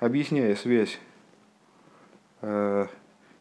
объясняя 0.00 0.56
связь 0.56 0.98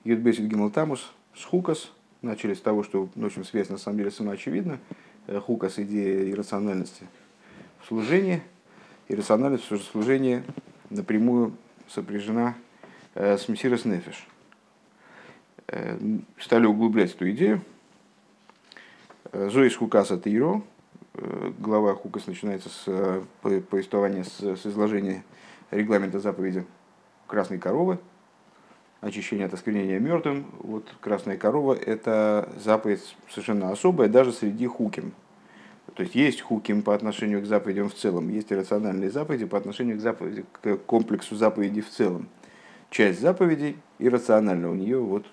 Юдбесит 0.04 0.46
Гималтамус 0.46 1.12
с 1.34 1.44
Хукас, 1.46 1.92
начали 2.22 2.54
с 2.54 2.62
того, 2.62 2.84
что, 2.84 3.10
в 3.16 3.26
общем, 3.26 3.44
связь 3.44 3.70
на 3.70 3.78
самом 3.78 3.98
деле 3.98 4.12
самоочевидна. 4.12 4.80
Хукас– 5.46 5.80
идея 5.80 6.30
иррациональности 6.30 7.08
в 7.82 7.88
служении. 7.88 8.42
Иррациональность 9.08 9.72
в 9.72 9.78
служении 9.80 10.44
напрямую 10.90 11.54
сопряжена 11.88 12.56
с 13.16 13.48
Мессирос 13.48 13.86
Нефиш. 13.86 14.28
Стали 16.40 16.66
углублять 16.66 17.16
эту 17.16 17.30
идею. 17.32 17.62
Зоис 19.32 19.76
Хукаса 19.76 20.20
Тиро, 20.20 20.62
глава 21.60 21.94
Хукас 21.94 22.28
начинается 22.28 22.70
с 22.70 23.24
повествования, 23.42 24.24
с 24.24 24.66
изложения 24.66 25.24
регламента 25.72 26.20
заповеди 26.20 26.66
красной 27.28 27.60
коровы, 27.60 28.00
очищение 29.02 29.46
от 29.46 29.54
осквернения 29.54 30.00
мертвым. 30.00 30.46
Вот 30.60 30.88
красная 31.00 31.38
корова– 31.38 31.74
это 31.86 32.50
заповедь 32.58 33.16
совершенно 33.30 33.72
особая, 33.72 34.10
даже 34.10 34.32
среди 34.32 34.68
хуким. 34.68 35.14
То 35.96 36.04
есть 36.04 36.16
есть 36.16 36.42
хуким 36.42 36.82
по 36.82 36.94
отношению 36.94 37.42
к 37.42 37.46
заповедям 37.46 37.90
в 37.90 37.96
целом, 37.96 38.30
есть 38.30 38.52
иррациональные 38.52 39.10
заповеди 39.10 39.46
по 39.46 39.58
отношению 39.58 39.98
к, 39.98 40.02
заповеди, 40.02 40.46
к 40.52 40.78
комплексу 40.78 41.36
заповедей 41.36 41.82
в 41.82 41.90
целом. 41.90 42.30
Часть 42.90 43.22
заповедей 43.22 43.78
иррациональна, 43.98 44.70
у 44.72 44.76
нее 44.76 45.00
вот 45.00 45.26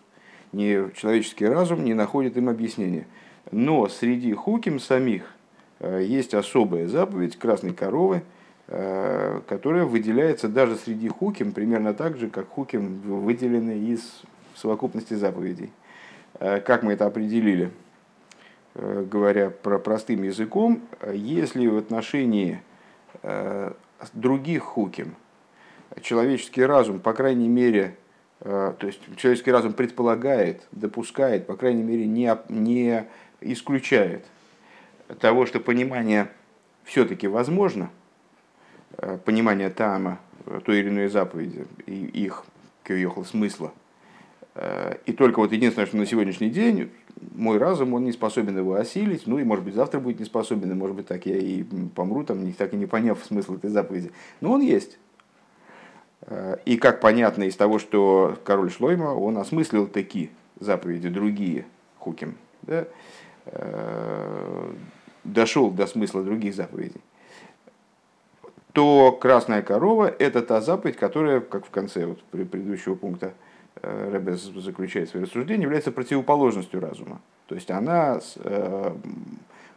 не 0.53 0.91
человеческий 0.95 1.47
разум 1.47 1.85
не 1.85 1.95
находит 1.95 2.37
им 2.37 2.49
объяснения. 2.49 3.07
Но 3.53 3.89
среди 3.89 4.33
хуким 4.33 4.81
самих 4.81 5.35
э, 5.79 6.03
есть 6.05 6.35
особая 6.35 6.89
заповедь 6.89 7.37
красной 7.37 7.73
коровы– 7.73 8.23
которая 8.67 9.85
выделяется 9.85 10.49
даже 10.49 10.75
среди 10.75 11.09
хуким 11.09 11.53
примерно 11.53 11.95
так 11.95 12.17
же, 12.17 12.29
как 12.29 12.49
хуким 12.49 13.01
выделены 13.01 13.79
из 13.79 14.23
совокупности 14.57 15.15
заповедей. 15.15 15.71
Э, 16.41 16.61
как 16.61 16.83
мы 16.83 16.95
это 16.95 17.07
определили? 17.07 17.71
Э, 18.75 19.07
говоря 19.09 19.51
про 19.51 19.79
простым 19.79 20.25
языком, 20.25 20.83
если 21.13 21.67
в 21.67 21.77
отношении 21.77 22.61
других 24.13 24.63
хуким 24.63 25.15
человеческий 26.03 26.65
разум, 26.65 27.01
по 27.01 27.15
крайней 27.15 27.49
мере, 27.49 27.97
то 28.41 28.77
есть 28.83 29.01
человеческий 29.17 29.51
разум 29.51 29.73
предполагает, 29.73 30.67
допускает, 30.71 31.47
по 31.47 31.57
крайней 31.57 31.83
мере, 31.83 32.07
не, 32.07 32.37
не 32.51 33.07
исключает 33.41 34.27
того, 35.19 35.47
что 35.47 35.61
понимание 35.61 36.29
все-таки 36.85 37.27
возможно– 37.27 37.91
Э, 38.99 39.19
понимания 39.23 39.69
Таама 39.71 40.19
э, 40.47 40.61
той 40.65 40.79
или 40.79 40.89
иной 40.89 41.09
заповеди 41.09 41.67
и 41.87 41.93
их 41.93 42.45
кюехал 42.83 43.25
смысла. 43.25 43.73
Э, 44.55 44.97
и 45.05 45.13
только 45.13 45.41
вот 45.41 45.53
единственное, 45.53 45.87
что 45.87 45.97
на 45.97 46.07
сегодняшний 46.07 46.51
день 46.51 46.91
мой 47.35 47.59
разум, 47.59 47.95
он 47.95 48.05
не 48.05 48.13
способен 48.13 48.57
его 48.57 48.75
осилить, 48.75 49.27
ну 49.27 49.39
и 49.39 49.45
может 49.45 49.65
быть 49.65 49.75
завтра 49.75 50.01
будет 50.01 50.19
не 50.19 50.25
способен, 50.25 50.71
и 50.71 50.75
может 50.75 50.97
быть 50.97 51.07
так 51.07 51.27
я 51.27 51.37
и 51.37 51.63
помру, 51.95 52.25
там, 52.25 52.53
так 52.53 52.73
и 52.73 52.77
не 52.77 52.87
поняв 52.87 53.23
смысл 53.25 53.57
этой 53.57 53.71
заповеди. 53.71 54.13
Но 54.41 54.53
он 54.53 54.61
есть. 54.61 54.99
И 56.65 56.77
как 56.77 57.01
понятно 57.01 57.45
из 57.45 57.57
того, 57.57 57.79
что 57.79 58.37
король 58.45 58.71
Шлойма, 58.71 59.15
он 59.15 59.39
осмыслил 59.39 59.87
такие 59.87 60.31
заповеди, 60.59 61.09
другие 61.09 61.67
хуким, 61.99 62.37
да, 62.63 62.87
дошел 65.25 65.71
до 65.71 65.87
смысла 65.87 66.23
других 66.23 66.55
заповедей 66.55 67.01
то 68.77 69.11
красная 69.11 69.63
корова– 69.63 70.15
это 70.19 70.43
та 70.43 70.61
заповедь, 70.61 70.99
которая, 70.99 71.41
как 71.41 71.65
в 71.65 71.71
конце 71.71 72.05
вот 72.05 72.23
предыдущего 72.25 72.95
пункта 72.95 73.33
э, 73.77 74.11
Рэбе 74.13 74.35
заключает 74.35 75.09
свои 75.09 75.23
рассуждения, 75.23 75.63
является 75.63 75.91
противоположностью 75.93 76.79
разума. 76.79 77.23
То 77.47 77.55
есть 77.55 77.71
она 77.71 78.21
э, 78.37 78.93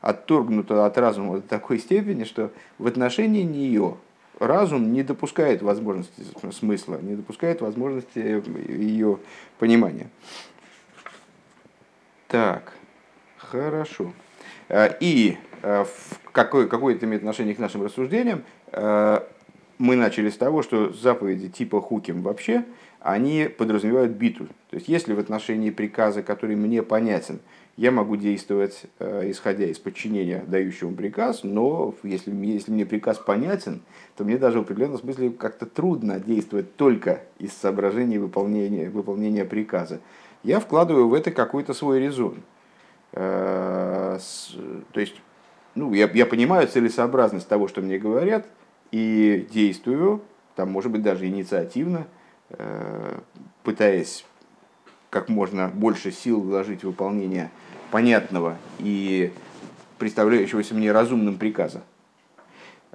отторгнута 0.02 0.86
от 0.86 0.98
разума 0.98 1.38
до 1.38 1.42
такой 1.48 1.80
степени, 1.80 2.26
что 2.26 2.52
в 2.78 2.88
отношении 2.88 3.44
нее 3.44 3.96
разум 4.38 4.92
не 4.92 5.04
допускает 5.04 5.62
возможности 5.62 6.22
смысла, 6.52 7.00
не 7.02 7.16
допускает 7.16 7.62
возможности 7.62 8.44
ее 8.70 9.20
понимания. 9.60 10.10
Так, 12.28 12.74
хорошо. 13.38 14.12
Э, 14.68 14.90
и 15.00 15.38
какое, 16.32 16.68
какое 16.68 16.96
это 16.96 17.06
имеет 17.06 17.22
отношение 17.22 17.56
к 17.56 17.60
нашим 17.60 17.84
рассуждениям, 17.84 18.44
мы 18.72 19.96
начали 19.96 20.30
с 20.30 20.38
того, 20.38 20.62
что 20.62 20.92
заповеди 20.92 21.48
типа 21.48 21.82
хуким 21.82 22.22
вообще, 22.22 22.66
они 23.00 23.50
подразумевают 23.58 24.12
биту. 24.12 24.48
То 24.70 24.76
есть, 24.76 24.88
если 24.88 25.14
в 25.14 25.20
отношении 25.20 25.70
приказа, 25.70 26.22
который 26.22 26.56
мне 26.56 26.84
понятен, 26.84 27.40
я 27.78 27.92
могу 27.92 28.18
действовать, 28.18 28.84
э, 29.00 29.32
исходя 29.32 29.66
из 29.66 29.80
подчинения 29.80 30.44
дающему 30.46 30.94
приказ, 30.94 31.44
но 31.44 31.96
если, 32.04 32.36
если 32.46 32.74
мне 32.74 32.86
приказ 32.86 33.18
понятен, 33.20 33.82
то 34.18 34.26
мне 34.26 34.38
даже 34.38 34.60
в 34.60 34.64
определенном 34.64 35.00
смысле 35.00 35.30
как-то 35.30 35.66
трудно 35.66 36.20
действовать 36.20 36.76
только 36.76 37.22
из 37.38 37.54
соображений 37.54 38.18
выполнения, 38.18 38.90
выполнения 38.90 39.46
приказа. 39.46 40.02
Я 40.44 40.60
вкладываю 40.60 41.08
в 41.08 41.14
это 41.14 41.32
какой-то 41.32 41.74
свой 41.74 42.02
резон. 42.02 42.44
Э, 43.14 44.20
то 44.92 45.00
есть, 45.00 45.16
ну, 45.74 45.94
я, 45.94 46.10
я 46.14 46.26
понимаю 46.26 46.68
целесообразность 46.68 47.48
того, 47.48 47.70
что 47.70 47.80
мне 47.80 47.98
говорят, 47.98 48.46
и 48.92 49.48
действую, 49.52 50.22
там, 50.56 50.72
может 50.72 50.92
быть, 50.92 51.02
даже 51.02 51.28
инициативно, 51.28 52.08
э, 52.50 53.20
пытаясь 53.64 54.26
как 55.10 55.30
можно 55.30 55.70
больше 55.70 56.12
сил 56.12 56.42
вложить 56.42 56.82
в 56.82 56.88
выполнение 56.88 57.50
понятного 57.92 58.58
и 58.80 59.32
представляющегося 59.98 60.76
мне 60.76 60.92
разумным 60.92 61.38
приказа, 61.38 61.82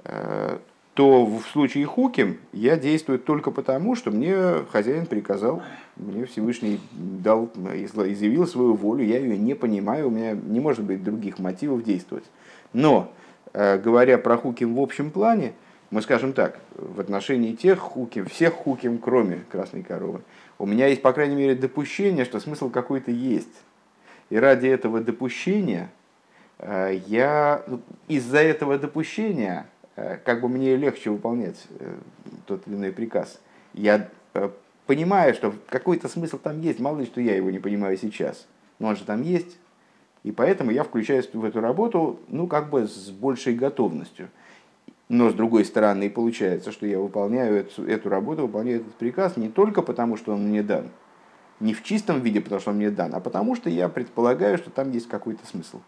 э, 0.03 0.57
то 0.93 1.25
в 1.25 1.41
случае 1.51 1.85
Хуким 1.85 2.37
я 2.53 2.77
действую 2.77 3.19
только 3.19 3.51
потому, 3.51 3.95
что 3.95 4.11
мне 4.11 4.63
хозяин 4.71 5.05
приказал, 5.05 5.61
мне 5.97 6.25
Всевышний 6.25 6.79
дал, 6.93 7.51
изъявил 7.55 8.47
свою 8.47 8.75
волю, 8.75 9.03
я 9.03 9.19
ее 9.19 9.37
не 9.37 9.55
понимаю, 9.55 10.07
у 10.07 10.09
меня 10.09 10.31
не 10.31 10.61
может 10.61 10.85
быть 10.85 11.03
других 11.03 11.37
мотивов 11.37 11.83
действовать. 11.83 12.23
Но, 12.71 13.11
э, 13.51 13.77
говоря 13.77 14.17
про 14.17 14.37
Хуким 14.37 14.75
в 14.75 14.79
общем 14.79 15.11
плане, 15.11 15.53
мы 15.95 16.01
скажем 16.01 16.33
так, 16.33 16.59
в 16.75 16.99
отношении 16.99 17.53
тех 17.53 17.79
хуким, 17.79 18.25
всех 18.25 18.53
хуким, 18.53 18.97
кроме 18.97 19.45
красной 19.49 19.81
коровы, 19.81 20.23
у 20.59 20.65
меня 20.65 20.87
есть, 20.87 21.01
по 21.01 21.13
крайней 21.13 21.37
мере, 21.37 21.55
допущение, 21.55 22.25
что 22.25 22.41
смысл 22.41 22.69
какой-то 22.69 23.11
есть. 23.11 23.61
И 24.29 24.35
ради 24.35 24.67
этого 24.67 24.99
допущения 24.99 25.89
э, 26.59 26.99
я 27.07 27.63
ну, 27.67 27.79
из-за 28.09 28.39
этого 28.39 28.77
допущения, 28.77 29.67
э, 29.95 30.17
как 30.17 30.41
бы 30.41 30.49
мне 30.49 30.75
легче 30.75 31.11
выполнять 31.11 31.65
э, 31.79 31.95
тот 32.45 32.67
или 32.67 32.75
иной 32.75 32.91
приказ, 32.91 33.39
я 33.73 34.09
понимаю, 34.87 35.33
что 35.33 35.55
какой-то 35.69 36.09
смысл 36.09 36.37
там 36.39 36.59
есть, 36.59 36.81
мало 36.81 36.99
ли, 36.99 37.05
что 37.05 37.21
я 37.21 37.37
его 37.37 37.51
не 37.51 37.59
понимаю 37.59 37.95
сейчас, 37.95 38.47
но 38.79 38.89
он 38.89 38.97
же 38.97 39.05
там 39.05 39.21
есть, 39.21 39.55
и 40.23 40.33
поэтому 40.33 40.71
я 40.71 40.83
включаюсь 40.83 41.29
в 41.31 41.45
эту 41.45 41.61
работу, 41.61 42.19
ну, 42.27 42.47
как 42.47 42.69
бы 42.69 42.85
с 42.85 43.11
большей 43.11 43.55
готовностью– 43.55 44.27
но 45.07 45.29
с 45.29 45.33
другой 45.33 45.65
стороны, 45.65 46.09
получается, 46.09 46.71
что 46.71 46.85
я 46.85 46.99
выполняю 46.99 47.57
эту, 47.57 47.85
эту 47.85 48.09
работу, 48.09 48.43
выполняю 48.43 48.81
этот 48.81 48.95
приказ 48.95 49.37
не 49.37 49.49
только 49.49 49.81
потому, 49.81 50.17
что 50.17 50.33
он 50.33 50.47
мне 50.47 50.63
дан, 50.63 50.89
не 51.59 51.73
в 51.73 51.83
чистом 51.83 52.21
виде, 52.21 52.41
потому 52.41 52.59
что 52.59 52.71
он 52.71 52.77
мне 52.77 52.89
дан, 52.89 53.13
а 53.13 53.19
потому 53.19 53.55
что 53.55 53.69
я 53.69 53.87
предполагаю, 53.87 54.57
что 54.57 54.71
там 54.71 54.91
есть 54.91 55.07
какой-то 55.07 55.45
смысл. 55.45 55.79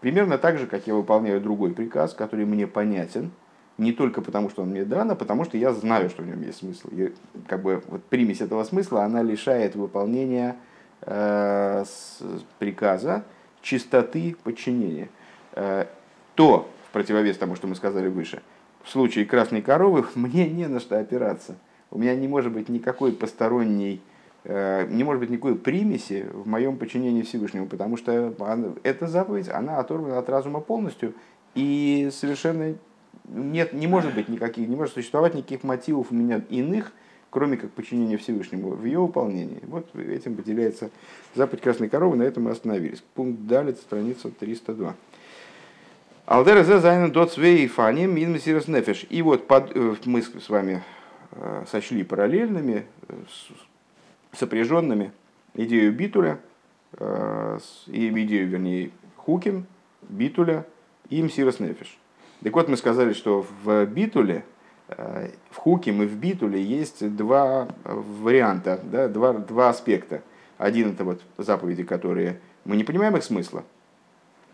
Примерно 0.00 0.38
так 0.38 0.58
же, 0.58 0.66
как 0.66 0.86
я 0.86 0.94
выполняю 0.94 1.40
другой 1.40 1.72
приказ, 1.72 2.14
который 2.14 2.46
мне 2.46 2.66
понятен, 2.66 3.32
не 3.76 3.92
только 3.92 4.22
потому, 4.22 4.50
что 4.50 4.62
он 4.62 4.70
мне 4.70 4.84
дан, 4.84 5.10
а 5.10 5.14
потому 5.14 5.44
что 5.44 5.56
я 5.56 5.72
знаю, 5.72 6.10
что 6.10 6.22
в 6.22 6.26
нем 6.26 6.42
есть 6.42 6.58
смысл. 6.58 6.88
И, 6.92 7.12
как 7.48 7.62
бы 7.62 7.82
вот 7.88 8.04
примесь 8.04 8.40
этого 8.40 8.62
смысла, 8.64 9.04
она 9.04 9.22
лишает 9.22 9.74
выполнения 9.74 10.56
э, 11.02 11.84
приказа 12.58 13.24
чистоты 13.62 14.36
подчинения. 14.42 15.08
Э, 15.52 15.86
то, 16.34 16.68
противовес 16.92 17.36
тому, 17.36 17.56
что 17.56 17.66
мы 17.66 17.74
сказали 17.74 18.08
выше, 18.08 18.42
в 18.82 18.90
случае 18.90 19.24
красной 19.24 19.62
коровы 19.62 20.06
мне 20.14 20.48
не 20.48 20.66
на 20.66 20.80
что 20.80 20.98
опираться. 20.98 21.56
У 21.90 21.98
меня 21.98 22.14
не 22.14 22.28
может 22.28 22.52
быть 22.52 22.68
никакой 22.68 23.12
посторонней, 23.12 24.00
э, 24.44 24.86
не 24.88 25.02
может 25.02 25.20
быть 25.20 25.30
никакой 25.30 25.56
примеси 25.56 26.26
в 26.32 26.46
моем 26.46 26.76
подчинении 26.76 27.22
Всевышнему, 27.22 27.66
потому 27.66 27.96
что 27.96 28.34
эта 28.84 29.06
заповедь, 29.08 29.48
она 29.48 29.78
оторвана 29.78 30.18
от 30.18 30.28
разума 30.28 30.60
полностью, 30.60 31.14
и 31.54 32.10
совершенно 32.12 32.74
нет, 33.28 33.72
не 33.72 33.86
может 33.86 34.14
быть 34.14 34.28
никаких, 34.28 34.68
не 34.68 34.76
может 34.76 34.94
существовать 34.94 35.34
никаких 35.34 35.64
мотивов 35.64 36.08
у 36.10 36.14
меня 36.14 36.42
иных, 36.48 36.92
кроме 37.30 37.56
как 37.56 37.70
подчинения 37.70 38.16
Всевышнему 38.16 38.70
в 38.70 38.84
ее 38.84 38.98
выполнении. 38.98 39.60
Вот 39.62 39.94
этим 39.96 40.36
выделяется 40.36 40.90
заповедь 41.34 41.62
красной 41.62 41.88
коровы, 41.88 42.16
на 42.16 42.22
этом 42.24 42.44
мы 42.44 42.50
остановились. 42.50 43.02
Пункт 43.14 43.42
далее, 43.42 43.74
страница 43.74 44.30
302. 44.30 44.94
על 46.26 46.39
דרך 46.39 46.64
זה 46.64 46.80
זיינען 46.80 47.10
דא 47.10 47.32
צוויי 47.32 47.66
אופנים 47.66 48.32
אין 48.32 48.60
נפש. 48.60 49.06
И 49.10 49.22
вот 49.22 49.46
под, 49.46 49.76
э, 49.76 49.94
мы 50.04 50.22
с 50.22 50.48
вами 50.48 50.82
сочли 51.70 52.02
параллельными, 52.02 52.86
сопряженными 54.32 55.12
идею 55.54 55.92
битуля, 55.92 56.40
и 56.98 58.08
идею, 58.08 58.48
вернее, 58.48 58.90
хуким, 59.16 59.66
битуля 60.02 60.66
и 61.08 61.22
мсирос 61.22 61.60
нефиш. 61.60 61.96
Так 62.42 62.52
вот, 62.54 62.68
мы 62.68 62.76
сказали, 62.76 63.12
что 63.12 63.46
в 63.62 63.84
битуле, 63.86 64.44
в 64.88 65.56
хуким 65.56 66.02
и 66.02 66.06
в 66.06 66.16
битуле 66.16 66.60
есть 66.62 67.14
два 67.16 67.68
варианта, 67.84 68.80
да, 68.82 69.08
два, 69.08 69.34
два 69.34 69.68
аспекта. 69.68 70.22
Один 70.58 70.90
это 70.90 71.04
вот 71.04 71.22
заповеди, 71.38 71.84
которые 71.84 72.40
мы 72.64 72.76
не 72.76 72.84
понимаем 72.84 73.16
их 73.16 73.22
смысла, 73.22 73.64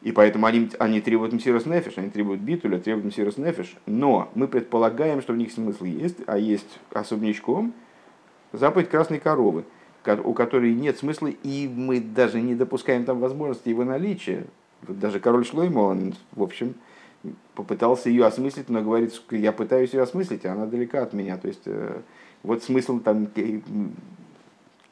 и 0.07 0.13
поэтому 0.13 0.47
они, 0.47 0.71
они 0.79 1.01
требуют 1.01 1.33
мсирос 1.33 1.67
нефиш, 1.67 1.95
они 1.97 2.11
требуют 2.11 2.41
битуля, 2.41 2.79
требуют 2.79 3.07
мсирос 3.07 3.39
нефиш. 3.39 3.75
Но 3.87 4.31
мы 4.37 4.47
предполагаем, 4.47 5.21
что 5.21 5.33
в 5.33 5.37
них 5.37 5.51
смысл 5.51 5.83
есть, 5.83 6.19
а 6.29 6.39
есть 6.39 6.79
особнячком 6.93 7.75
заповедь 8.53 8.89
красной 8.89 9.19
коровы, 9.19 9.65
у 10.23 10.33
которой 10.33 10.73
нет 10.75 10.97
смысла, 10.97 11.27
и 11.27 11.67
мы 11.67 11.99
даже 11.99 12.41
не 12.41 12.55
допускаем 12.55 13.05
там 13.05 13.19
возможности 13.19 13.69
его 13.69 13.83
наличия. 13.83 14.47
Даже 14.87 15.19
король 15.19 15.45
Шлоймо, 15.45 15.81
он, 15.81 16.15
в 16.31 16.43
общем, 16.45 16.77
попытался 17.57 18.09
ее 18.09 18.27
осмыслить, 18.27 18.69
но 18.69 18.83
говорит, 18.83 19.13
я 19.33 19.51
пытаюсь 19.51 19.93
ее 19.93 20.03
осмыслить, 20.03 20.47
а 20.47 20.53
она 20.53 20.67
далека 20.67 21.03
от 21.03 21.15
меня. 21.15 21.37
То 21.37 21.49
есть, 21.49 21.63
э, 21.65 22.01
вот 22.45 22.63
смысл 22.63 23.01
там, 23.01 23.27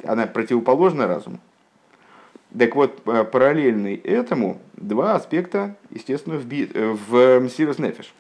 она 0.03 0.27
противоположна 0.27 1.07
разуму. 1.07 1.39
Так 2.57 2.77
вот, 2.77 3.01
э, 3.07 3.25
параллельный 3.25 3.97
этому 3.97 4.61
два 4.75 5.17
аспекта, 5.17 5.77
естественно, 5.91 6.37
в, 6.37 6.47
би, 6.47 6.71
э, 6.73 6.97
в 7.09 7.41
Мсирос 7.41 7.79
Нефеш. 7.79 8.15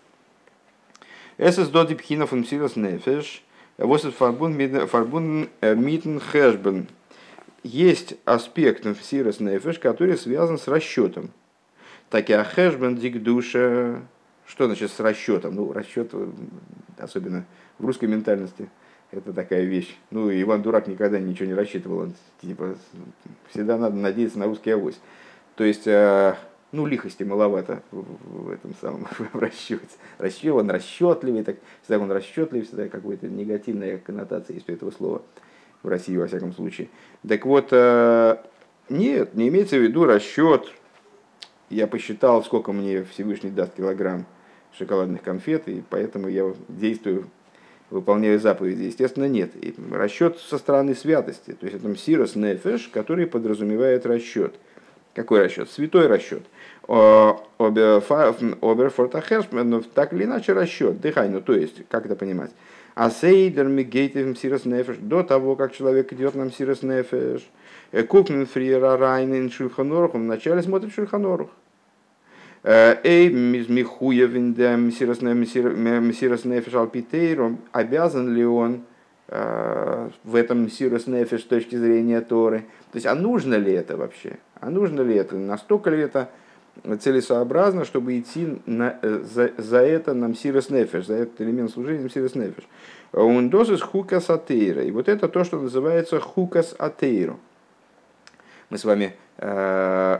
Эсэс 1.39 1.69
доди 1.69 1.95
пхинов 1.95 2.33
Мсирос 2.33 2.75
Нефеш, 2.75 3.45
восет 3.79 4.15
фарбун 4.15 4.57
митн 4.57 6.19
хэшбен. 6.19 6.89
Есть 7.63 8.17
аспект 8.25 8.85
Мсирос 8.85 9.39
Нефеш, 9.39 9.79
который 9.79 10.19
связан 10.19 10.59
с 10.59 10.67
расчетом. 10.67 11.31
Так 12.11 12.29
и 12.29 12.33
ахешбен 12.33 12.97
дик 12.97 13.23
душа, 13.23 14.03
что 14.47 14.67
значит 14.67 14.91
с 14.91 14.99
расчетом? 14.99 15.55
Ну, 15.55 15.73
расчет, 15.73 16.11
э, 16.13 16.29
особенно 16.99 17.45
в 17.79 17.87
русской 17.87 18.07
ментальности– 18.07 18.69
это 19.17 19.33
такая 19.33 19.65
вещь. 19.65 19.97
Ну, 20.11 20.31
Иван 20.31 20.63
Дурак 20.63 20.87
никогда 20.87 21.19
ничего 21.19 21.47
не 21.47 21.55
рассчитывал. 21.55 21.99
Он, 21.99 22.15
типа, 22.41 22.77
всегда 23.51 23.77
надо 23.77 23.97
надеяться 23.97 24.39
на 24.39 24.47
русский 24.47 24.71
авось. 24.71 24.99
То 25.57 25.65
есть, 25.65 25.87
э, 25.87 26.35
ну, 26.73 26.87
лихости 26.87 27.23
маловато 27.23 27.83
в 27.91 28.51
этом 28.51 28.75
самом 28.81 29.07
в 29.33 29.39
расчете. 29.39 29.87
Расчет, 30.19 30.53
он 30.53 30.71
расчетливый, 30.71 31.45
так, 31.45 31.57
всегда 31.83 32.03
он 32.03 32.11
расчетливый, 32.11 32.67
всегда 32.67 32.89
какая-то 32.89 33.29
негативная 33.29 33.99
коннотация 33.99 34.55
есть 34.55 34.69
у 34.69 34.73
этого 34.73 34.91
слова. 34.91 35.23
В 35.83 35.89
России, 35.89 36.17
во 36.17 36.27
всяком 36.27 36.53
случае. 36.53 36.89
Так 37.29 37.45
вот, 37.45 37.69
э, 37.71 38.37
нет, 38.89 39.35
не 39.35 39.49
имеется 39.49 39.77
в 39.77 39.83
виду 39.83 40.05
расчет. 40.05 40.73
Я 41.71 41.87
посчитал, 41.87 42.43
сколько 42.43 42.73
мне 42.73 43.05
Всевышний 43.05 43.51
даст 43.51 43.75
килограмм 43.75 44.27
шоколадных 44.79 45.23
конфет, 45.23 45.69
и 45.69 45.83
поэтому 45.89 46.29
я 46.29 46.53
действую 46.69 47.29
выполняю 47.95 48.39
заповеди? 48.39 48.83
Естественно, 48.83 49.27
нет. 49.27 49.57
И 49.57 49.75
расчет 49.91 50.39
со 50.39 50.59
стороны 50.59 50.95
святости. 50.95 51.53
То 51.53 51.67
есть 51.67 51.79
это 51.79 51.89
мсирос 51.89 52.37
нефеш, 52.37 52.91
который 52.93 53.27
подразумевает 53.27 54.05
расчет. 54.05 54.55
Какой 55.15 55.45
расчет? 55.45 55.71
Святой 55.71 56.09
расчет. 56.09 56.43
Оберфортахерш, 56.87 59.47
но 59.53 59.81
так 59.81 60.13
или 60.13 60.25
иначе 60.25 60.53
расчет. 60.53 61.01
Дыхай, 61.01 61.29
ну 61.29 61.41
то 61.41 61.55
есть, 61.55 61.87
как 61.89 62.05
это 62.05 62.17
понимать? 62.17 62.51
А 62.97 63.11
сейдер 63.11 63.67
мигейтив 63.67 64.27
мсирос 64.27 64.67
нефеш, 64.67 64.99
до 64.99 65.23
того, 65.23 65.57
как 65.57 65.73
человек 65.73 66.13
идет 66.13 66.35
на 66.35 66.45
мсирос 66.45 66.83
нефеш, 66.83 67.49
кукнен 68.09 68.47
фриера 68.47 68.97
райнен 68.97 69.51
шульханорух, 69.51 70.15
он 70.15 70.25
вначале 70.25 70.63
смотрит 70.63 70.93
шульханорух. 70.93 71.51
Эй, 72.65 73.29
михуевин 73.29 74.55
мессирос 74.55 76.45
нефиш 76.45 76.75
алпитейру, 76.75 77.59
обязан 77.73 78.35
ли 78.35 78.47
он 78.47 78.85
э, 79.29 80.09
в 80.25 80.35
этом 80.35 80.65
мессирос 80.65 81.07
нефиш 81.07 81.43
с 81.43 81.45
точки 81.45 81.77
зрения 81.77 82.23
Торы? 82.23 82.61
То 82.91 82.97
есть, 82.97 83.07
а 83.07 83.15
нужно 83.15 83.57
ли 83.57 83.71
это 83.71 83.99
вообще? 83.99 84.39
А 84.61 84.71
нужно 84.71 85.03
ли 85.03 85.15
это? 85.15 85.37
Настолько 85.37 85.91
ли 85.91 85.99
это 85.99 86.31
целесообразно, 87.01 87.85
чтобы 87.85 88.19
идти 88.19 88.59
на, 88.65 88.99
э, 89.03 89.21
за, 89.23 89.53
за 89.59 89.81
это 89.81 90.15
на 90.15 90.29
мсирос 90.29 90.71
нефиш, 90.71 91.05
за 91.05 91.17
этот 91.17 91.43
элемент 91.43 91.71
служения 91.71 92.07
мсирос 92.07 92.35
нефиш? 92.35 92.65
Он 93.13 93.51
дозис 93.51 93.83
хукас 93.83 94.31
атеира. 94.31 94.83
И 94.83 94.91
вот 94.91 95.11
это 95.11 95.29
то, 95.29 95.45
что 95.45 95.61
называется 95.61 96.19
хукас 96.19 96.75
атеиру. 96.79 97.39
Мы 98.71 98.79
с 98.79 98.85
вами 98.87 99.15
э, 99.37 100.19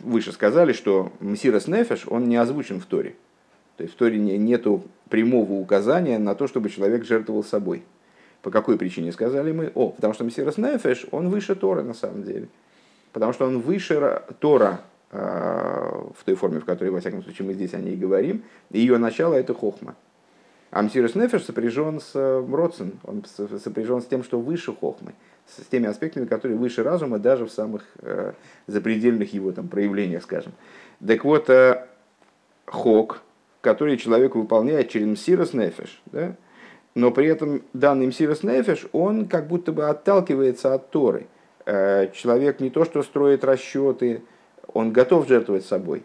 выше 0.00 0.32
сказали, 0.32 0.72
что 0.72 1.12
Мсирос 1.20 1.66
Нефеш, 1.66 2.04
он 2.06 2.28
не 2.28 2.36
озвучен 2.36 2.80
в 2.80 2.86
Торе. 2.86 3.14
То 3.76 3.84
есть 3.84 3.94
в 3.94 3.98
Торе 3.98 4.18
нету 4.18 4.82
прямого 5.08 5.52
указания 5.52 6.18
на 6.18 6.34
то, 6.34 6.46
чтобы 6.46 6.70
человек 6.70 7.04
жертвовал 7.04 7.44
собой. 7.44 7.82
По 8.42 8.50
какой 8.50 8.76
причине 8.76 9.12
сказали 9.12 9.52
мы? 9.52 9.70
О, 9.74 9.90
потому 9.90 10.14
что 10.14 10.24
Мсирос 10.24 10.58
Нефеш, 10.58 11.06
он 11.10 11.28
выше 11.28 11.54
Тора 11.54 11.82
на 11.82 11.94
самом 11.94 12.24
деле. 12.24 12.48
Потому 13.12 13.32
что 13.32 13.46
он 13.46 13.60
выше 13.60 14.22
Тора 14.40 14.80
э, 15.10 15.18
в 15.18 16.24
той 16.24 16.34
форме, 16.34 16.60
в 16.60 16.64
которой, 16.64 16.88
во 16.88 17.00
всяком 17.00 17.22
случае, 17.22 17.46
мы 17.46 17.54
здесь 17.54 17.74
о 17.74 17.78
ней 17.78 17.96
говорим. 17.96 18.42
Ее 18.70 18.98
начало– 18.98 19.34
это 19.36 19.54
хохма. 19.54 19.94
А 20.72 20.82
Мсирос 20.82 21.14
Нефеш 21.14 21.44
сопряжен 21.44 22.00
с 22.00 22.12
э, 22.14 22.46
Родсен, 22.50 22.98
он 23.04 23.24
сопряжен 23.26 24.00
с 24.00 24.06
тем, 24.06 24.24
что 24.24 24.40
выше 24.40 24.74
хохмы 24.74 25.12
с 25.46 25.66
теми 25.66 25.86
аспектами, 25.86 26.24
которые 26.24 26.56
выше 26.56 26.82
разума, 26.82 27.18
даже 27.18 27.44
в 27.44 27.52
самых 27.52 27.84
э, 27.98 28.32
запредельных 28.66 29.34
его 29.34 29.52
там, 29.52 29.68
проявлениях, 29.68 30.22
скажем. 30.22 30.52
Так 31.06 31.24
вот, 31.24 31.50
э, 31.50 31.86
хок, 32.64 33.20
который 33.60 33.98
человек 33.98 34.34
выполняет 34.34 34.88
через 34.88 35.08
мсирос 35.08 35.52
нефеш, 35.52 36.00
да? 36.06 36.36
но 36.94 37.10
при 37.10 37.26
этом 37.26 37.60
данный 37.74 38.06
мсирос 38.06 38.42
нефеш, 38.42 38.86
он 38.92 39.28
как 39.28 39.48
будто 39.48 39.72
бы 39.72 39.90
отталкивается 39.90 40.72
от 40.72 40.90
Торы. 40.90 41.26
Э, 41.66 42.08
человек 42.14 42.60
не 42.60 42.70
то, 42.70 42.86
что 42.86 43.02
строит 43.02 43.44
расчеты, 43.44 44.22
он 44.72 44.90
готов 44.90 45.28
жертвовать 45.28 45.66
собой. 45.66 46.02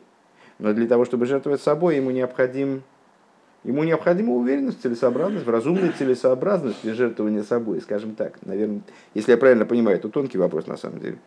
Но 0.59 0.73
для 0.73 0.87
того, 0.87 1.05
чтобы 1.05 1.25
жертвовать 1.25 1.61
собой, 1.61 1.95
ему 1.95 2.11
необходим 2.11 2.83
Ему 3.63 3.83
необходима 3.83 4.33
уверенность, 4.33 4.81
целесообразность, 4.81 5.45
в 5.45 5.50
разумной 5.50 5.89
целесообразности 5.89 6.93
жертвования 6.93 7.43
собой, 7.43 7.81
скажем 7.81 8.15
так. 8.15 8.38
Наверное, 8.46 8.81
если 9.13 9.31
я 9.31 9.38
правильно 9.38 9.65
понимаю, 9.65 9.98
это 9.98 10.10
тонкий 10.10 10.38
вопрос 10.38 10.67
на 10.67 10.77
самом 10.77 11.00
деле. 11.00 11.17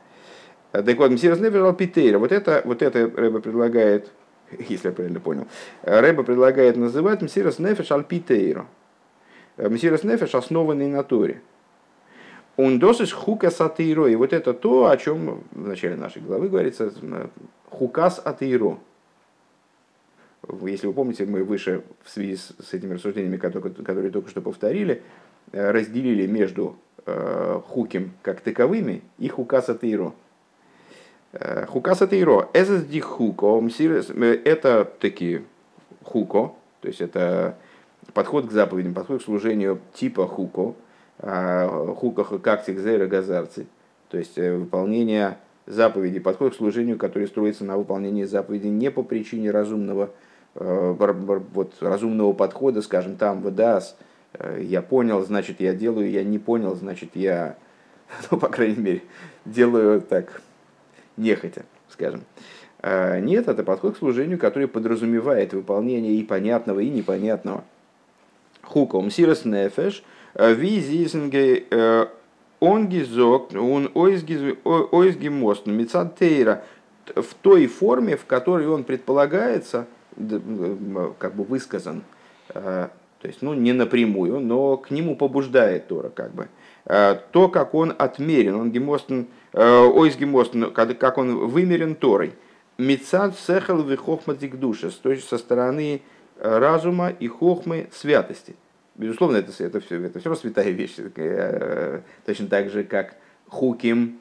Э, 0.72 0.82
так 0.82 0.96
вот, 0.96 1.10
Мсирос 1.10 1.40
Нефеш 1.40 1.76
Питейра, 1.76 2.18
вот 2.18 2.32
это, 2.32 2.62
вот 2.64 2.82
это 2.82 3.10
Рэба 3.10 3.40
предлагает, 3.40 4.10
если 4.68 4.88
я 4.88 4.94
правильно 4.94 5.20
понял, 5.20 5.48
э, 5.82 6.00
Рэба 6.00 6.22
предлагает 6.22 6.76
называть 6.76 7.20
Мсирос 7.20 7.58
Нефеш 7.58 7.90
Алпитейра. 7.90 8.66
Э, 9.56 9.68
Мсирос 9.68 10.04
Нефеш, 10.04 10.34
основанный 10.34 10.88
на 10.88 11.02
Торе. 11.02 11.42
Он 12.56 12.78
досыс 12.78 13.12
хука 13.12 13.50
сатейро. 13.50 14.06
И 14.06 14.16
вот 14.16 14.32
это 14.32 14.52
то, 14.52 14.88
о 14.88 14.96
чем 14.96 15.44
в 15.50 15.68
начале 15.68 15.96
нашей 15.96 16.20
главы 16.22 16.48
говорится, 16.48 16.92
хукас 17.70 18.20
атейро 18.22 18.78
если 20.62 20.86
вы 20.86 20.92
помните, 20.92 21.26
мы 21.26 21.44
выше 21.44 21.82
в 22.02 22.10
связи 22.10 22.36
с 22.36 22.72
этими 22.72 22.94
рассуждениями, 22.94 23.36
которые, 23.36 23.72
которые 23.74 24.10
только 24.10 24.30
что 24.30 24.40
повторили, 24.40 25.02
э, 25.52 25.70
разделили 25.70 26.26
между 26.26 26.76
э, 27.06 27.60
хуким 27.66 28.12
как 28.22 28.40
таковыми 28.40 29.02
и 29.18 29.28
хукаса 29.28 29.74
тейро. 29.74 30.12
Э, 31.32 31.66
хукаса 31.66 32.06
тейро. 32.06 32.48
Эзэсди 32.54 33.00
хуко. 33.00 33.62
Это 34.44 34.90
такие 34.98 35.44
хуко, 36.04 36.54
то 36.80 36.88
есть 36.88 37.00
это 37.00 37.56
подход 38.14 38.48
к 38.48 38.52
заповедям, 38.52 38.94
подход 38.94 39.20
к 39.20 39.24
служению 39.24 39.80
типа 39.94 40.26
хуко. 40.26 40.74
Хука 41.18 42.24
как 42.38 42.64
зейра 42.66 43.06
газарцы. 43.06 43.66
То 44.08 44.16
есть 44.16 44.36
выполнение 44.36 45.36
заповедей, 45.66 46.18
подход 46.18 46.54
к 46.54 46.56
служению, 46.56 46.96
который 46.96 47.28
строится 47.28 47.64
на 47.64 47.76
выполнении 47.76 48.24
заповедей 48.24 48.70
не 48.70 48.90
по 48.90 49.02
причине 49.02 49.50
разумного 49.50 50.10
вот, 50.60 51.72
разумного 51.80 52.34
подхода, 52.34 52.82
скажем, 52.82 53.16
там 53.16 53.40
ВДАС, 53.40 53.96
э, 54.34 54.60
я 54.62 54.82
понял, 54.82 55.22
значит, 55.24 55.58
я 55.60 55.74
делаю, 55.74 56.10
я 56.10 56.22
не 56.22 56.38
понял, 56.38 56.74
значит, 56.74 57.10
я, 57.14 57.56
ну, 58.30 58.38
по 58.38 58.48
крайней 58.48 58.76
мере, 58.76 59.02
делаю 59.46 60.02
так 60.02 60.42
нехотя, 61.16 61.64
скажем. 61.88 62.24
Э, 62.82 63.20
нет, 63.20 63.48
это 63.48 63.64
подход 63.64 63.94
к 63.94 63.98
служению, 63.98 64.38
который 64.38 64.68
подразумевает 64.68 65.54
выполнение 65.54 66.12
и 66.12 66.22
понятного, 66.22 66.80
и 66.80 66.90
непонятного. 66.90 67.64
Хуком 68.60 69.10
сирос 69.10 69.46
нефеш, 69.46 70.04
визисенге 70.34 72.08
он 72.60 72.88
гизок, 72.88 73.54
он 73.54 73.90
ойзги 73.94 75.28
мост, 75.28 75.66
мецатейра, 75.66 76.62
в 77.16 77.32
той 77.40 77.66
форме, 77.66 78.18
в 78.18 78.26
которой 78.26 78.68
он 78.68 78.84
предполагается– 78.84 79.86
как 81.18 81.34
бы 81.34 81.44
высказан 81.44 82.02
то 83.20 83.28
есть, 83.28 83.42
ну, 83.42 83.52
не 83.52 83.72
напрямую, 83.72 84.40
но 84.40 84.78
к 84.78 84.90
нему 84.90 85.14
побуждает 85.14 85.88
Тора, 85.88 86.08
как 86.08 86.32
бы. 86.32 86.48
То, 86.84 87.48
как 87.52 87.74
он 87.74 87.94
отмерен, 87.98 88.54
он 88.54 88.72
гемостен, 88.72 89.26
ойс 89.52 90.16
гемостен, 90.16 90.72
как 90.72 91.18
он 91.18 91.48
вымерен 91.48 91.94
Торой. 91.94 92.32
Мецад 92.78 93.38
сехал 93.38 93.82
вихохма 93.82 94.34
дикдуша, 94.34 94.90
то 95.02 95.10
есть 95.10 95.28
со 95.28 95.36
стороны 95.36 96.00
разума 96.40 97.10
и 97.10 97.28
хохмы 97.28 97.90
святости. 97.92 98.56
Безусловно, 98.94 99.36
это, 99.36 99.52
это, 99.62 99.80
все, 99.80 100.02
это 100.02 100.18
все 100.18 100.30
равно 100.30 100.40
святая 100.40 100.70
вещь. 100.70 100.96
Точно 102.24 102.46
так 102.46 102.70
же, 102.70 102.84
как 102.84 103.16
хуким, 103.48 104.18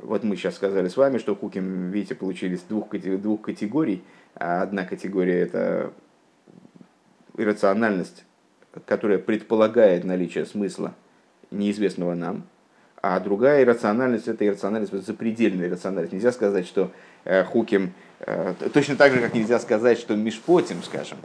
вот 0.00 0.22
мы 0.22 0.36
сейчас 0.36 0.54
сказали 0.54 0.86
с 0.86 0.96
вами, 0.96 1.18
что 1.18 1.34
хуким, 1.34 1.90
видите, 1.90 2.14
получились 2.14 2.60
двух, 2.68 2.90
двух 2.90 3.42
категорий. 3.42 4.04
А 4.34 4.62
одна 4.62 4.84
категория– 4.84 5.40
это 5.42 5.92
иррациональность, 7.36 8.24
которая 8.86 9.18
предполагает 9.18 10.04
наличие 10.04 10.46
смысла, 10.46 10.94
неизвестного 11.50 12.14
нам, 12.14 12.44
а 13.02 13.18
другая 13.20 13.62
иррациональность– 13.62 14.28
это 14.28 14.46
иррациональность, 14.46 14.92
запредельная 15.04 15.68
иррациональность. 15.68 16.12
Нельзя 16.12 16.32
сказать, 16.32 16.66
что 16.66 16.92
э, 17.24 17.42
хуким, 17.44 17.92
э, 18.20 18.54
точно 18.72 18.96
так 18.96 19.12
же, 19.12 19.20
как 19.20 19.34
нельзя 19.34 19.58
сказать, 19.58 19.98
что 19.98 20.14
мишпотим, 20.14 20.82
скажем, 20.82 21.18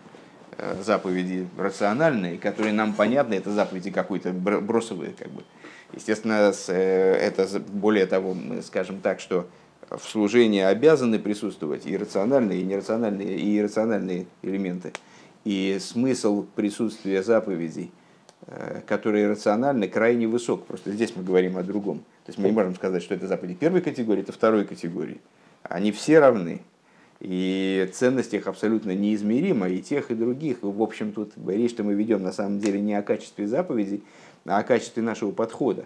э, 0.58 0.76
заповеди 0.82 1.48
рациональные, 1.58 2.40
которые 2.40 2.74
нам 2.74 2.94
понятны, 2.94 3.36
это 3.36 3.52
заповеди 3.52 3.92
какой-то 3.92 4.32
бросовые, 4.32 5.14
как 5.18 5.30
бы, 5.30 5.44
Естественно, 5.94 6.52
это 6.68 7.48
более 7.70 8.08
того, 8.08 8.34
мы 8.34 8.62
скажем 8.62 9.00
так, 9.00 9.22
что 9.22 9.48
в 9.90 10.04
служении 10.04 10.62
обязаны 10.62 11.20
присутствовать 11.20 11.86
и 11.86 11.96
рациональные, 11.96 12.62
и 12.62 12.64
нерациональные, 12.64 13.38
и 13.38 13.58
иррациональные 13.58 14.28
элементы. 14.42 14.92
И 15.46 15.78
смысл 15.80 16.46
присутствия 16.56 17.24
заповедей, 17.24 17.92
э, 18.48 18.82
которые 18.86 19.30
рациональны, 19.30 19.88
крайне 19.88 20.28
высок. 20.28 20.66
Просто 20.66 20.92
здесь 20.92 21.14
мы 21.16 21.24
говорим 21.24 21.58
о 21.58 21.64
другом. 21.64 22.00
То 22.26 22.32
есть 22.32 22.40
мы 22.40 22.50
не 22.50 22.54
можем 22.54 22.76
сказать, 22.76 23.02
что 23.02 23.16
это 23.16 23.28
заповеди 23.28 23.56
первой 23.56 23.82
категории, 23.82 24.22
это 24.22 24.34
второй 24.34 24.66
категории. 24.66 25.22
Они 25.64 25.94
все 25.94 26.20
равны. 26.20 26.62
И 27.20 27.90
ценность 27.94 28.34
их 28.34 28.46
абсолютно 28.48 28.94
неизмерима, 28.94 29.70
и 29.70 29.82
тех, 29.82 30.12
и 30.12 30.16
других. 30.16 30.58
В 30.62 30.82
общем, 30.82 31.14
тут 31.14 31.32
речь, 31.48 31.72
что 31.72 31.84
мы 31.84 31.94
ведем 31.94 32.22
на 32.22 32.32
самом 32.32 32.60
деле 32.60 32.80
не 32.80 32.94
о 32.94 33.02
качестве 33.02 33.48
заповедей, 33.48 34.04
а 34.46 34.60
о 34.60 34.64
качестве 34.64 35.02
нашего 35.02 35.32
подхода 35.32 35.86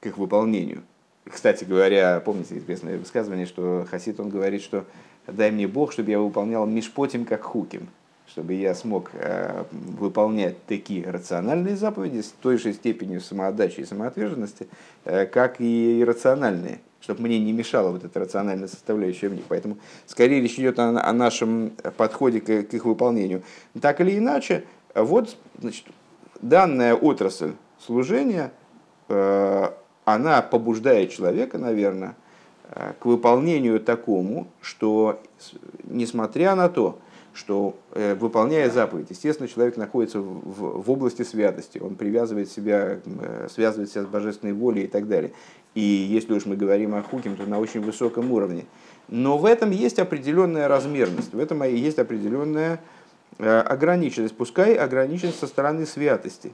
к 0.00 0.06
их 0.06 0.18
выполнению. 0.18 0.82
Кстати 1.28 1.64
говоря, 1.64 2.20
помните 2.20 2.58
известное 2.58 2.98
высказывание, 2.98 3.46
что 3.46 3.86
Хасид 3.90 4.18
он 4.18 4.28
говорит, 4.28 4.62
что 4.62 4.84
дай 5.26 5.50
мне 5.50 5.68
Бог, 5.68 5.92
чтобы 5.92 6.10
я 6.10 6.18
выполнял 6.18 6.66
мишпотим 6.66 7.24
как 7.24 7.42
хуким, 7.42 7.88
чтобы 8.26 8.54
я 8.54 8.74
смог 8.74 9.10
э, 9.12 9.64
выполнять 9.70 10.64
такие 10.66 11.08
рациональные 11.08 11.76
заповеди 11.76 12.22
с 12.22 12.34
той 12.42 12.58
же 12.58 12.72
степенью 12.72 13.20
самоотдачи 13.20 13.80
и 13.80 13.84
самоотверженности, 13.84 14.68
э, 15.04 15.26
как 15.26 15.60
и 15.60 16.00
иррациональные, 16.00 16.80
чтобы 17.00 17.22
мне 17.22 17.38
не 17.38 17.52
мешала 17.52 17.90
вот 17.90 18.04
эта 18.04 18.18
рациональная 18.18 18.68
составляющая 18.68 19.30
них. 19.30 19.44
Поэтому 19.48 19.78
скорее 20.06 20.40
речь 20.40 20.58
идет 20.58 20.78
о, 20.78 21.00
о 21.00 21.12
нашем 21.12 21.72
подходе 21.96 22.40
к, 22.40 22.64
к 22.64 22.74
их 22.74 22.84
выполнению. 22.84 23.42
Так 23.80 24.00
или 24.00 24.18
иначе, 24.18 24.64
вот 24.94 25.36
значит, 25.60 25.84
данная 26.40 26.94
отрасль 26.94 27.52
служения, 27.78 28.50
э, 29.08 29.70
она 30.14 30.42
побуждает 30.42 31.10
человека, 31.10 31.58
наверное, 31.58 32.16
э, 32.70 32.92
к 32.98 33.04
выполнению 33.04 33.80
такому, 33.80 34.48
что, 34.60 35.20
несмотря 35.84 36.54
на 36.54 36.68
то, 36.68 36.98
что 37.34 37.76
э, 37.92 38.14
выполняя 38.14 38.70
заповедь, 38.70 39.06
естественно, 39.10 39.48
человек 39.48 39.76
находится 39.76 40.20
в, 40.20 40.82
в 40.82 40.90
области 40.90 41.22
святости, 41.22 41.78
он 41.78 41.94
привязывает 41.94 42.50
себя, 42.50 42.98
связывает 43.50 43.90
себя 43.90 44.02
с 44.02 44.06
божественной 44.06 44.52
волей 44.52 44.84
и 44.84 44.88
так 44.88 45.08
далее. 45.08 45.32
И 45.74 45.80
если 45.80 46.34
уж 46.34 46.44
мы 46.44 46.56
говорим 46.56 46.94
о 46.94 47.02
хуким, 47.02 47.36
то 47.36 47.44
на 47.46 47.58
очень 47.58 47.80
высоком 47.80 48.30
уровне. 48.32 48.66
Но 49.08 49.38
в 49.38 49.46
этом 49.46 49.70
есть 49.70 49.98
определенная 49.98 50.68
размерность, 50.68 51.32
в 51.32 51.38
этом 51.38 51.62
есть 51.62 51.98
определенная 51.98 52.80
Э, 53.38 53.60
ограниченность, 53.60 54.36
пускай 54.36 54.74
ограниченность 54.74 55.38
со 55.38 55.46
стороны 55.46 55.86
святости. 55.86 56.52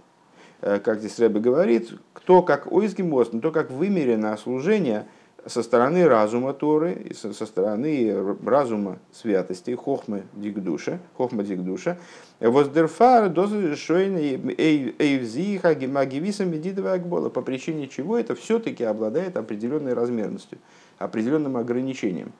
Э, 0.60 0.78
как 0.80 0.98
здесь 0.98 1.18
Рэбе 1.18 1.40
говорит, 1.40 1.92
кто 2.12 2.42
как 2.42 2.70
ойзгимост, 2.72 3.32
то 3.40 3.50
как 3.52 3.70
вымерено 3.70 4.36
служение 4.36 5.06
со 5.46 5.62
стороны 5.62 6.06
разума 6.06 6.52
Торы, 6.52 7.12
со 7.14 7.46
стороны 7.46 8.36
разума 8.44 8.98
святости, 9.12 9.74
хохмы 9.74 10.24
дигдуша, 10.34 10.98
хохма 11.16 11.44
дигдуша, 11.44 11.96
воздерфар 12.40 13.28
дозы 13.28 13.76
шойн 13.76 14.16
эйвзиха 14.18 15.74
гемагивисом 15.74 16.50
медидова 16.50 16.94
акбола, 16.94 17.28
по 17.28 17.40
причине 17.40 17.88
чего 17.88 18.18
это 18.18 18.34
все-таки 18.34 18.84
обладает 18.84 19.36
определенной 19.36 19.94
размерностью, 19.94 20.58
определенным 20.98 21.56
ограничением. 21.56 22.32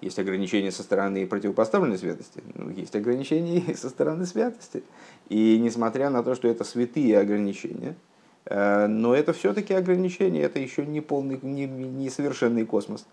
Есть 0.00 0.18
ограничения 0.18 0.70
со 0.70 0.82
стороны 0.82 1.26
противопоставленной 1.26 1.96
святости, 1.96 2.42
ну, 2.54 2.68
есть 2.68 2.94
ограничения 2.94 3.58
и 3.58 3.74
со 3.74 3.88
стороны 3.88 4.26
святости. 4.26 4.82
И 5.28 5.58
несмотря 5.58 6.10
на 6.10 6.22
то, 6.22 6.34
что 6.34 6.48
это 6.48 6.64
святые 6.64 7.18
ограничения, 7.18 7.94
э, 8.46 8.86
но 8.86 9.14
это 9.14 9.32
все-таки 9.32 9.74
ограничения, 9.74 10.42
это 10.42 10.58
еще 10.58 10.84
не 10.84 11.00
полный, 11.00 11.38
не, 11.42 11.66
не 11.66 12.10
совершенный 12.10 12.64
космос. 12.64 13.06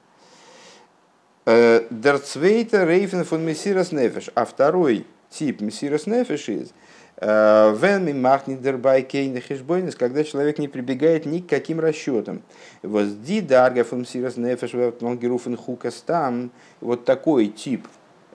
Дерцвейта 1.46 2.86
рейфен 2.86 3.24
фон 3.24 3.44
мессирас 3.44 3.92
нефеш. 3.92 4.30
А 4.36 4.46
второй 4.46 5.08
тип 5.30 5.62
мессирас 5.62 6.06
нефеш 6.06 6.50
из– 6.50 6.74
Венми 7.22 8.14
махнит 8.14 8.62
дербай 8.62 9.04
кейна 9.04 9.42
хешбойнес, 9.42 9.96
когда 9.96 10.24
человек 10.24 10.58
не 10.58 10.68
прибегает 10.68 11.28
ни 11.28 11.40
к 11.40 11.48
каким 11.48 11.80
расчетам. 11.80 12.42
Возди 12.82 13.42
дарга 13.42 13.84
фун 13.84 14.08
сирас 14.08 14.38
нефеш 14.38 14.74
вангеруфен 14.74 15.56
хукастам. 15.56 16.52
Вот 16.80 17.06
такой 17.06 17.48
тип 17.48 17.88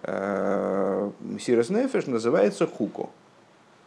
э, 0.03 1.11
сирас 1.41 1.69
нефеш 1.69 2.07
называется 2.07 2.69
хуко. 2.69 3.11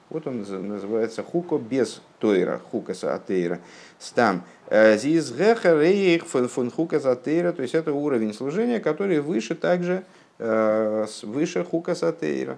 Вот 0.09 0.25
он 0.25 0.39
называется 0.39 1.21
хуко 1.21 1.57
без 1.57 2.01
тойра, 2.17 2.59
хукаса 2.71 3.13
атейра. 3.13 3.59
Стам. 3.99 4.43
Э, 4.67 4.97
Зиз 4.97 5.31
рейх 5.37 6.25
фун 6.25 6.71
хукаса 6.71 7.11
атейра, 7.11 7.51
то 7.51 7.61
есть 7.61 7.75
это 7.75 7.93
уровень 7.93 8.33
служения, 8.33 8.79
который 8.79 9.19
выше 9.19 9.53
также, 9.53 10.03
э, 10.39 11.05
выше 11.21 11.63
хукаса 11.63 12.09
атейра. 12.09 12.57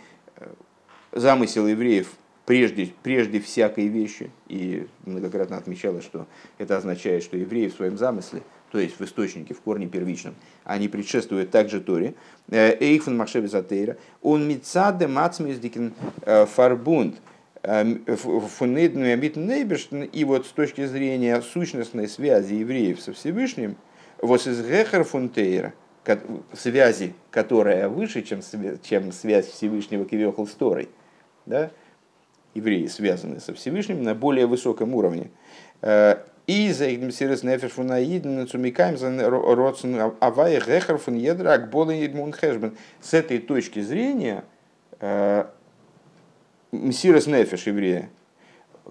замысел 1.13 1.67
евреев 1.67 2.13
прежде, 2.47 2.93
прежде 3.03 3.41
всякой 3.41 3.89
вещи, 3.89 4.31
и 4.49 4.87
многократно 5.05 5.57
отмечалось, 5.57 6.05
что 6.05 6.27
это 6.59 6.77
означает, 6.77 7.23
что 7.23 7.37
евреи 7.37 7.69
в 7.69 7.75
своем 7.75 7.99
замысле, 7.99 8.43
то 8.71 8.79
есть 8.79 8.99
в 8.99 9.05
источнике, 9.05 9.55
в 9.55 9.61
корне 9.61 9.87
первичном, 9.87 10.35
они 10.65 10.89
предшествуют 10.89 11.51
также 11.51 11.81
Торе. 11.81 12.15
Э, 12.49 12.77
Эйхфен 12.79 13.17
Машеви 13.17 13.49
Затейра, 13.49 13.97
он 14.23 14.49
мицаде 14.49 15.07
мацмиздикен 15.07 15.95
э, 16.23 16.47
фарбунд, 16.47 17.17
э, 17.17 17.19
и 20.13 20.25
вот 20.25 20.47
с 20.47 20.51
точки 20.51 20.85
зрения 20.87 21.41
сущностной 21.41 22.09
связи 22.09 22.55
евреев 22.55 23.01
со 23.01 23.13
Всевышним, 23.13 23.77
вот 24.21 24.47
из 24.47 24.65
Гехер 24.65 25.05
Фунтейра, 25.05 25.75
связи, 26.53 27.15
которая 27.31 27.89
выше, 27.89 28.23
чем, 28.23 28.41
чем 28.83 29.13
связь 29.13 29.47
Всевышнего 29.47 30.05
Кивехал 30.05 30.47
с 30.47 30.53
Торой, 30.53 30.89
да, 31.47 31.71
евреи 32.55 32.87
связаны 32.87 33.41
со 33.41 33.53
Всевышним 33.55 34.03
на 34.03 34.15
более 34.15 34.47
высоком 34.47 34.95
уровне. 34.95 35.31
Э, 35.83 36.19
и 36.47 36.71
за 36.73 36.87
их 36.87 37.01
мсирес 37.01 37.43
нефеш 37.43 37.73
фунаиден 37.73 38.47
цумикаем 38.47 38.97
за 38.97 39.29
родсен 39.29 40.13
авая 40.21 40.61
гехар 40.61 40.97
фун 40.97 41.17
едра 41.17 41.55
акбола 41.55 41.91
едмун 41.91 42.33
хэшбен. 42.33 42.77
С 43.01 43.15
этой 43.15 43.39
точки 43.39 43.81
зрения 43.81 44.45
мсирес 46.73 47.27
нефеш 47.27 47.67
еврея, 47.67 48.09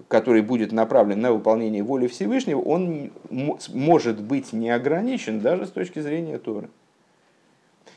который 0.08 0.42
будет 0.42 0.72
направлен 0.72 1.20
на 1.20 1.32
выполнение 1.32 1.82
воли 1.82 2.06
Всевышнего, 2.06 2.60
он 2.60 3.10
может 3.30 4.20
быть 4.20 4.52
не 4.52 4.70
ограничен 4.70 5.40
даже 5.40 5.66
с 5.66 5.70
точки 5.70 6.00
зрения 6.00 6.38
Торы. 6.38 6.68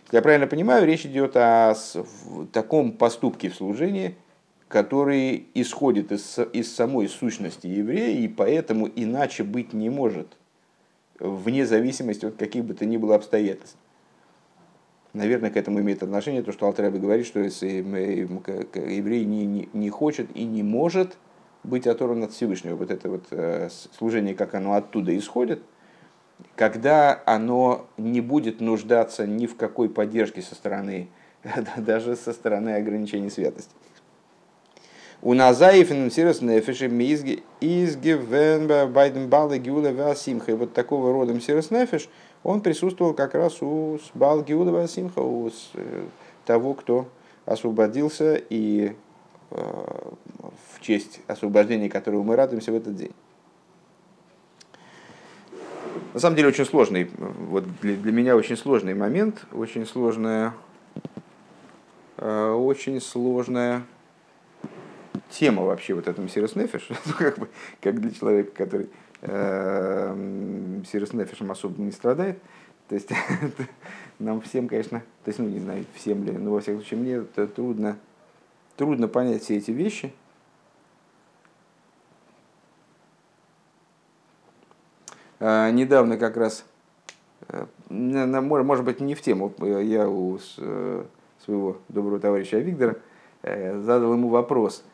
Если 0.06 0.18
я 0.18 0.22
правильно 0.22 0.48
понимаю, 0.48 0.86
речь 0.86 1.06
идет 1.06 1.36
о 1.36 1.76
таком 2.52 2.92
поступке 2.94 3.50
в 3.50 3.56
служении– 3.56 4.16
который 4.70 5.48
исходит 5.56 6.12
из, 6.12 6.38
из 6.54 6.74
самой 6.74 7.10
сущности 7.10 7.68
еврея 7.68 8.18
и 8.20 8.28
поэтому 8.28 8.88
иначе 8.88 9.44
быть 9.44 9.74
не 9.74 9.90
может, 9.90 10.28
вне 11.20 11.66
зависимости 11.66 12.28
от 12.28 12.36
каких 12.36 12.64
бы 12.64 12.76
то 12.76 12.86
ни 12.86 12.96
было 12.96 13.16
обстоятельств. 13.16 13.78
Наверное, 15.14 15.50
к 15.50 15.58
этому 15.58 15.80
имеет 15.82 16.04
отношение 16.04 16.44
то, 16.44 16.52
что 16.52 16.68
Алтараби 16.68 17.00
говорит, 17.00 17.26
что 17.26 17.40
еврей 17.40 19.26
не, 19.26 19.46
не, 19.46 19.70
не 19.74 19.90
хочет 19.90 20.28
и 20.36 20.44
не 20.44 20.62
может 20.62 21.18
быть 21.64 21.88
оторван 21.88 22.24
от 22.24 22.32
Всевышнего, 22.32 22.76
вот 22.76 22.92
это 22.92 23.10
вот 23.10 23.26
э, 23.32 23.70
служение, 23.98 24.36
как 24.36 24.54
оно 24.54 24.74
оттуда 24.74 25.18
исходит, 25.18 25.62
когда 26.56 27.22
оно 27.26 27.88
не 27.98 28.22
будет 28.22 28.62
нуждаться 28.62 29.26
ни 29.28 29.46
в 29.46 29.56
какой 29.58 29.90
поддержке 29.90 30.42
со 30.42 30.56
стороны, 30.56 31.10
даже 31.78 32.16
со 32.16 32.32
стороны 32.32 32.76
ограничений 32.76 33.30
святости. 33.30 33.74
У 35.22 35.34
Назаи 35.34 35.84
финансируется 35.84 36.46
нефеши 36.46 36.88
изгивен 37.60 38.92
байден 38.94 39.28
балы 39.28 39.58
гиула 39.58 39.90
васимха. 39.90 40.52
И 40.52 40.56
вот 40.56 40.74
такого 40.74 41.12
рода 41.12 41.34
мсирос 41.34 41.72
нефеш, 41.72 42.08
он 42.44 42.62
присутствовал 42.62 43.14
как 43.14 43.36
раз 43.36 43.62
у 43.62 44.00
бал 44.14 44.44
гиула 44.44 44.72
васимха, 44.72 45.20
у 45.20 45.50
э, 45.74 46.06
того, 46.46 46.74
кто 46.74 47.08
освободился 47.46 48.36
и 48.50 48.96
э, 49.52 49.56
в 50.76 50.82
честь 50.82 51.22
освобождения 51.28 51.90
которого 51.90 52.24
мы 52.24 52.36
радуемся 52.36 52.72
в 52.72 52.76
этот 52.76 52.96
день. 52.96 53.12
На 56.14 56.20
самом 56.20 56.36
деле 56.36 56.48
очень 56.48 56.66
сложный, 56.66 57.10
вот 57.18 57.66
для, 57.82 57.96
для 57.96 58.12
меня 58.12 58.36
очень 58.36 58.58
сложный 58.58 58.96
момент, 58.96 59.46
очень 59.52 59.86
сложная, 59.86 60.54
э, 62.18 62.52
очень 62.52 63.00
сложная 63.00 63.84
тема 65.30 65.64
вообще 65.64 65.94
вот 65.94 66.08
этого 66.08 66.28
Сирос 66.28 66.56
Нефиш, 66.56 66.90
ну, 67.06 67.14
как, 67.18 67.38
бы, 67.38 67.48
как 67.82 68.00
для 68.00 68.12
человека, 68.12 68.52
который 68.56 68.90
э, 69.22 70.82
Сирос 70.90 71.14
Нефишем 71.14 71.52
особо 71.52 71.82
не 71.82 71.92
страдает. 71.92 72.40
То 72.88 72.96
есть 72.96 73.10
нам 74.20 74.42
всем, 74.42 74.68
конечно, 74.68 75.00
то 75.24 75.30
есть, 75.30 75.40
ну 75.40 75.48
не 75.48 75.60
знаю, 75.60 75.86
всем 75.94 76.24
ли, 76.24 76.32
но 76.32 76.52
во 76.52 76.60
всяком 76.60 76.82
случае 76.82 77.00
мне 77.00 77.14
это 77.16 77.48
трудно, 77.48 77.98
трудно 78.78 79.08
понять 79.08 79.44
все 79.44 79.58
эти 79.58 79.72
вещи. 79.72 80.12
А, 85.40 85.70
недавно 85.70 86.18
как 86.18 86.36
раз, 86.36 86.66
э, 87.48 87.66
может 87.90 88.86
быть, 88.86 89.00
не 89.00 89.14
в 89.14 89.22
тему, 89.22 89.54
я 89.60 90.10
у 90.10 90.40
э, 90.58 91.06
своего 91.46 91.78
доброго 91.90 92.20
товарища 92.20 92.58
Виктора 92.58 92.96
э, 93.44 93.80
задал 93.82 94.14
ему 94.14 94.30
вопрос– 94.30 94.84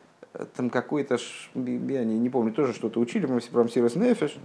там 0.56 0.70
какой-то, 0.70 1.18
я 1.54 2.04
не, 2.04 2.18
не 2.18 2.30
помню, 2.30 2.52
тоже 2.52 2.72
что-то 2.72 3.00
учили, 3.00 3.26
мы 3.26 3.40
все 3.40 3.50
про 3.50 3.64
Мсирос 3.64 3.96
Нефеш, 3.96 4.36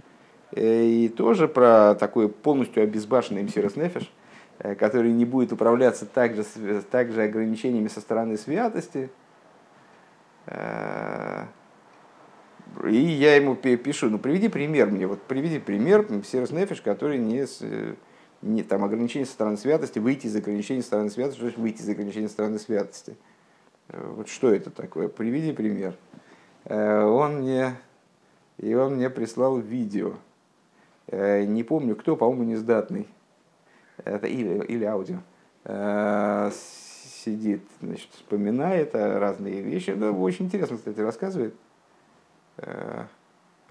э, 0.52 0.84
и 0.84 1.08
тоже 1.08 1.48
про 1.48 1.94
такой 1.94 2.28
полностью 2.28 2.82
обезбашенный 2.82 3.42
Мсирос 3.42 3.76
Нефеш, 3.76 4.10
э, 4.58 4.74
который 4.74 5.12
не 5.12 5.24
будет 5.24 5.52
управляться 5.52 6.06
также, 6.06 6.44
также 6.90 7.22
ограничениями 7.22 7.88
со 7.88 8.00
стороны 8.00 8.36
святости. 8.36 9.10
Э, 10.46 11.46
и 12.84 12.96
я 12.96 13.36
ему 13.36 13.54
пишу, 13.54 14.08
ну 14.08 14.18
приведи 14.18 14.48
пример 14.48 14.90
мне, 14.90 15.06
вот 15.06 15.22
приведи 15.22 15.58
пример 15.58 16.10
Мсирос 16.10 16.52
Нефеш, 16.52 16.80
который 16.80 17.18
не, 17.18 17.44
не 18.40 18.62
там 18.62 18.82
ограничения 18.84 19.26
со 19.26 19.32
стороны 19.32 19.58
святости, 19.58 19.98
выйти 19.98 20.26
из 20.26 20.36
ограничений 20.36 20.80
со 20.80 20.86
стороны 20.86 21.10
святости, 21.10 21.42
выйти 21.58 21.82
из 21.82 21.88
ограничений 21.88 22.28
со 22.28 22.32
стороны 22.32 22.58
святости. 22.58 23.16
Э, 23.88 24.12
вот 24.16 24.28
что 24.28 24.52
это 24.52 24.70
такое? 24.70 25.08
Приведи 25.08 25.52
пример. 25.52 25.94
Э, 26.64 27.04
он 27.04 27.40
мне, 27.40 27.76
и 28.58 28.74
он 28.74 28.96
мне 28.96 29.10
прислал 29.10 29.58
видео. 29.58 30.14
Э, 31.08 31.44
не 31.44 31.62
помню 31.62 31.96
кто, 31.96 32.16
по-моему, 32.16 32.44
нездатный. 32.44 33.08
Это 34.04 34.26
или, 34.26 34.64
или 34.64 34.84
аудио. 34.84 35.18
Сидит, 37.24 37.62
значит, 37.80 38.08
вспоминает 38.12 38.94
разные 38.94 39.60
вещи. 39.60 39.94
Да, 39.94 40.10
очень 40.10 40.46
интересно, 40.46 40.76
кстати, 40.76 40.98
рассказывает. 40.98 41.54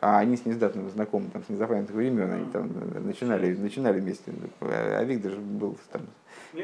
А 0.02 0.18
они 0.18 0.36
с 0.36 0.48
нездатным 0.48 0.90
знакомы, 0.90 1.30
там, 1.32 1.44
с 1.44 1.50
незапамятных 1.50 1.96
времен, 1.96 2.32
они 2.32 2.52
там 2.52 2.72
начинали, 3.06 3.56
начинали 3.56 4.00
вместе. 4.00 4.34
А 4.62 5.04
Виктор 5.04 5.34
же 5.34 5.38
был 5.38 5.78
там 5.92 6.02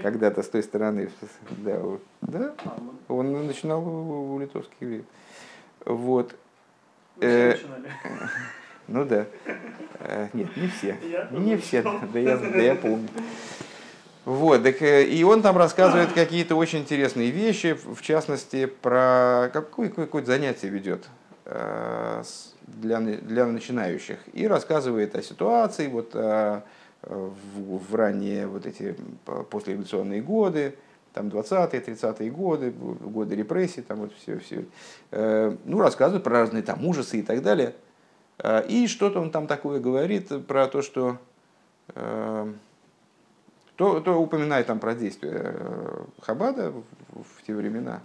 когда-то 0.02 0.42
с 0.42 0.50
той 0.50 0.64
стороны. 0.64 1.12
Да, 1.50 1.80
да? 2.22 2.56
он 3.08 3.46
начинал 3.46 3.88
у 3.88 4.40
литовских 4.40 4.76
евреев. 4.80 5.06
Вот. 5.86 6.36
Э, 7.22 7.58
ну 8.88 9.06
да. 9.06 9.28
Э, 10.00 10.30
нет, 10.34 10.58
не 10.58 10.68
все. 10.68 10.98
Не 11.30 11.58
все, 11.58 11.84
да 12.12 12.20
я, 12.20 12.38
да 12.38 12.58
я 12.58 12.74
помню. 12.74 13.08
Вот, 14.26 14.64
так, 14.64 14.82
э, 14.82 15.04
и 15.04 15.24
он 15.24 15.44
там 15.44 15.58
рассказывает 15.58 16.12
какие-то 16.12 16.56
очень 16.56 16.80
интересные 16.80 17.30
вещи, 17.30 17.78
в 17.86 18.02
частности, 18.02 18.66
про 18.66 19.52
какое, 19.54 19.90
какое 19.90 20.26
занятие 20.26 20.70
ведет 20.70 21.08
для, 21.48 23.00
для 23.00 23.46
начинающих. 23.46 24.20
И 24.34 24.48
рассказывает 24.48 25.16
о 25.16 25.22
ситуации, 25.22 25.88
вот 25.88 26.14
о, 26.14 26.64
в, 27.04 27.78
в 27.78 27.96
ранние 27.96 28.48
вот 28.48 28.66
эти 28.66 28.96
послереволюционные 29.50 30.22
годы, 30.22 30.76
там 31.18 31.30
20-е, 31.30 31.82
30-е 31.82 32.30
годы, 32.30 32.72
годы 32.72 33.36
репрессий, 33.36 33.82
там 33.82 34.00
вот 34.00 34.14
все, 34.14 34.38
все. 34.38 34.66
Э, 35.12 35.56
ну, 35.66 35.80
рассказывает 35.80 36.24
про 36.24 36.42
разные 36.42 36.62
там 36.62 36.86
ужасы 36.86 37.20
и 37.20 37.24
так 37.24 37.42
далее. 37.42 37.74
Э, 38.38 38.64
и 38.68 38.88
что-то 38.88 39.20
он 39.20 39.32
там 39.32 39.48
такое 39.48 39.80
говорит 39.80 40.46
про 40.46 40.68
то, 40.68 40.84
что 40.84 41.18
э, 41.96 42.54
то, 43.76 44.00
то 44.00 44.22
упоминает 44.22 44.68
там 44.68 44.80
про 44.80 44.94
действия 44.94 45.56
Хабада 46.22 46.72
в, 46.72 46.84
в 47.14 47.44
те 47.46 47.56
времена. 47.56 48.02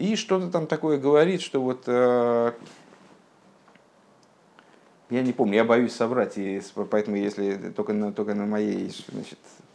И 0.00 0.16
что-то 0.16 0.48
там 0.50 0.66
такое 0.66 0.96
говорит, 0.96 1.42
что 1.42 1.60
вот 1.60 1.86
я 1.86 2.54
не 5.10 5.34
помню, 5.34 5.56
я 5.56 5.64
боюсь 5.64 5.92
соврать, 5.92 6.38
и 6.38 6.62
поэтому 6.90 7.16
если 7.18 7.70
только 7.76 7.92
на, 7.92 8.10
только 8.10 8.34
на 8.34 8.46
моей, 8.46 8.90
значит, 9.12 9.38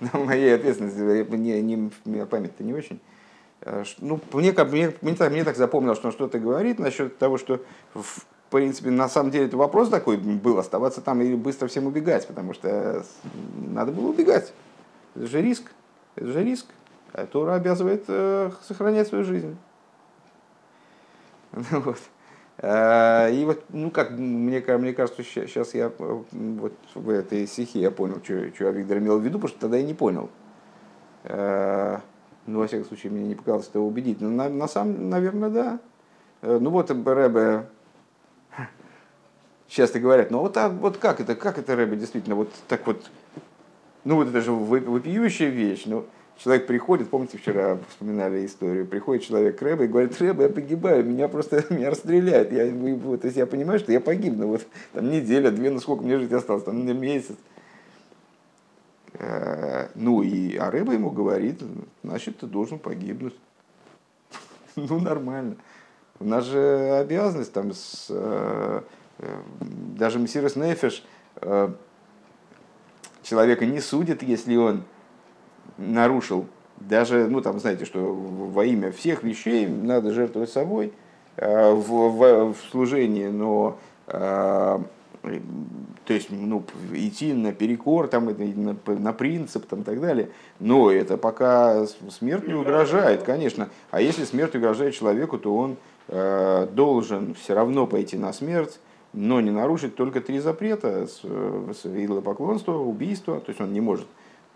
на 0.00 0.20
моей 0.20 0.54
ответственности, 0.54 1.34
не, 1.34 1.90
не, 2.04 2.26
память-то 2.26 2.62
не 2.62 2.74
очень. 2.74 3.00
А, 3.62 3.82
ну, 3.98 4.20
мне, 4.32 4.52
мне, 4.52 4.92
мне, 5.00 5.14
так, 5.16 5.32
мне 5.32 5.42
так 5.42 5.56
запомнилось, 5.56 5.98
что 5.98 6.08
он 6.08 6.12
что-то 6.12 6.38
говорит 6.38 6.78
насчет 6.78 7.18
того, 7.18 7.36
что 7.36 7.60
в 7.94 8.24
принципе, 8.50 8.90
на 8.90 9.08
самом 9.08 9.32
деле 9.32 9.46
это 9.46 9.56
вопрос 9.56 9.88
такой 9.88 10.16
был, 10.16 10.58
оставаться 10.58 11.00
там 11.00 11.22
или 11.22 11.34
быстро 11.34 11.66
всем 11.66 11.86
убегать, 11.86 12.28
потому 12.28 12.54
что 12.54 13.04
надо 13.66 13.90
было 13.90 14.10
убегать. 14.10 14.52
Это 15.16 15.26
же 15.26 15.42
риск. 15.42 15.72
Это 16.14 16.28
же 16.28 16.44
риск. 16.44 16.66
Тора 17.24 17.54
обязывает 17.54 18.04
э, 18.08 18.50
сохранять 18.62 19.08
свою 19.08 19.24
жизнь. 19.24 19.56
Вот. 21.70 21.98
Э, 22.58 23.32
и 23.32 23.44
вот, 23.46 23.64
ну 23.70 23.90
как, 23.90 24.10
мне, 24.10 24.60
мне 24.60 24.92
кажется, 24.92 25.22
сейчас 25.22 25.74
я 25.74 25.90
э, 25.98 26.22
вот 26.30 26.74
в 26.94 27.08
этой 27.08 27.46
стихе 27.46 27.80
я 27.80 27.90
понял, 27.90 28.20
что, 28.22 28.54
что 28.54 28.68
Виктор 28.68 28.98
имел 28.98 29.18
в 29.18 29.22
виду, 29.22 29.38
потому 29.38 29.48
что 29.48 29.60
тогда 29.60 29.78
я 29.78 29.82
не 29.82 29.94
понял. 29.94 30.28
Ну, 31.24 32.60
во 32.60 32.68
всяком 32.68 32.86
случае, 32.86 33.10
мне 33.10 33.24
не 33.24 33.34
показалось 33.34 33.68
это 33.68 33.80
убедить. 33.80 34.20
Но 34.20 34.28
на, 34.28 34.48
на 34.48 34.68
самом, 34.68 35.10
наверное, 35.10 35.50
да. 35.50 35.80
Ну 36.42 36.70
вот 36.70 36.88
Рэбе 36.88 37.66
часто 39.66 39.98
говорят, 39.98 40.30
ну 40.30 40.38
вот, 40.38 40.56
а, 40.56 40.68
вот 40.68 40.98
как 40.98 41.20
это, 41.20 41.34
как 41.34 41.58
это 41.58 41.74
Рэбе 41.74 41.96
действительно, 41.96 42.36
вот 42.36 42.52
так 42.68 42.86
вот, 42.86 43.10
ну 44.04 44.16
вот 44.16 44.28
это 44.28 44.40
же 44.40 44.52
вопиющая 44.52 45.48
вещь, 45.48 45.82
ну, 45.86 46.06
Человек 46.38 46.66
приходит, 46.66 47.08
помните, 47.08 47.38
вчера 47.38 47.78
вспоминали 47.88 48.44
историю, 48.44 48.86
приходит 48.86 49.24
человек 49.24 49.58
к 49.58 49.62
Рэбе 49.62 49.86
и 49.86 49.88
говорит, 49.88 50.20
Рэбе, 50.20 50.44
я 50.44 50.48
погибаю, 50.50 51.04
меня 51.04 51.28
просто 51.28 51.64
меня 51.70 51.90
расстреляют. 51.90 52.52
Я, 52.52 52.66
то 52.66 53.26
есть 53.26 53.36
я 53.36 53.46
понимаю, 53.46 53.78
что 53.78 53.90
я 53.90 54.00
погибну. 54.00 54.48
Вот 54.48 54.66
там 54.92 55.10
неделя, 55.10 55.50
две, 55.50 55.70
ну 55.70 55.80
сколько 55.80 56.02
мне 56.02 56.18
жить 56.18 56.32
осталось, 56.32 56.64
там 56.64 56.84
месяц. 57.00 57.36
Э, 59.14 59.88
ну 59.94 60.22
и 60.22 60.56
а 60.56 60.70
Рэбе 60.70 60.94
ему 60.94 61.10
говорит, 61.10 61.62
значит, 62.04 62.38
ты 62.38 62.46
должен 62.46 62.78
погибнуть. 62.78 63.34
Ну, 64.76 65.00
нормально. 65.00 65.56
У 66.20 66.24
нас 66.24 66.44
же 66.44 66.98
обязанность 67.00 67.50
там 67.50 67.72
с... 67.72 68.08
Э, 68.10 68.82
э, 69.18 69.42
даже 69.96 70.18
Мессирос 70.18 70.54
Нефеш 70.54 71.02
человека 73.22 73.66
не 73.66 73.80
судит, 73.80 74.22
если 74.22 74.56
он 74.56 74.84
нарушил 75.78 76.46
даже, 76.78 77.26
ну 77.28 77.40
там, 77.40 77.58
знаете, 77.58 77.84
что 77.84 78.00
во 78.00 78.64
имя 78.64 78.92
всех 78.92 79.22
вещей 79.22 79.66
надо 79.66 80.12
жертвовать 80.12 80.50
собой 80.50 80.92
э, 81.36 81.72
в, 81.72 81.88
в, 81.88 82.52
в 82.52 82.56
служении, 82.70 83.28
но 83.28 83.78
э, 84.08 84.78
то 86.04 86.14
есть 86.14 86.28
ну, 86.30 86.64
идти 86.92 87.32
на 87.32 87.52
перекор, 87.52 88.08
там, 88.08 88.26
на, 88.26 88.76
на 88.86 89.12
принцип 89.12 89.66
там, 89.66 89.80
и 89.80 89.84
так 89.84 90.00
далее. 90.00 90.28
Но 90.60 90.90
это 90.90 91.16
пока 91.16 91.86
смерть 92.10 92.46
не 92.46 92.54
угрожает, 92.54 93.22
конечно. 93.22 93.68
А 93.90 94.00
если 94.00 94.24
смерть 94.24 94.54
угрожает 94.54 94.94
человеку, 94.94 95.38
то 95.38 95.56
он 95.56 95.76
э, 96.08 96.68
должен 96.72 97.34
все 97.34 97.54
равно 97.54 97.86
пойти 97.86 98.16
на 98.16 98.32
смерть, 98.32 98.78
но 99.12 99.40
не 99.40 99.50
нарушить 99.50 99.96
только 99.96 100.20
три 100.20 100.38
запрета 100.38 101.08
идолопоклонство, 101.84 102.74
убийство, 102.74 103.40
то 103.40 103.50
есть 103.50 103.60
он 103.60 103.72
не 103.72 103.80
может 103.80 104.06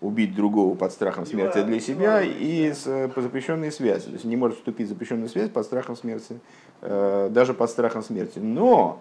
убить 0.01 0.35
другого 0.35 0.75
под 0.75 0.91
страхом 0.91 1.25
смерти 1.25 1.61
для 1.63 1.79
себя 1.79 2.21
и 2.21 2.73
с, 2.73 3.09
по 3.13 3.21
запрещенной 3.21 3.71
связи. 3.71 4.05
То 4.05 4.13
есть 4.13 4.25
не 4.25 4.35
может 4.35 4.57
вступить 4.57 4.87
в 4.87 4.89
запрещенную 4.89 5.29
связь 5.29 5.49
под 5.49 5.65
страхом 5.65 5.95
смерти, 5.95 6.39
э, 6.81 7.29
даже 7.31 7.53
под 7.53 7.69
страхом 7.69 8.03
смерти. 8.03 8.39
Но 8.39 8.99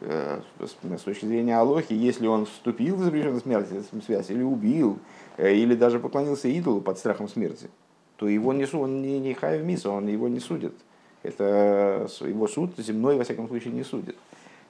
Э, 0.00 0.40
с 0.60 1.00
точки 1.02 1.24
зрения 1.24 1.56
Алохи, 1.56 1.94
если 1.94 2.26
он 2.26 2.44
вступил 2.44 2.96
в 2.96 3.02
запрещенную 3.02 3.40
смерть, 3.40 3.68
связь, 4.04 4.30
или 4.30 4.42
убил, 4.42 4.98
э, 5.38 5.54
или 5.54 5.74
даже 5.74 5.98
поклонился 5.98 6.48
идолу 6.48 6.82
под 6.82 6.98
страхом 6.98 7.28
смерти, 7.28 7.70
то 8.16 8.28
его 8.28 8.52
не, 8.52 8.66
он 8.74 9.00
не, 9.00 9.18
не 9.18 9.32
хайв 9.32 9.62
миса, 9.62 9.90
он 9.90 10.06
его 10.06 10.28
не 10.28 10.40
судит. 10.40 10.74
Это 11.22 12.08
его 12.20 12.46
суд 12.46 12.72
земной, 12.76 13.16
во 13.16 13.24
всяком 13.24 13.48
случае, 13.48 13.72
не 13.72 13.84
судит. 13.84 14.16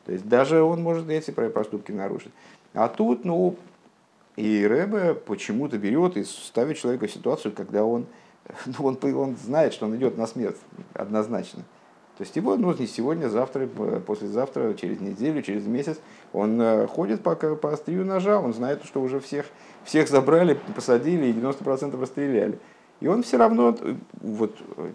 То 0.04 0.12
есть 0.12 0.28
даже 0.28 0.62
он 0.62 0.82
может 0.82 1.10
эти 1.10 1.32
проступки 1.32 1.90
нарушить. 1.90 2.32
А 2.72 2.86
тут, 2.86 3.24
ну, 3.24 3.56
и 4.36 4.66
Рэбе 4.66 5.14
почему-то 5.14 5.78
берет 5.78 6.16
и 6.16 6.24
ставит 6.24 6.76
человека 6.78 7.06
в 7.06 7.10
ситуацию, 7.10 7.52
когда 7.52 7.84
он, 7.84 8.06
ну, 8.66 8.84
он, 8.84 8.98
он 9.02 9.36
знает, 9.36 9.72
что 9.72 9.86
он 9.86 9.96
идет 9.96 10.16
на 10.16 10.26
смерть 10.26 10.56
однозначно. 10.94 11.62
То 12.18 12.22
есть 12.22 12.34
его 12.34 12.56
ну, 12.56 12.72
не 12.72 12.86
сегодня, 12.86 13.28
завтра, 13.28 13.66
послезавтра, 13.66 14.72
через 14.74 15.00
неделю, 15.00 15.42
через 15.42 15.66
месяц 15.66 15.98
он 16.32 16.58
э, 16.60 16.86
ходит 16.86 17.22
по, 17.22 17.34
по 17.34 17.72
острию 17.72 18.06
ножа, 18.06 18.40
он 18.40 18.54
знает, 18.54 18.84
что 18.84 19.02
уже 19.02 19.20
всех, 19.20 19.46
всех 19.84 20.08
забрали, 20.08 20.58
посадили 20.74 21.26
и 21.26 21.32
90% 21.34 22.00
расстреляли. 22.00 22.58
И 23.00 23.06
он 23.06 23.22
все 23.22 23.36
равно 23.36 23.76
э, 23.78 23.96
вот, 24.22 24.56
э, 24.78 24.92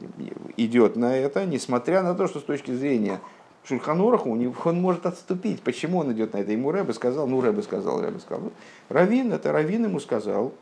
идет 0.58 0.96
на 0.96 1.16
это, 1.16 1.46
несмотря 1.46 2.02
на 2.02 2.16
то, 2.16 2.28
что 2.28 2.40
с 2.40 2.44
точки 2.44 2.72
зрения 2.72 3.20
Шульханораха 3.64 4.28
у 4.28 4.36
него, 4.36 4.56
он 4.66 4.82
может 4.82 5.06
отступить. 5.06 5.62
Почему 5.62 6.00
он 6.00 6.12
идет 6.14 6.34
на 6.34 6.38
это? 6.38 6.52
Ему 6.52 6.72
Рэбе 6.72 6.94
сказал, 6.94 7.28
ну 7.28 7.42
Рэбе 7.42 7.62
сказал, 7.62 8.02
Рэбе 8.02 8.20
сказал. 8.20 8.52
Равин, 8.90 9.32
это 9.34 9.52
Равин 9.52 9.86
ему 9.86 10.00
сказал, 10.00 10.54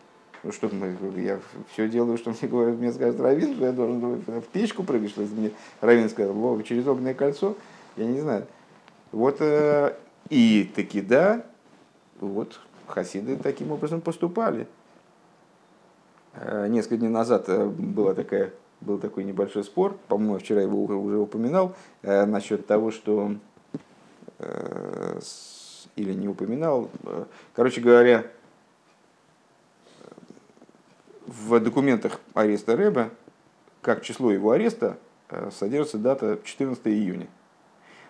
ну, 0.43 0.51
что 0.51 0.69
я 1.17 1.39
все 1.71 1.89
делаю, 1.89 2.17
что 2.17 2.29
мне 2.29 2.49
говорят, 2.49 2.77
мне 2.77 2.91
скажет 2.93 3.19
Равин, 3.19 3.55
что 3.55 3.65
я 3.65 3.71
должен 3.71 4.21
в 4.25 4.43
печку 4.51 4.83
прыгать, 4.83 5.12
что 5.12 5.21
мне 5.21 5.51
Равин 5.81 6.09
сказал, 6.09 6.62
через 6.62 6.88
огненное 6.88 7.13
кольцо, 7.13 7.55
я 7.97 8.05
не 8.05 8.21
знаю. 8.21 8.45
Вот 9.12 9.38
э, 9.39 9.95
и 10.29 10.71
таки 10.75 11.01
да, 11.01 11.45
вот 12.19 12.59
хасиды 12.88 13.38
таким 13.38 13.71
образом 13.71 14.01
поступали. 14.01 14.67
Э, 16.33 16.67
несколько 16.69 16.97
дней 16.97 17.09
назад 17.09 17.45
э, 17.47 17.65
была 17.65 18.13
такая, 18.13 18.51
был 18.81 18.97
такой 18.97 19.23
небольшой 19.23 19.63
спор, 19.63 19.97
по-моему, 20.07 20.37
вчера 20.39 20.61
его 20.61 20.83
уже 20.83 21.17
упоминал, 21.17 21.75
насчет 22.01 22.65
того, 22.65 22.91
что 22.91 23.33
или 25.95 26.13
не 26.13 26.29
упоминал, 26.29 26.89
короче 27.53 27.81
говоря, 27.81 28.25
в 31.29 31.59
документах 31.59 32.19
ареста 32.33 32.75
Рэба, 32.75 33.11
как 33.81 34.03
число 34.03 34.31
его 34.31 34.51
ареста, 34.51 34.97
э, 35.29 35.49
содержится 35.51 35.97
дата 35.97 36.39
14 36.43 36.87
июня. 36.87 37.27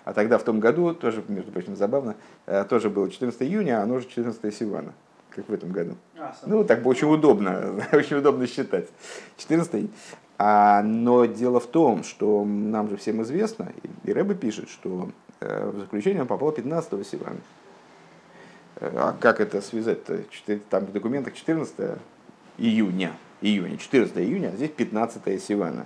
А 0.06 0.14
тогда 0.14 0.38
в 0.38 0.44
том 0.44 0.60
году, 0.60 0.94
тоже, 0.94 1.24
между 1.28 1.52
прочим, 1.52 1.76
забавно, 1.76 2.16
э, 2.46 2.64
тоже 2.64 2.90
было 2.90 3.10
14 3.10 3.42
июня, 3.44 3.80
а 3.80 3.84
оно 3.84 4.00
же 4.00 4.08
14 4.08 4.56
Сивана, 4.56 4.94
как 5.30 5.50
в 5.50 5.54
этом 5.54 5.72
году. 5.72 5.96
А, 6.18 6.34
ну, 6.46 6.64
так 6.64 6.82
бы 6.82 6.90
очень 6.90 7.08
удобно, 7.08 7.86
очень 7.92 8.18
удобно 8.18 8.48
считать. 8.48 8.88
14 9.38 9.74
а, 9.74 9.88
но 10.40 11.26
дело 11.26 11.60
в 11.60 11.68
том, 11.68 12.04
что 12.04 12.46
нам 12.46 12.90
же 12.90 12.96
всем 12.96 13.22
известно, 13.24 13.74
и 14.06 14.14
Рэбе 14.14 14.36
пишет, 14.36 14.70
что 14.70 15.10
э, 15.42 15.70
в 15.70 15.80
заключение 15.80 16.22
он 16.22 16.28
попал 16.28 16.52
15 16.54 17.06
Сивана. 17.06 17.40
А 18.80 19.16
как 19.20 19.42
это 19.42 19.62
связать-то? 19.62 20.24
Там 20.70 20.86
в 20.86 20.94
документах 20.94 21.34
14 21.34 21.98
июня, 22.58 23.12
июня, 23.42 23.78
14 23.78 24.18
июня, 24.18 24.52
а 24.54 24.56
здесь 24.56 24.70
15 24.70 25.44
Сивана. 25.44 25.86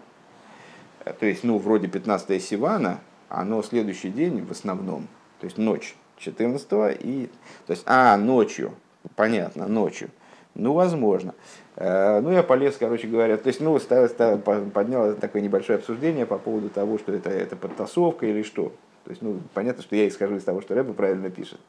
Э, 1.03 1.13
то 1.13 1.25
есть, 1.25 1.43
ну, 1.43 1.57
вроде 1.57 1.87
15 1.87 2.41
Сивана, 2.43 2.99
оно 3.29 3.63
следующий 3.63 4.09
день 4.09 4.45
в 4.45 4.51
основном, 4.51 5.07
то 5.39 5.45
есть 5.45 5.57
ночь 5.57 5.95
14 6.17 6.67
и... 7.01 7.29
То 7.65 7.71
есть, 7.73 7.83
а, 7.87 8.15
ночью, 8.17 8.73
понятно, 9.15 9.67
ночью. 9.67 10.09
Ну, 10.53 10.73
возможно. 10.73 11.33
Э, 11.75 12.19
ну, 12.21 12.31
я 12.31 12.43
полез, 12.43 12.75
короче 12.77 13.07
говоря, 13.07 13.37
то 13.37 13.47
есть, 13.47 13.59
ну, 13.59 13.79
поднял 13.79 15.15
такое 15.15 15.41
небольшое 15.41 15.79
обсуждение 15.79 16.25
по 16.25 16.37
поводу 16.37 16.69
того, 16.69 16.97
что 16.97 17.13
это, 17.13 17.29
это 17.29 17.55
подтасовка 17.55 18.25
или 18.25 18.43
что. 18.43 18.73
То 19.05 19.09
есть, 19.09 19.21
ну, 19.21 19.39
понятно, 19.53 19.83
что 19.83 19.95
я 19.95 20.07
исхожу 20.07 20.37
из 20.37 20.43
того, 20.43 20.61
что 20.61 20.75
Рэба 20.75 20.93
правильно 20.93 21.29
пишет. 21.29 21.59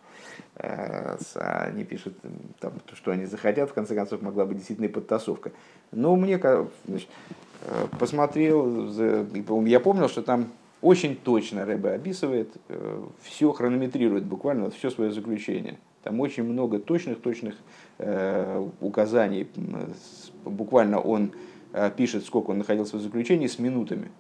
Э, 0.57 1.17
они 1.35 1.85
пишут, 1.85 2.17
там, 2.61 2.75
что 2.93 3.12
они 3.12 3.25
захотят, 3.25 3.71
в 3.71 3.75
конце 3.75 3.95
концов, 3.95 4.21
могла 4.21 4.45
быть 4.45 4.59
действительно 4.59 4.87
и 4.87 4.90
подтасовка. 4.90 5.53
Но 5.90 6.14
мне, 6.17 6.38
значит, 6.38 7.09
э, 7.62 7.87
посмотрел, 7.99 8.90
я 9.64 9.81
помнил, 9.81 10.09
что 10.09 10.23
там 10.23 10.53
очень 10.83 11.17
точно 11.17 11.64
Рэбе 11.64 11.93
описывает, 11.93 12.55
все 13.23 13.53
хронометрирует 13.53 14.25
буквально, 14.25 14.71
все 14.71 14.90
свое 14.90 15.11
заключение. 15.12 15.79
Там 16.05 16.21
очень 16.21 16.45
много 16.45 16.79
точных-точных 16.79 17.57
указаний. 18.81 19.49
Буквально 20.45 21.01
он 21.01 21.33
пишет, 21.97 22.25
сколько 22.25 22.51
он 22.51 22.59
находился 22.59 22.99
в 22.99 23.01
заключении, 23.01 23.47
с 23.47 23.59
минутами. 23.59 24.11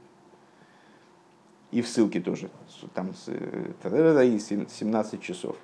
И 1.70 1.82
в 1.82 1.88
ссылке 1.88 2.20
тоже. 2.20 2.48
Там 2.94 3.12
17 3.14 5.20
часов. 5.20 5.56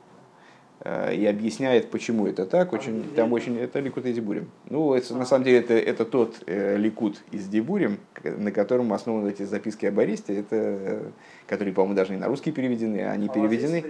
Э, 0.82 1.14
и 1.14 1.26
объясняет, 1.26 1.90
почему 1.90 2.26
это 2.26 2.46
так. 2.46 2.72
Очень, 2.72 3.04
там 3.14 3.32
очень, 3.32 3.58
это 3.58 3.80
Ликут 3.80 4.06
из 4.06 4.14
Дебурим. 4.14 4.50
Ну, 4.68 4.94
это, 4.94 5.14
на 5.14 5.26
самом 5.26 5.44
деле, 5.44 5.58
это, 5.58 5.74
это 5.74 6.04
тот 6.04 6.42
э, 6.46 6.76
Ликут 6.78 7.22
из 7.32 7.46
Дебурим, 7.48 7.98
на 8.24 8.50
котором 8.50 8.92
основаны 8.92 9.28
эти 9.28 9.42
записки 9.42 9.86
об 9.86 9.98
аресте, 9.98 10.36
это, 10.36 10.56
э, 10.56 11.10
которые, 11.46 11.74
по-моему, 11.74 11.94
даже 11.94 12.14
и 12.14 12.16
на 12.16 12.28
русский 12.28 12.50
переведены, 12.50 13.02
а 13.02 13.12
они 13.12 13.28
а 13.28 13.32
переведены. 13.32 13.84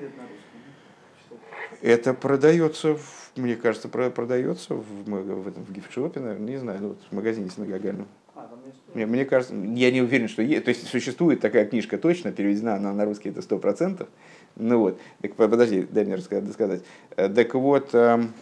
Это 1.83 2.13
продается, 2.13 2.95
в, 2.95 3.33
мне 3.37 3.57
кажется, 3.57 3.89
продается 3.89 4.75
в, 4.75 5.05
в, 5.07 5.49
этом, 5.49 5.65
в 5.65 5.73
гифтшопе, 5.73 6.21
наверное, 6.21 6.47
не 6.47 6.57
знаю, 6.59 6.79
ну, 6.83 6.89
вот 6.89 6.99
в 7.11 7.15
магазине 7.15 7.49
синагогальном. 7.49 8.07
А, 8.35 8.49
мне, 8.95 9.07
мне 9.07 9.25
кажется, 9.25 9.55
я 9.55 9.91
не 9.91 10.03
уверен, 10.03 10.29
что 10.29 10.43
есть. 10.43 10.65
То 10.65 10.71
есть 10.71 10.87
существует 10.89 11.41
такая 11.41 11.65
книжка 11.65 11.97
точно, 11.97 12.33
переведена 12.33 12.75
она 12.75 12.93
на 12.93 13.05
русский, 13.07 13.31
это 13.31 13.41
сто 13.41 13.59
процентов. 13.59 14.09
Ну 14.57 14.79
вот, 14.79 15.01
так, 15.23 15.35
подожди, 15.35 15.87
дай 15.91 16.05
мне 16.05 16.17
рассказать. 16.17 16.83
Э, 17.17 17.29
так 17.29 17.55
вот, 17.55 17.95
эм, 17.95 18.33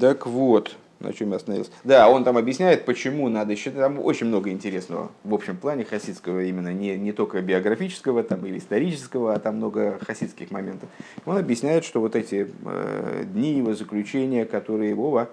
так 0.00 0.26
вот, 0.26 0.76
на 1.02 1.12
чем 1.12 1.30
я 1.30 1.36
остановился. 1.36 1.70
Да, 1.84 2.08
он 2.08 2.24
там 2.24 2.36
объясняет, 2.36 2.84
почему 2.84 3.28
надо 3.28 3.56
считать. 3.56 3.80
Там 3.80 3.98
очень 3.98 4.26
много 4.26 4.50
интересного 4.50 5.10
в 5.24 5.34
общем 5.34 5.56
плане 5.56 5.84
хасидского, 5.84 6.42
именно 6.44 6.72
не, 6.72 6.96
не 6.96 7.12
только 7.12 7.40
биографического 7.40 8.22
там, 8.22 8.44
или 8.46 8.58
исторического, 8.58 9.34
а 9.34 9.38
там 9.38 9.56
много 9.56 9.98
хасидских 10.06 10.50
моментов. 10.50 10.88
Он 11.24 11.36
объясняет, 11.36 11.84
что 11.84 12.00
вот 12.00 12.16
эти 12.16 12.48
э, 12.64 13.24
дни 13.26 13.54
его 13.54 13.74
заключения, 13.74 14.44
которые 14.44 14.94
Вова, 14.94 15.28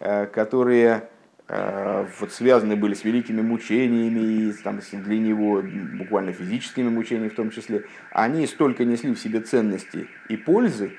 э, 0.00 0.26
которые 0.26 1.08
Э, 1.48 2.06
вот 2.18 2.32
связаны 2.32 2.74
были 2.74 2.94
с 2.94 3.04
великими 3.04 3.40
мучениями, 3.40 4.50
и 4.50 4.52
там, 4.64 4.80
для 4.92 5.18
него 5.18 5.62
буквально 5.96 6.32
физическими 6.32 6.88
мучениями 6.88 7.28
в 7.28 7.36
том 7.36 7.50
числе, 7.50 7.84
они 8.10 8.46
столько 8.46 8.84
несли 8.84 9.14
в 9.14 9.18
себе 9.18 9.40
ценности 9.40 10.08
и 10.28 10.36
пользы 10.36 10.92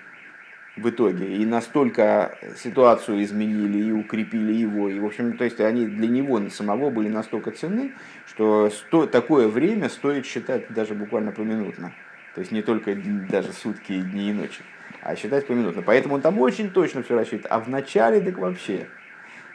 в 0.78 0.90
итоге, 0.90 1.36
и 1.36 1.46
настолько 1.46 2.38
ситуацию 2.58 3.24
изменили 3.24 3.90
и 3.90 3.92
укрепили 3.92 4.54
его, 4.54 4.90
и, 4.90 5.00
в 5.00 5.06
общем, 5.06 5.38
то 5.38 5.44
есть 5.44 5.60
они 5.60 5.86
для 5.86 6.08
него 6.08 6.50
самого 6.50 6.90
были 6.90 7.10
настолько 7.10 7.52
ценны, 7.52 7.94
что 8.28 8.70
сто, 8.70 9.06
такое 9.06 9.48
время 9.48 9.90
стоит 9.90 10.26
считать 10.26 10.72
даже 10.74 10.94
буквально 10.94 11.32
поминутно. 11.32 11.94
То 12.36 12.42
есть 12.42 12.52
не 12.52 12.62
только 12.62 12.96
даже 13.30 13.52
сутки, 13.54 14.00
дни 14.00 14.30
и 14.30 14.34
ночи, 14.34 14.62
а 15.02 15.16
считать 15.16 15.48
поминутно. 15.48 15.82
Поэтому 15.82 16.16
он 16.16 16.22
там 16.22 16.40
очень 16.40 16.70
точно 16.70 17.02
все 17.02 17.16
рассчитывает. 17.16 17.48
А 17.50 17.60
в 17.60 17.68
начале 17.68 18.22
так 18.22 18.38
вообще– 18.38 18.88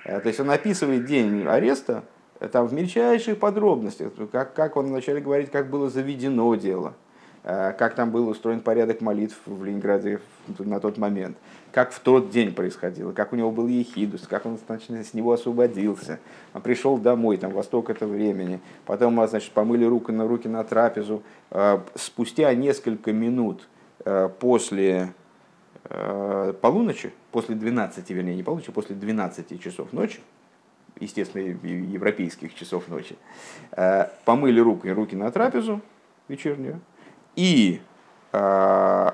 Э, 0.04 0.20
то 0.20 0.28
есть 0.28 0.40
он 0.40 0.50
описывает 0.50 1.04
день 1.04 1.46
ареста 1.46 2.04
э, 2.40 2.48
там, 2.48 2.66
в 2.66 2.72
мельчайших 2.72 3.38
подробностях, 3.38 4.12
как, 4.30 4.54
как 4.54 4.76
он 4.76 4.86
вначале 4.86 5.20
говорит, 5.20 5.50
как 5.50 5.70
было 5.70 5.88
заведено 5.88 6.54
дело, 6.54 6.94
как 7.42 7.94
там 7.94 8.10
был 8.10 8.28
устроен 8.28 8.60
порядок 8.60 9.00
молитв 9.00 9.36
в 9.46 9.64
Ленинграде 9.64 10.20
на 10.58 10.78
тот 10.78 10.96
момент, 10.98 11.36
как 11.72 11.92
в 11.92 12.00
тот 12.00 12.30
день 12.30 12.54
происходило, 12.54 13.12
как 13.12 13.32
у 13.32 13.36
него 13.36 13.50
был 13.50 13.66
ехидус, 13.66 14.26
как 14.28 14.46
он 14.46 14.58
значит, 14.64 14.90
с 14.90 15.12
него 15.12 15.32
освободился, 15.32 16.20
пришел 16.62 16.98
домой, 16.98 17.38
там, 17.38 17.52
во 17.52 17.62
столько-то 17.62 18.06
времени, 18.06 18.60
потом, 18.86 19.26
значит, 19.26 19.50
помыли 19.52 19.84
руки 19.84 20.12
на 20.12 20.28
руки 20.28 20.48
на 20.48 20.62
трапезу. 20.62 21.22
Спустя 21.96 22.54
несколько 22.54 23.12
минут 23.12 23.66
после 24.38 25.12
э, 25.84 26.54
полуночи, 26.60 27.12
после 27.30 27.54
12, 27.54 28.10
вернее, 28.10 28.34
не 28.34 28.42
полуночи, 28.42 28.72
после 28.72 28.96
12 28.96 29.60
часов 29.60 29.92
ночи, 29.92 30.20
естественно, 31.00 31.42
европейских 31.42 32.54
часов 32.54 32.88
ночи, 32.88 33.16
э, 33.72 34.08
помыли 34.24 34.60
руки, 34.60 34.88
руки 34.88 35.16
на 35.16 35.30
трапезу 35.30 35.80
вечернюю, 36.28 36.80
и 37.36 37.80
э, 38.32 39.10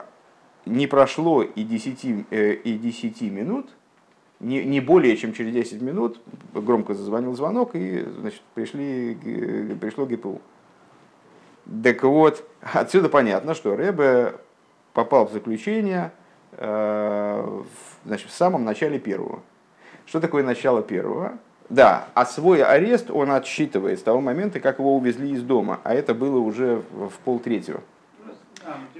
не 0.66 0.86
прошло 0.86 1.42
и 1.42 1.62
10, 1.62 2.04
и 2.30 2.80
10 2.82 3.22
минут, 3.32 3.70
не, 4.40 4.64
не 4.64 4.80
более 4.80 5.16
чем 5.16 5.32
через 5.32 5.52
10 5.52 5.82
минут 5.82 6.20
громко 6.54 6.94
зазвонил 6.94 7.34
звонок, 7.34 7.70
и 7.74 8.04
значит, 8.20 8.42
пришли, 8.54 9.16
пришло 9.80 10.06
ГПУ. 10.06 10.40
Так 11.82 12.02
вот, 12.04 12.48
отсюда 12.60 13.08
понятно, 13.08 13.54
что 13.54 13.76
Рэбе 13.76 14.34
попал 14.94 15.26
в 15.28 15.32
заключение 15.32 16.12
э, 16.52 17.62
значит, 18.04 18.28
в 18.28 18.32
самом 18.32 18.64
начале 18.64 18.98
первого. 18.98 19.42
Что 20.06 20.20
такое 20.20 20.42
начало 20.42 20.82
первого? 20.82 21.38
Да, 21.68 22.08
а 22.14 22.24
свой 22.24 22.62
арест 22.62 23.10
он 23.10 23.30
отсчитывает 23.30 23.98
с 23.98 24.02
того 24.02 24.22
момента, 24.22 24.58
как 24.60 24.78
его 24.78 24.96
увезли 24.96 25.32
из 25.32 25.42
дома, 25.42 25.80
а 25.84 25.94
это 25.94 26.14
было 26.14 26.38
уже 26.38 26.82
в 26.92 27.12
полтретьего. 27.24 27.82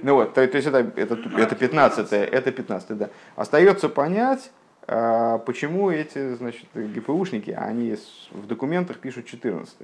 Ну 0.01 0.15
вот, 0.15 0.33
то, 0.33 0.47
то 0.47 0.55
есть 0.57 0.67
это, 0.67 0.79
это, 0.95 1.19
это 1.37 1.55
15 1.55 2.13
это 2.13 2.51
15 2.51 2.97
да. 2.97 3.09
Остается 3.35 3.89
понять, 3.89 4.51
а, 4.87 5.37
почему 5.39 5.91
эти, 5.91 6.35
значит, 6.35 6.65
ГПУшники, 6.73 7.51
они 7.51 7.97
в 8.31 8.47
документах 8.47 8.99
пишут 8.99 9.25
14 9.25 9.75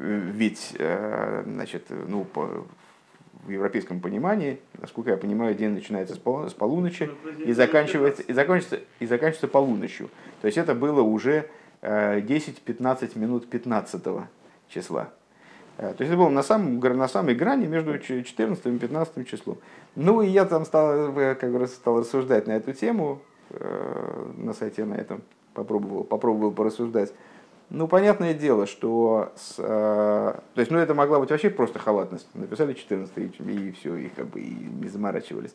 ведь, 0.00 0.74
э, 0.78 1.42
значит, 1.44 1.86
ну, 1.90 2.24
по, 2.24 2.64
в 3.44 3.50
европейском 3.50 4.00
понимании, 4.00 4.60
насколько 4.78 5.10
я 5.10 5.16
понимаю, 5.16 5.54
день 5.54 5.70
начинается 5.70 6.14
с, 6.14 6.18
пол, 6.18 6.48
с 6.48 6.54
полуночи 6.54 7.10
ну, 7.22 7.44
и 7.44 7.52
заканчивается, 7.52 8.22
и, 8.22 8.32
заканчивается, 8.32 8.80
и 8.98 9.06
заканчивается 9.06 9.48
полуночью. 9.48 10.10
То 10.40 10.46
есть 10.46 10.58
это 10.58 10.74
было 10.74 11.02
уже 11.02 11.48
10-15 11.82 13.10
э, 13.14 13.18
минут 13.18 13.48
15 13.48 14.02
числа. 14.68 15.10
Э, 15.80 15.94
то 15.94 16.02
есть 16.02 16.12
это 16.12 16.16
было 16.16 16.28
на, 16.28 16.42
самом, 16.42 16.78
на 16.78 17.08
самой 17.08 17.34
грани 17.34 17.66
между 17.66 17.98
14 17.98 18.66
и 18.66 18.78
15 18.78 19.26
числом. 19.26 19.56
Ну 19.96 20.20
и 20.20 20.28
я 20.28 20.44
там 20.44 20.66
стал, 20.66 21.12
как 21.14 21.54
раз 21.54 21.72
стал 21.72 22.00
рассуждать 22.00 22.46
на 22.46 22.52
эту 22.52 22.74
тему, 22.74 23.20
на 24.36 24.52
сайте 24.52 24.84
на 24.84 24.94
этом 24.94 25.22
попробовал, 25.54 26.04
попробовал 26.04 26.52
порассуждать. 26.52 27.12
Ну, 27.70 27.86
понятное 27.86 28.34
дело, 28.34 28.66
что 28.66 29.32
с, 29.36 29.54
э, 29.58 29.62
то 29.62 30.60
есть, 30.60 30.70
ну, 30.72 30.78
это 30.78 30.92
могла 30.92 31.20
быть 31.20 31.30
вообще 31.30 31.50
просто 31.50 31.78
халатность. 31.78 32.26
Написали 32.34 32.74
14 32.74 33.16
и, 33.16 33.68
и 33.68 33.72
все, 33.72 33.94
и 33.94 34.08
как 34.08 34.26
бы 34.26 34.40
и 34.40 34.50
не 34.50 34.88
заморачивались. 34.88 35.54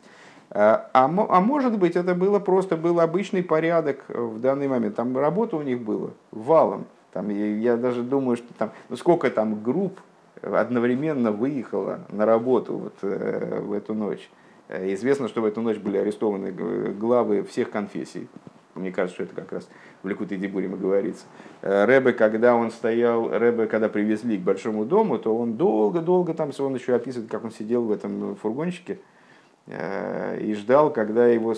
А, 0.50 0.88
а 0.94 1.08
может 1.08 1.78
быть, 1.78 1.94
это 1.94 2.14
было 2.14 2.38
просто 2.38 2.76
был 2.76 3.00
обычный 3.00 3.42
порядок 3.42 4.04
в 4.08 4.40
данный 4.40 4.66
момент. 4.66 4.96
Там 4.96 5.16
работа 5.16 5.56
у 5.56 5.62
них 5.62 5.82
была 5.82 6.10
валом. 6.30 6.86
Там, 7.12 7.28
я, 7.28 7.46
я 7.54 7.76
даже 7.76 8.02
думаю, 8.02 8.36
что 8.36 8.46
там, 8.54 8.70
ну, 8.88 8.96
сколько 8.96 9.30
там 9.30 9.62
групп 9.62 10.00
одновременно 10.42 11.32
выехало 11.32 12.00
на 12.10 12.26
работу 12.26 12.76
вот, 12.76 12.94
э, 13.02 13.60
в 13.60 13.72
эту 13.72 13.94
ночь. 13.94 14.28
Э, 14.68 14.92
известно, 14.94 15.28
что 15.28 15.42
в 15.42 15.44
эту 15.44 15.60
ночь 15.60 15.78
были 15.78 15.98
арестованы 15.98 16.52
главы 16.52 17.42
всех 17.42 17.70
конфессий. 17.70 18.28
Мне 18.74 18.92
кажется, 18.92 19.14
что 19.14 19.24
это 19.24 19.34
как 19.34 19.52
раз 19.52 19.68
в 20.02 20.08
Ликуте 20.08 20.36
Дибуриме 20.36 20.76
говорится. 20.76 21.24
Э, 21.62 21.84
Рэбе, 21.84 22.12
когда 22.12 22.54
он 22.54 22.70
стоял, 22.70 23.28
Рэбе, 23.28 23.66
когда 23.66 23.88
привезли 23.88 24.36
к 24.36 24.42
большому 24.42 24.84
дому, 24.84 25.18
то 25.18 25.36
он 25.36 25.56
долго-долго 25.56 26.34
там, 26.34 26.50
он 26.58 26.74
еще 26.74 26.94
описывает, 26.94 27.30
как 27.30 27.44
он 27.44 27.50
сидел 27.50 27.84
в 27.84 27.92
этом 27.92 28.36
фургончике 28.36 28.98
э, 29.66 30.40
и 30.40 30.54
ждал, 30.54 30.92
когда 30.92 31.26
его, 31.26 31.54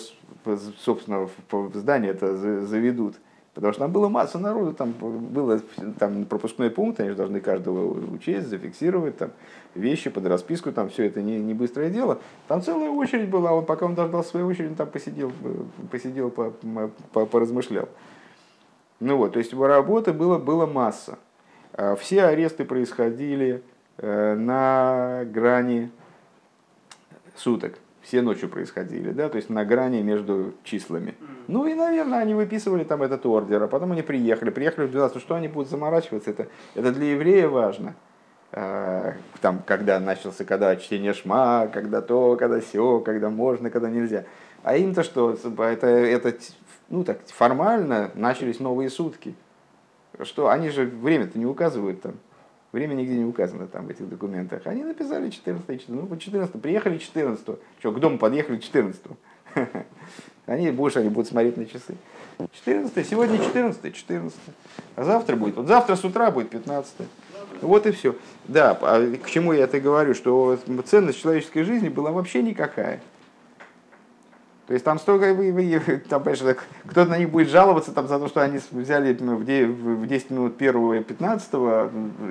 собственно, 0.79 1.29
в 1.51 1.77
здание 1.77 2.13
это 2.13 2.37
заведут. 2.37 3.17
Потому 3.59 3.73
что 3.73 3.83
там 3.83 3.91
было 3.91 4.09
масса 4.09 4.39
народу, 4.39 4.73
там 4.73 4.93
было 4.93 5.61
там, 5.99 6.27
пропускной 6.27 6.71
пункт, 6.71 7.01
они 7.01 7.09
же 7.09 7.17
должны 7.17 7.41
каждого 7.41 8.15
учесть, 8.15 8.47
зафиксировать, 8.47 9.19
там, 9.19 9.33
вещи 9.75 10.11
под 10.11 10.27
расписку, 10.27 10.71
там 10.71 10.89
все 10.91 11.07
это 11.07 11.23
не, 11.23 11.41
не 11.41 11.55
быстрое 11.55 11.91
дело. 11.91 12.21
Там 12.47 12.63
целая 12.63 12.89
очередь 12.89 13.29
была, 13.29 13.53
он 13.53 13.67
пока 13.67 13.87
он 13.87 13.97
дождал 13.97 14.23
своей 14.23 14.47
очереди, 14.47 14.77
там 14.77 14.89
посидел, 14.89 15.33
посидел 15.91 16.31
по, 16.31 16.53
по, 17.13 17.27
поразмышлял. 17.27 17.89
Ну 19.01 19.17
вот, 19.17 19.33
то 19.33 19.41
есть 19.41 19.53
работы 19.53 20.13
было, 20.13 20.39
было 20.39 20.67
масса. 20.67 21.19
А 21.73 21.97
все 21.97 22.27
аресты 22.27 22.65
происходили 22.65 23.65
э, 23.97 24.35
на 24.37 25.25
грани 25.25 25.91
суток 27.35 27.81
все 28.09 28.23
ночью 28.23 28.49
происходили, 28.49 29.13
да, 29.13 29.29
то 29.29 29.37
есть 29.37 29.51
на 29.51 29.67
грани 29.67 30.01
между 30.01 30.55
числами. 30.65 31.15
Ну 31.47 31.67
и, 31.67 31.75
наверное, 31.75 32.21
они 32.21 32.33
выписывали 32.33 32.83
там 32.83 33.03
этот 33.03 33.27
ордер, 33.27 33.63
а 33.63 33.69
потом 33.69 33.93
они 33.93 34.01
приехали, 34.01 34.49
приехали 34.49 34.87
в 34.87 34.91
12, 34.91 35.21
что 35.21 35.35
они 35.35 35.47
будут 35.47 35.69
заморачиваться, 35.69 36.31
это, 36.31 36.49
это 36.75 36.91
для 36.93 37.13
еврея 37.13 37.49
важно. 37.49 37.95
А, 38.51 39.13
там, 39.43 39.63
когда 39.67 40.01
начался, 40.01 40.47
когда 40.47 40.75
чтение 40.77 41.13
шма, 41.13 41.69
когда 41.71 42.01
то, 42.01 42.37
когда 42.37 42.61
все, 42.61 43.01
когда 43.01 43.29
можно, 43.29 43.69
когда 43.69 43.91
нельзя. 43.91 44.25
А 44.63 44.79
им-то 44.79 45.03
что, 45.03 45.37
это, 45.59 45.87
это 45.87 46.35
ну 46.89 47.05
так 47.05 47.19
формально 47.27 48.11
начались 48.15 48.59
новые 48.59 48.89
сутки. 48.89 49.35
Что 50.23 50.49
они 50.49 50.71
же 50.71 50.87
время-то 50.87 51.39
не 51.39 51.45
указывают 51.45 52.01
там. 52.01 52.15
Время 52.73 52.95
нигде 52.95 53.15
не 53.15 53.25
указано 53.25 53.67
там 53.67 53.87
в 53.87 53.91
этих 53.91 54.09
документах. 54.09 54.67
Они 54.67 54.85
написали 54.85 55.31
14 55.31 55.67
14 55.67 55.89
Ну, 55.89 56.07
по 56.07 56.19
14 56.19 56.61
приехали 56.61 56.99
14 56.99 57.45
Что, 57.79 57.93
к 57.93 58.01
дому 58.01 58.19
подъехали 58.19 58.59
14 58.59 59.03
Они 60.47 60.71
больше 60.71 60.99
они 60.99 61.09
будут 61.09 61.29
смотреть 61.29 61.57
на 61.57 61.67
часы. 61.67 61.95
14 62.53 63.09
сегодня 63.09 63.39
14 63.39 63.95
14 63.95 64.39
А 64.97 65.05
завтра 65.05 65.37
будет. 65.37 65.57
Вот 65.57 65.67
завтра 65.67 65.97
с 65.97 66.05
утра 66.05 66.31
будет 66.31 66.51
15 66.51 66.95
Вот 67.63 67.87
и 67.87 67.91
все. 67.93 68.15
Да, 68.47 68.77
а 68.83 69.17
к 69.17 69.31
чему 69.31 69.55
я 69.55 69.65
это 69.65 69.81
говорю, 69.81 70.15
что 70.15 70.59
ценность 70.85 71.21
человеческой 71.21 71.63
жизни 71.63 71.89
была 71.89 72.13
вообще 72.13 72.43
никакая. 72.43 73.01
То 74.69 74.75
есть 74.75 74.85
там 74.85 74.99
столько, 74.99 75.35
там, 76.11 76.23
конечно, 76.23 76.55
кто-то 76.85 77.09
на 77.09 77.17
них 77.17 77.31
будет 77.31 77.49
жаловаться 77.49 77.91
там, 77.93 78.07
за 78.07 78.19
то, 78.19 78.29
что 78.29 78.43
они 78.43 78.61
взяли 78.71 79.17
ну, 79.19 79.37
в 79.37 80.07
10 80.07 80.31
минут 80.31 80.59
первого 80.59 80.93
и 80.93 81.03
15 81.03 81.49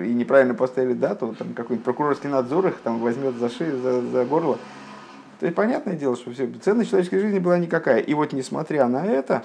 и 0.06 0.13
неправильно 0.13 0.54
поставили 0.54 0.93
дату, 0.93 1.36
там 1.36 1.56
какой-нибудь 1.56 1.84
прокурорский 1.84 2.30
надзор 2.30 2.67
их 2.67 2.78
там 2.78 3.00
возьмет 3.00 3.38
за 3.38 3.50
шею, 3.50 3.82
за, 3.82 4.02
за 4.02 4.23
горло. 4.26 4.60
То 5.39 5.47
есть 5.47 5.56
понятное 5.56 5.95
дело, 5.95 6.15
что 6.15 6.32
все, 6.32 6.47
ценность 6.62 6.91
человеческой 6.91 7.21
жизни 7.21 7.39
была 7.39 7.58
никакая. 7.58 8.02
И 8.02 8.13
вот 8.13 8.34
несмотря 8.34 8.88
на 8.88 9.04
это, 9.04 9.41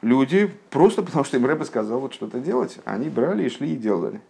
люди 0.00 0.50
просто 0.70 1.02
потому, 1.02 1.24
что 1.24 1.36
им 1.36 1.44
Рэбе 1.44 1.66
сказал 1.66 2.00
вот 2.00 2.14
что-то 2.14 2.40
делать, 2.40 2.78
они 2.86 3.10
брали 3.10 3.44
и 3.44 3.50
шли 3.50 3.74
и 3.74 3.76
делали. 3.76 4.22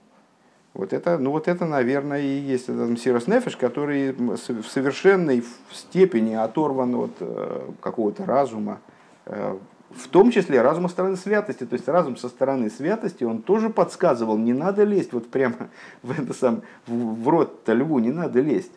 Вот 0.77 0.93
это, 0.93 1.17
ну 1.17 1.31
вот 1.31 1.49
это, 1.49 1.65
наверное, 1.65 2.21
и 2.21 2.39
есть 2.39 2.69
этот 2.69 3.01
Сирос 3.01 3.27
Нефиш, 3.27 3.57
который 3.57 4.13
в 4.13 4.67
совершенной 4.69 5.43
степени 5.73 6.35
оторван 6.35 6.95
от 6.97 7.13
э, 7.21 7.71
какого-то 7.81 8.27
разума, 8.27 8.81
э, 9.25 9.57
в 9.89 10.09
том 10.09 10.31
числе 10.31 10.61
разума 10.61 10.91
стороны 10.91 11.17
святости. 11.17 11.65
То 11.65 11.77
есть 11.77 11.89
разум 11.89 12.19
со 12.19 12.29
стороны 12.29 12.69
святости, 12.69 13.25
он 13.25 13.41
тоже 13.41 13.71
подсказывал, 13.71 14.37
не 14.37 14.53
надо 14.53 14.85
лезть 14.85 15.15
вот 15.15 15.31
прямо 15.31 15.71
в, 16.03 16.11
это 16.11 16.35
сам, 16.35 16.61
в, 16.87 17.27
рот-то 17.27 17.73
льву, 17.73 17.99
не 17.99 18.13
надо 18.13 18.43
лезть. 18.43 18.73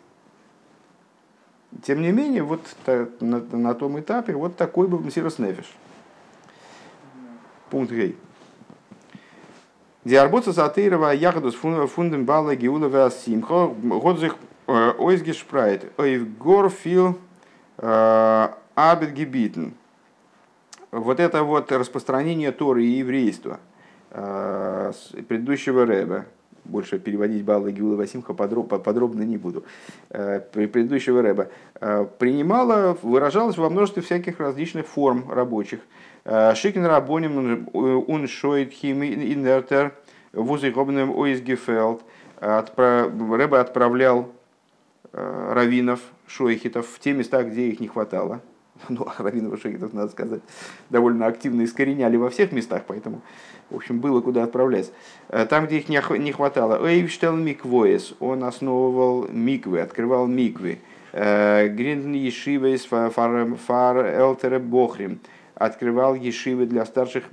Тем 1.82 2.00
не 2.00 2.12
менее, 2.12 2.44
вот 2.44 2.62
на, 3.20 3.40
на 3.40 3.74
том 3.74 4.00
этапе 4.00 4.32
вот 4.32 4.56
такой 4.56 4.88
был 4.88 5.06
Сирос 5.10 5.38
Нефиш. 5.38 5.70
Пункт 7.68 7.92
Гей. 7.92 8.16
Диарбуца 10.04 10.52
Затырова 10.52 11.12
Ягодус 11.12 11.54
фундам 11.54 12.24
Бала 12.24 12.56
Геулова 12.56 13.10
Симхо. 13.10 13.66
Годзих 13.66 14.36
э, 14.66 14.92
Ойсгешпрайт 14.98 15.92
Ойвгорфил 15.98 17.18
э, 17.76 18.48
Абетгебитен. 18.74 19.74
Вот 20.90 21.20
это 21.20 21.42
вот 21.42 21.70
распространение 21.70 22.50
Торы 22.50 22.84
и 22.86 22.98
еврейства 22.98 23.60
э, 24.10 24.92
предыдущего 25.28 25.84
Рэба, 25.84 26.24
больше 26.64 26.98
переводить 26.98 27.44
Балла 27.44 27.70
Гиула 27.70 27.96
Васимха 27.96 28.32
подробно, 28.32 28.78
подробно 28.78 29.22
не 29.22 29.36
буду, 29.36 29.64
предыдущего 30.08 31.20
Рэба, 31.22 31.48
принимала, 32.18 32.96
выражалась 33.02 33.56
во 33.56 33.70
множестве 33.70 34.02
всяких 34.02 34.40
различных 34.40 34.86
форм 34.86 35.30
рабочих– 35.30 35.80
Шикен 36.24 36.84
рабоним 36.86 37.68
он 37.72 38.28
шоит 38.28 38.72
хим 38.72 39.02
инвертер 39.02 39.94
вузыхобным 40.32 41.16
ойсгефелд. 41.16 42.02
Рэбе 42.40 43.58
отправлял 43.58 44.32
э, 45.12 45.52
раввинов, 45.52 46.00
шойхитов 46.26 46.86
в 46.86 46.98
те 46.98 47.12
места, 47.12 47.42
где 47.42 47.68
их 47.68 47.80
не 47.80 47.88
хватало. 47.88 48.40
Ну, 48.88 49.06
а 49.06 49.22
раввинов 49.22 49.60
шойхитов, 49.60 49.92
надо 49.92 50.10
сказать, 50.10 50.40
довольно 50.88 51.26
активно 51.26 51.64
искореняли 51.64 52.16
во 52.16 52.30
всех 52.30 52.50
местах, 52.52 52.84
поэтому, 52.86 53.20
в 53.68 53.76
общем, 53.76 54.00
было 54.00 54.22
куда 54.22 54.44
отправлять. 54.44 54.90
Э, 55.28 55.44
там, 55.44 55.66
где 55.66 55.78
их 55.78 55.90
не 55.90 56.32
хватало, 56.32 56.86
Эйвштел 56.86 57.36
Миквоес, 57.36 58.14
он 58.20 58.44
основывал 58.44 59.28
миквы, 59.28 59.80
открывал 59.80 60.26
миквы. 60.26 60.78
Гринден 61.12 62.12
Ешивы 62.12 62.74
из 62.74 62.84
фар 62.84 64.06
Элтере 64.06 64.60
Бохрим 64.60 65.18
открывал 65.60 66.14
ешивы 66.14 66.64
для 66.64 66.86
старших, 66.86 67.24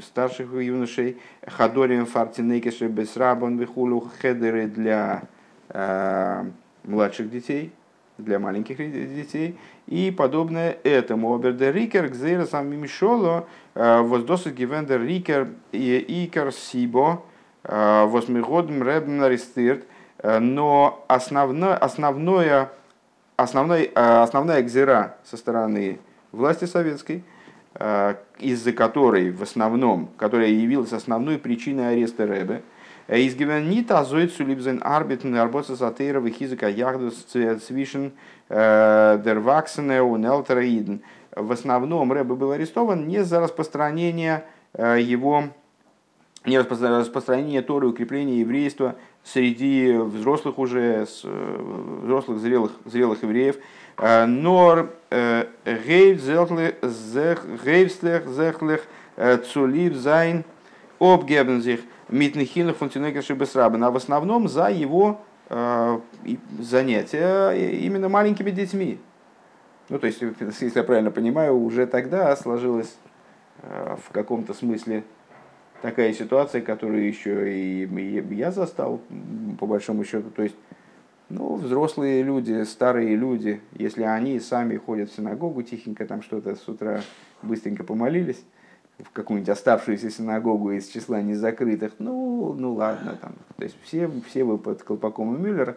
старших 0.00 0.52
юношей, 0.52 1.18
хадорием 1.44 2.06
фартинекеши 2.06 2.86
бесрабан 2.86 3.58
вихулу 3.58 4.08
хедеры 4.20 4.68
для 4.68 5.24
младших 6.84 7.28
детей, 7.28 7.72
для 8.16 8.38
маленьких 8.38 8.76
детей, 8.76 9.58
и 9.88 10.12
подобное 10.12 10.78
этому. 10.84 11.34
Оберде 11.34 11.72
Рикер, 11.72 12.08
Гзейра 12.10 12.46
сам 12.46 12.68
Мимишоло, 12.70 13.48
воздосит 13.74 14.54
Гивендер 14.54 15.02
Рикер 15.02 15.48
и 15.72 16.24
Икер 16.24 16.52
Сибо, 16.52 17.24
восьмигодм 17.64 18.84
Ребн 18.84 19.20
Аристирт, 19.20 19.84
но 20.22 21.04
основное, 21.08 21.74
основное, 21.74 22.70
основной, 23.34 23.86
основная 23.86 24.62
гзера 24.62 25.16
со 25.24 25.36
стороны 25.36 25.98
власти 26.30 26.66
советской, 26.66 27.24
из-за 28.38 28.72
которой 28.72 29.30
в 29.30 29.42
основном, 29.42 30.10
которая 30.16 30.48
явилась 30.48 30.92
основной 30.92 31.38
причиной 31.38 31.92
ареста 31.92 32.26
Рэбе, 32.26 32.62
Изгивен 33.08 33.68
нит 33.68 33.90
азоид 33.90 34.32
сулибзен 34.32 34.80
арбитен 34.82 35.34
арбота 35.34 35.74
затейрова 35.74 36.30
хизика 36.30 36.68
яхдус 36.68 37.26
свишен 37.66 38.12
дерваксене 38.48 40.02
у 40.02 40.16
нелтераиден. 40.16 41.02
В 41.34 41.50
основном 41.50 42.12
Рэбе 42.12 42.34
был 42.34 42.52
арестован 42.52 43.08
не 43.08 43.24
за 43.24 43.40
распространение 43.40 44.44
его 44.78 45.44
не 46.44 46.58
распространение 46.58 47.62
Торы, 47.62 47.88
укрепление 47.88 48.40
еврейства 48.40 48.96
среди 49.24 49.92
взрослых 49.92 50.58
уже, 50.58 51.06
взрослых 51.22 52.38
зрелых, 52.38 52.72
зрелых 52.84 53.22
евреев, 53.22 53.56
но 53.98 54.88
гейвслех 57.64 58.28
зехлех 58.28 58.86
цулив 59.44 59.94
зайн 59.94 60.44
обгебнзих 60.98 61.80
Митнехинах 62.12 62.76
функционекаши 62.76 63.32
Бесрабан, 63.32 63.82
а 63.84 63.90
в 63.90 63.96
основном 63.96 64.46
за 64.46 64.68
его 64.68 65.22
э, 65.48 65.98
занятия 66.60 67.52
именно 67.52 68.10
маленькими 68.10 68.50
детьми. 68.50 68.98
Ну, 69.88 69.98
то 69.98 70.06
есть, 70.06 70.20
если 70.60 70.72
я 70.74 70.84
правильно 70.84 71.10
понимаю, 71.10 71.56
уже 71.56 71.86
тогда 71.86 72.36
сложилась 72.36 72.94
э, 73.62 73.96
в 74.06 74.12
каком-то 74.12 74.52
смысле 74.52 75.04
такая 75.80 76.12
ситуация, 76.12 76.60
которую 76.60 77.08
еще 77.08 77.50
и 77.50 77.88
я 78.30 78.52
застал, 78.52 79.00
по 79.58 79.66
большому 79.66 80.04
счету. 80.04 80.30
То 80.30 80.42
есть, 80.42 80.56
ну, 81.32 81.56
взрослые 81.56 82.22
люди, 82.22 82.62
старые 82.64 83.16
люди, 83.16 83.60
если 83.72 84.02
они 84.02 84.38
сами 84.38 84.76
ходят 84.76 85.10
в 85.10 85.16
синагогу, 85.16 85.62
тихенько 85.62 86.06
там 86.06 86.22
что-то 86.22 86.54
с 86.54 86.68
утра 86.68 87.00
быстренько 87.42 87.84
помолились, 87.84 88.44
в 88.98 89.10
какую-нибудь 89.12 89.48
оставшуюся 89.48 90.10
синагогу 90.10 90.72
из 90.72 90.88
числа 90.88 91.22
незакрытых, 91.22 91.94
ну, 91.98 92.52
ну 92.52 92.74
ладно, 92.74 93.18
там, 93.20 93.32
то 93.56 93.64
есть 93.64 93.76
все, 93.82 94.10
все 94.28 94.44
вы 94.44 94.58
под 94.58 94.82
колпаком 94.82 95.30
у 95.30 95.38
Мюллера, 95.38 95.76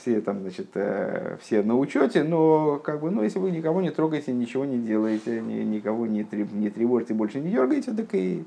все 0.00 0.22
там, 0.22 0.40
значит, 0.40 0.68
э, 0.74 1.36
все 1.42 1.62
на 1.62 1.76
учете, 1.76 2.24
но 2.24 2.78
как 2.78 3.00
бы, 3.00 3.10
ну, 3.10 3.22
если 3.22 3.38
вы 3.38 3.50
никого 3.50 3.82
не 3.82 3.90
трогаете, 3.90 4.32
ничего 4.32 4.64
не 4.64 4.78
делаете, 4.78 5.40
ни, 5.42 5.62
никого 5.64 6.06
не, 6.06 6.26
не 6.52 6.70
тревожите, 6.70 7.12
больше 7.12 7.40
не 7.40 7.50
дергаете, 7.50 7.92
так 7.92 8.14
и, 8.14 8.44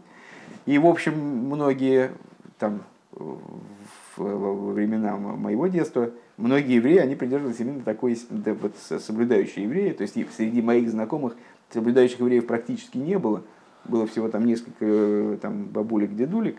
и 0.66 0.78
в 0.80 0.88
общем, 0.88 1.14
многие 1.20 2.12
там 2.58 2.82
во 3.14 4.72
времена 4.72 5.18
моего 5.18 5.68
детства, 5.68 6.12
многие 6.38 6.76
евреи, 6.76 6.98
они 6.98 7.16
придерживались 7.16 7.60
именно 7.60 7.82
такой, 7.82 8.18
да, 8.30 8.54
вот, 8.54 8.76
соблюдающие 8.78 9.66
евреи, 9.66 9.92
то 9.92 10.04
есть 10.04 10.16
среди 10.36 10.62
моих 10.62 10.90
знакомых 10.90 11.36
соблюдающих 11.70 12.20
евреев 12.20 12.48
практически 12.48 12.98
не 12.98 13.18
было, 13.18 13.44
было 13.86 14.08
всего 14.08 14.30
там 14.30 14.46
несколько 14.46 14.86
э, 14.86 15.38
там, 15.42 15.66
бабулек, 15.66 16.16
дедулек, 16.16 16.58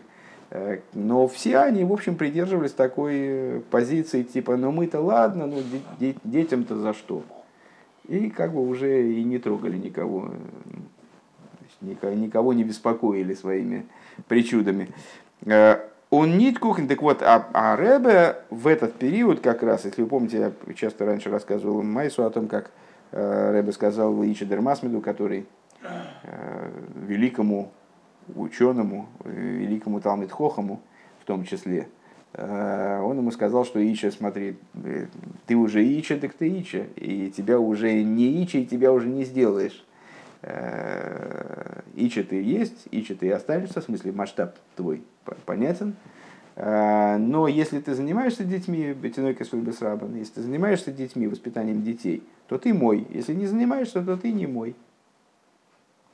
э, 0.49 0.79
но 0.93 1.27
все 1.27 1.59
они, 1.59 1.83
в 1.83 1.93
общем, 1.93 2.15
придерживались 2.15 2.71
такой 2.71 3.13
э, 3.15 3.61
позиции, 3.69 4.23
типа, 4.23 4.57
ну 4.57 4.71
мы-то 4.71 5.01
ладно, 5.01 5.47
ну 5.47 5.57
детям-то 6.23 6.77
за 6.77 6.93
что? 6.93 7.23
И 8.07 8.29
как 8.29 8.53
бы 8.53 8.67
уже 8.67 9.11
и 9.13 9.23
не 9.23 9.39
трогали 9.39 9.77
никого, 9.77 10.31
никого 11.81 12.53
не 12.53 12.63
беспокоили 12.63 13.33
своими 13.33 13.85
причудами. 14.27 14.89
Он 16.13 16.37
нит 16.37 16.59
кухен, 16.59 16.87
так 16.87 17.01
вот, 17.01 17.21
а, 17.21 17.47
а 17.53 17.75
Ребе 17.75 18.35
в 18.49 18.67
этот 18.67 18.93
период 18.93 19.39
как 19.39 19.63
раз, 19.63 19.85
если 19.85 20.03
вы 20.03 20.07
помните, 20.07 20.53
я 20.67 20.73
часто 20.73 21.05
раньше 21.05 21.29
рассказывал 21.29 21.81
Майсу 21.81 22.23
о 22.23 22.29
том, 22.29 22.47
как 22.47 22.71
Ребе 23.11 23.71
сказал 23.71 24.23
Ичи 24.23 24.45
Дермасмеду, 24.45 25.01
который 25.01 25.45
Э, 26.23 26.69
великому 27.07 27.71
ученому, 28.35 29.09
великому 29.25 29.99
Талмитхохому 29.99 30.81
в 31.21 31.25
том 31.25 31.43
числе, 31.43 31.89
э, 32.33 33.01
он 33.03 33.17
ему 33.17 33.31
сказал, 33.31 33.65
что 33.65 33.83
Ича, 33.83 34.09
смотри, 34.11 34.55
э, 34.75 35.07
ты 35.45 35.55
уже 35.57 35.83
Ича, 35.83 36.15
так 36.17 36.33
ты 36.33 36.47
Ича, 36.47 36.85
и 36.95 37.29
тебя 37.29 37.59
уже 37.59 38.01
не 38.03 38.41
Ича, 38.41 38.59
и 38.59 38.65
тебя 38.65 38.93
уже 38.93 39.07
не 39.07 39.25
сделаешь. 39.25 39.85
Ича 40.43 42.23
ты 42.23 42.41
есть, 42.41 42.87
Ича 42.91 43.15
ты 43.15 43.31
останешься, 43.31 43.81
в 43.81 43.85
смысле 43.85 44.11
масштаб 44.11 44.55
твой 44.75 45.03
понятен, 45.45 45.95
но 46.55 47.47
если 47.47 47.79
ты 47.79 47.95
занимаешься 47.95 48.43
детьми, 48.43 48.93
Бетиной 48.93 49.33
Касульбесрабан, 49.33 50.15
если 50.15 50.33
ты 50.33 50.41
занимаешься 50.41 50.91
детьми, 50.91 51.27
воспитанием 51.27 51.81
детей, 51.81 52.23
то 52.47 52.57
ты 52.57 52.73
мой. 52.73 53.07
Если 53.09 53.33
не 53.33 53.47
занимаешься, 53.47 54.01
то 54.03 54.17
ты 54.17 54.31
не 54.31 54.45
мой 54.45 54.75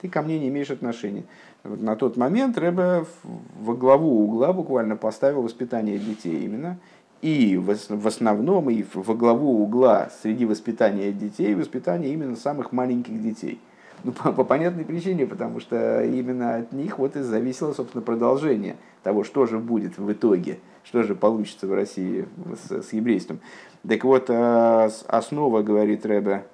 ты 0.02 0.08
ко 0.08 0.22
мне 0.22 0.40
не 0.40 0.48
имеешь 0.48 0.72
отношения. 0.72 1.26
Вот 1.64 1.82
на 1.82 1.96
тот 1.96 2.16
момент 2.16 2.58
Рэбе 2.58 3.06
во 3.24 3.76
главу 3.76 4.24
угла 4.24 4.54
буквально 4.54 4.96
поставил 4.96 5.42
воспитание 5.42 5.98
детей 5.98 6.46
именно. 6.46 6.78
И 7.22 7.58
в 7.58 8.08
основном, 8.08 8.70
и 8.70 8.86
во 8.94 9.14
главу 9.14 9.62
угла 9.62 10.10
среди 10.22 10.46
воспитания 10.46 11.12
детей, 11.12 11.54
воспитание 11.54 12.14
именно 12.14 12.38
самых 12.38 12.72
маленьких 12.72 13.22
детей. 13.22 13.60
Ну, 14.04 14.12
по, 14.14 14.32
по 14.32 14.44
понятной 14.44 14.86
причине, 14.86 15.26
потому 15.26 15.60
что 15.60 16.04
именно 16.04 16.56
от 16.56 16.72
них 16.72 17.00
вот 17.00 17.16
и 17.16 17.22
зависело, 17.22 17.74
собственно, 17.74 18.02
продолжение 18.02 18.78
того, 19.04 19.24
что 19.24 19.46
же 19.46 19.60
будет 19.60 19.98
в 19.98 20.12
итоге, 20.12 20.60
что 20.84 21.04
же 21.04 21.16
получится 21.16 21.68
в 21.68 21.74
России 21.74 22.26
с, 22.64 22.84
с 22.84 22.94
еврейством. 22.94 23.40
Так 23.88 24.04
вот, 24.04 24.30
э, 24.30 24.90
основа, 25.08 25.62
говорит 25.64 26.06
Рэбе, 26.06 26.46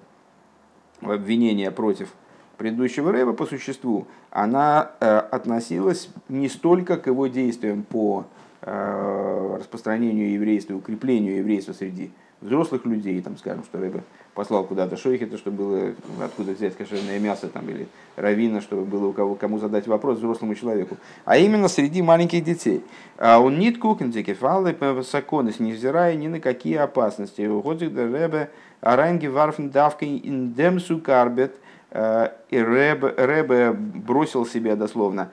обвинения 1.01 1.71
против 1.71 2.09
предыдущего 2.57 3.11
Рэба 3.11 3.33
по 3.33 3.45
существу, 3.45 4.07
она 4.31 4.91
э, 4.99 5.17
относилась 5.17 6.09
не 6.29 6.49
столько 6.49 6.97
к 6.97 7.07
его 7.07 7.27
действиям 7.27 7.83
по 7.83 8.25
э, 8.61 9.57
распространению 9.59 10.31
еврейства, 10.31 10.75
укреплению 10.75 11.37
еврейства 11.37 11.73
среди 11.73 12.11
взрослых 12.45 12.85
людей, 12.85 13.21
там, 13.21 13.37
скажем, 13.37 13.63
что 13.63 13.79
Рэба 13.79 14.03
послал 14.33 14.65
куда-то 14.65 14.97
шойхета, 14.97 15.37
чтобы 15.37 15.57
было 15.57 15.93
откуда 16.23 16.51
взять 16.53 16.75
кошерное 16.75 17.19
мясо, 17.19 17.47
там, 17.47 17.69
или 17.69 17.87
равина, 18.15 18.61
чтобы 18.61 18.85
было 18.85 19.07
у 19.07 19.13
кого, 19.13 19.35
кому 19.35 19.59
задать 19.59 19.87
вопрос 19.87 20.17
взрослому 20.17 20.55
человеку, 20.55 20.97
а 21.25 21.37
именно 21.37 21.67
среди 21.67 22.01
маленьких 22.01 22.43
детей. 22.43 22.81
А 23.17 23.39
он 23.39 23.59
нит 23.59 23.77
кукендики 23.79 24.33
фалы 24.33 24.75
саконес, 25.03 25.59
невзирая 25.59 26.15
ни 26.15 26.27
на 26.27 26.39
какие 26.39 26.75
опасности. 26.75 27.45
Уходит 27.45 27.97
Рэбе 27.97 28.49
аранги 28.81 29.27
варфен 29.27 29.69
давкой 29.69 30.17
индемсу 30.23 30.99
карбет– 30.99 31.55
Э, 31.97 32.31
и 32.49 32.57
Рэбе, 32.59 33.07
Рэбе 33.07 33.71
бросил 33.71 34.45
себя 34.45 34.75
дословно, 34.75 35.31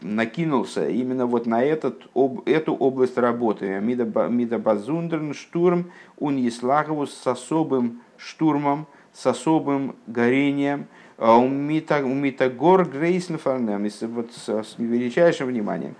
накинулся 0.00 0.88
именно 0.88 1.26
вот 1.26 1.46
на 1.46 1.62
этот, 1.62 2.02
об, 2.14 2.46
эту 2.46 2.74
область 2.74 3.16
работы. 3.16 3.80
Мидабазундерн 3.80 5.32
штурм 5.34 5.90
уньеслагову 6.18 7.06
с 7.06 7.26
особым 7.26 8.02
штурмом, 8.16 8.86
с 9.12 9.26
особым 9.26 9.96
горением, 10.06 10.86
э, 11.18 11.30
у 11.30 11.48
Митагор 11.48 12.84
Грейсенфарнем, 12.84 13.88
вот 14.14 14.32
с 14.32 14.74
величайшим 14.78 15.48
вниманием. 15.48 15.94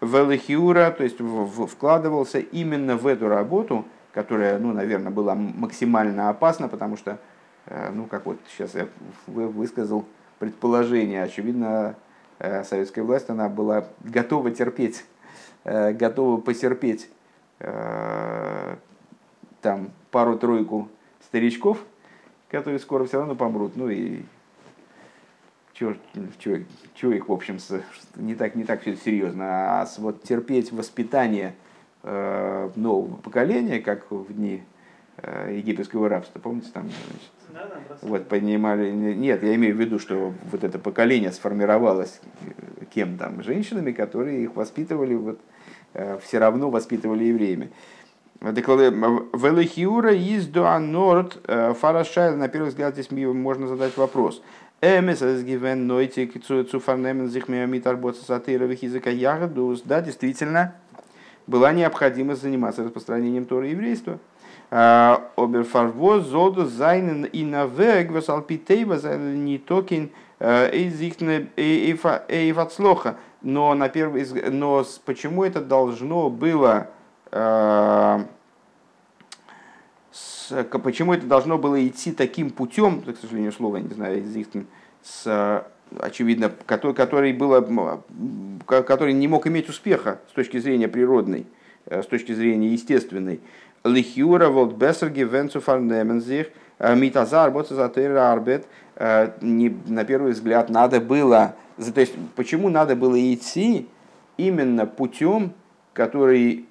Велихиура, 0.00 0.90
то 0.90 1.04
есть 1.04 1.18
вкладывался 1.70 2.38
именно 2.38 2.96
в 2.96 3.06
эту 3.06 3.28
работу, 3.28 3.84
которая, 4.12 4.58
ну, 4.58 4.72
наверное, 4.72 5.10
была 5.10 5.34
максимально 5.34 6.30
опасна, 6.30 6.68
потому 6.68 6.96
что 6.96 7.18
Э, 7.68 7.90
ну, 7.92 8.06
как 8.06 8.26
вот 8.26 8.38
сейчас 8.48 8.74
я 8.74 8.88
высказал 9.26 10.06
предположение, 10.38 11.22
очевидно, 11.22 11.66
э, 11.66 11.94
советская 12.38 13.04
власть, 13.04 13.30
она 13.30 13.48
была 13.48 13.84
готова 14.00 14.50
терпеть, 14.50 15.04
э, 15.64 15.92
готова 15.92 16.40
потерпеть 16.40 17.10
там 19.60 19.90
пару-тройку 20.12 20.88
старичков, 21.26 21.78
которые 22.48 22.78
скоро 22.78 23.04
все 23.04 23.18
равно 23.18 23.34
помрут, 23.34 23.72
ну 23.74 23.88
и 23.88 24.22
чего, 25.72 25.94
чего, 26.38 26.58
чего 26.94 27.12
их, 27.12 27.28
в 27.28 27.32
общем, 27.32 27.58
не 28.14 28.36
так, 28.36 28.54
не 28.54 28.62
так 28.62 28.82
все 28.82 28.94
серьезно, 28.96 29.80
а 29.80 29.88
вот 29.98 30.22
терпеть 30.22 30.70
воспитание 30.70 31.56
нового 32.04 33.16
поколения, 33.16 33.80
как 33.80 34.08
в 34.12 34.32
дни 34.32 34.62
э, 34.62 34.77
египетского 35.50 36.08
рабства. 36.08 36.38
Помните, 36.38 36.68
там 36.72 36.84
значит, 36.84 38.02
вот 38.02 38.28
поднимали. 38.28 38.90
Нет, 38.90 39.42
я 39.42 39.54
имею 39.54 39.74
в 39.74 39.80
виду, 39.80 39.98
что 39.98 40.32
вот 40.50 40.64
это 40.64 40.78
поколение 40.78 41.32
сформировалось 41.32 42.20
э, 42.42 42.84
кем 42.94 43.18
там? 43.18 43.42
Женщинами, 43.42 43.92
которые 43.92 44.44
их 44.44 44.54
воспитывали, 44.54 45.14
вот, 45.14 45.40
все 46.22 46.38
равно 46.38 46.70
воспитывали 46.70 47.24
евреями. 47.24 47.70
Велихиура 48.40 50.14
из 50.14 50.46
Дуанорд 50.46 51.40
Фарашайл, 51.46 52.36
на 52.36 52.48
первый 52.48 52.68
взгляд, 52.68 52.94
здесь 52.94 53.10
можно 53.10 53.66
задать 53.66 53.96
вопрос. 53.96 54.42
Эмес 54.80 55.20
гивен 55.42 55.88
нойти 55.88 56.26
цуфарнемен 56.26 57.28
зих 57.28 57.48
миамит 57.48 57.84
арбота 57.88 58.24
сатыровых 58.24 58.80
языка 58.80 59.10
ягодус. 59.10 59.82
Да, 59.82 60.00
действительно, 60.00 60.76
была 61.48 61.72
необходимость 61.72 62.42
заниматься 62.42 62.84
распространением 62.84 63.44
Тора 63.44 63.66
еврейства. 63.66 64.20
Оберфарвоз, 64.70 66.26
золду, 66.26 66.66
зайнен 66.66 67.24
и 67.24 67.44
навег, 67.44 68.10
васалпитейва, 68.10 69.16
не 69.16 69.58
токин, 69.58 70.10
эйфацлоха. 71.58 73.16
Но, 73.40 73.74
на 73.74 73.88
первый, 73.88 74.26
но 74.50 74.84
почему 75.04 75.44
это 75.44 75.60
должно 75.60 76.28
было 76.28 76.88
почему 80.82 81.14
это 81.14 81.26
должно 81.26 81.58
было 81.58 81.86
идти 81.86 82.12
таким 82.12 82.50
путем, 82.50 83.02
к 83.02 83.16
сожалению, 83.18 83.52
слова 83.52 83.76
не 83.78 83.94
знаю, 83.94 84.22
с, 85.02 85.64
очевидно, 85.98 86.52
который, 86.66 86.94
который, 86.94 87.32
было, 87.32 88.02
который 88.66 89.12
не 89.12 89.28
мог 89.28 89.46
иметь 89.46 89.68
успеха 89.68 90.20
с 90.30 90.32
точки 90.32 90.58
зрения 90.58 90.88
природной, 90.88 91.46
э, 91.86 92.02
с 92.02 92.06
точки 92.06 92.32
зрения 92.32 92.68
естественной. 92.68 93.40
Лихюра 93.84 94.48
волт 94.48 94.74
бессерги 94.74 95.22
венцу 95.22 95.60
фарнемензих 95.60 96.48
митазар 96.78 97.50
боцезатейра 97.50 98.32
арбет. 98.32 98.66
Э, 98.96 99.30
на 99.40 100.04
первый 100.04 100.32
взгляд 100.32 100.70
надо 100.70 101.00
было, 101.00 101.54
то 101.76 102.00
есть 102.00 102.14
почему 102.36 102.68
надо 102.68 102.96
было 102.96 103.16
идти 103.32 103.88
именно 104.36 104.86
путем, 104.86 105.52
который 105.92 106.66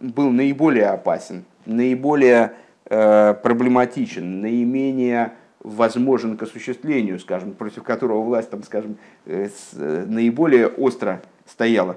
был 0.00 0.30
наиболее 0.30 0.88
опасен, 0.88 1.44
наиболее 1.64 2.52
проблематичен, 2.84 4.42
наименее 4.42 5.32
возможен 5.64 6.36
к 6.36 6.42
осуществлению, 6.42 7.18
скажем, 7.18 7.54
против 7.54 7.82
которого 7.82 8.22
власть, 8.22 8.50
там, 8.50 8.62
скажем, 8.62 8.98
э, 9.24 9.48
э, 9.72 10.04
наиболее 10.06 10.68
остро 10.68 11.22
стояла. 11.46 11.96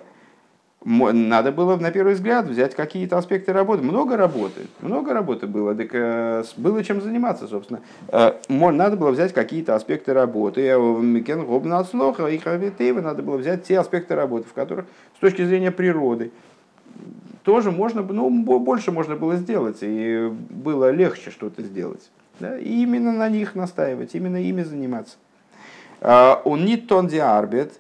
Надо 0.90 1.52
было, 1.52 1.76
на 1.76 1.92
первый 1.92 2.14
взгляд, 2.14 2.46
взять 2.46 2.74
какие-то 2.74 3.18
аспекты 3.18 3.52
работы. 3.52 3.84
Много 3.84 4.16
работы, 4.16 4.68
много 4.80 5.14
работы 5.14 5.46
было, 5.46 5.76
так 5.76 5.90
э, 5.92 6.46
было 6.56 6.82
чем 6.82 7.02
заниматься, 7.02 7.46
собственно. 7.46 7.82
Надо 8.48 8.96
было 8.96 9.12
взять 9.12 9.34
какие-то 9.34 9.76
аспекты 9.76 10.14
работы. 10.14 10.62
И 10.62 10.72
надо 13.02 13.22
было 13.22 13.36
взять 13.36 13.66
те 13.66 13.80
аспекты 13.80 14.16
работы, 14.16 14.48
в 14.48 14.54
которых 14.54 14.86
с 15.18 15.20
точки 15.20 15.44
зрения 15.44 15.72
природы, 15.72 16.32
тоже 17.44 17.72
можно, 17.72 18.02
ну, 18.02 18.30
больше 18.30 18.94
можно 18.94 19.18
было 19.18 19.36
сделать, 19.36 19.80
и 19.82 20.32
было 20.50 20.92
легче 20.92 21.32
что-то 21.32 21.64
сделать. 21.64 22.10
Да? 22.40 22.58
И 22.58 22.84
именно 22.84 23.12
на 23.12 23.28
них 23.28 23.56
настаивать, 23.56 24.16
именно 24.16 24.42
ими 24.42 24.64
заниматься. 24.64 25.18
Он 26.00 26.64
не 26.64 26.78
тон 26.78 27.08
диарбет, 27.08 27.74
а, 27.74 27.80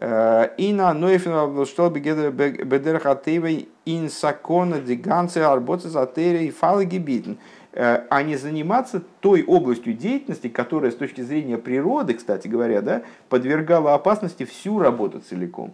и 0.00 0.72
на 0.72 0.94
нойфен 0.94 1.66
что 1.66 1.90
бедерхатевой 1.90 3.68
ин 3.84 4.08
сакона 4.08 4.80
диганцы 4.80 5.38
арботы 5.38 5.88
затери 5.88 6.46
и 6.46 6.50
фалагибитн 6.50 7.32
а, 7.74 8.04
а 8.08 8.22
не 8.22 8.36
заниматься 8.36 9.02
той 9.20 9.44
областью 9.44 9.94
деятельности, 9.94 10.48
которая 10.48 10.90
с 10.90 10.96
точки 10.96 11.20
зрения 11.20 11.58
природы, 11.58 12.14
кстати 12.14 12.48
говоря, 12.48 12.82
да, 12.82 13.02
подвергала 13.28 13.94
опасности 13.94 14.44
всю 14.44 14.78
работу 14.78 15.20
целиком. 15.20 15.72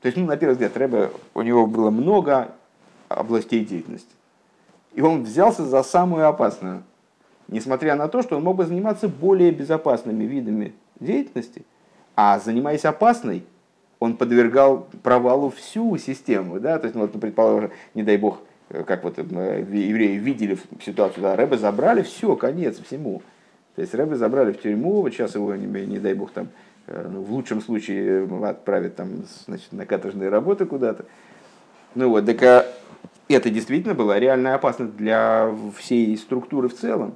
То 0.00 0.06
есть, 0.06 0.16
ну, 0.16 0.26
на 0.26 0.36
первый 0.36 0.52
взгляд, 0.52 0.76
Рэбе, 0.76 1.10
у 1.34 1.42
него 1.42 1.66
было 1.66 1.90
много 1.90 2.52
областей 3.08 3.64
деятельности. 3.64 4.10
И 4.94 5.02
он 5.02 5.24
взялся 5.24 5.64
за 5.64 5.82
самую 5.82 6.28
опасную. 6.28 6.82
Несмотря 7.48 7.94
на 7.96 8.08
то, 8.08 8.22
что 8.22 8.36
он 8.36 8.44
мог 8.44 8.56
бы 8.56 8.64
заниматься 8.64 9.08
более 9.08 9.50
безопасными 9.50 10.24
видами 10.24 10.74
деятельности, 10.98 11.64
а 12.16 12.38
занимаясь 12.40 12.84
опасной, 12.84 13.44
он 14.00 14.16
подвергал 14.16 14.88
провалу 15.02 15.50
всю 15.50 15.96
систему. 15.98 16.58
Да? 16.58 16.78
То 16.78 16.86
есть, 16.86 16.96
ну, 16.96 17.02
вот, 17.02 17.12
предположим, 17.20 17.70
не 17.94 18.02
дай 18.02 18.16
бог, 18.16 18.40
как 18.86 19.04
вот 19.04 19.18
э, 19.18 19.22
евреи 19.22 20.16
видели 20.16 20.58
ситуацию, 20.84 21.22
да, 21.22 21.36
Рэбе 21.36 21.56
забрали, 21.56 22.02
все, 22.02 22.34
конец 22.34 22.80
всему. 22.80 23.22
То 23.76 23.82
есть 23.82 23.94
Рэбе 23.94 24.16
забрали 24.16 24.52
в 24.52 24.60
тюрьму, 24.60 25.02
вот 25.02 25.10
сейчас 25.10 25.36
его, 25.36 25.54
не, 25.54 25.66
не 25.86 25.98
дай 25.98 26.14
бог, 26.14 26.32
там 26.32 26.48
Э, 26.86 27.08
ну, 27.10 27.22
в 27.22 27.32
лучшем 27.32 27.60
случае 27.60 28.28
отправят 28.44 28.96
там, 28.96 29.24
значит, 29.46 29.72
на 29.72 29.86
каторжные 29.86 30.28
работы 30.28 30.66
куда-то. 30.66 31.04
Ну 31.94 32.10
вот, 32.10 32.26
так 32.26 32.66
это 33.28 33.50
действительно 33.50 33.94
было 33.94 34.18
реально 34.18 34.54
опасно 34.54 34.86
для 34.86 35.52
всей 35.76 36.16
структуры 36.16 36.68
в 36.68 36.76
целом. 36.76 37.14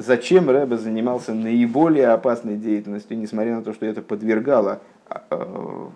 Зачем 0.00 0.48
Рэбе 0.48 0.76
занимался 0.76 1.34
наиболее 1.34 2.08
опасной 2.10 2.56
деятельностью, 2.56 3.18
несмотря 3.18 3.56
на 3.56 3.62
то, 3.62 3.72
что 3.72 3.84
это 3.84 4.00
подвергало 4.00 4.80
а, 5.08 5.24
э, 5.28 5.86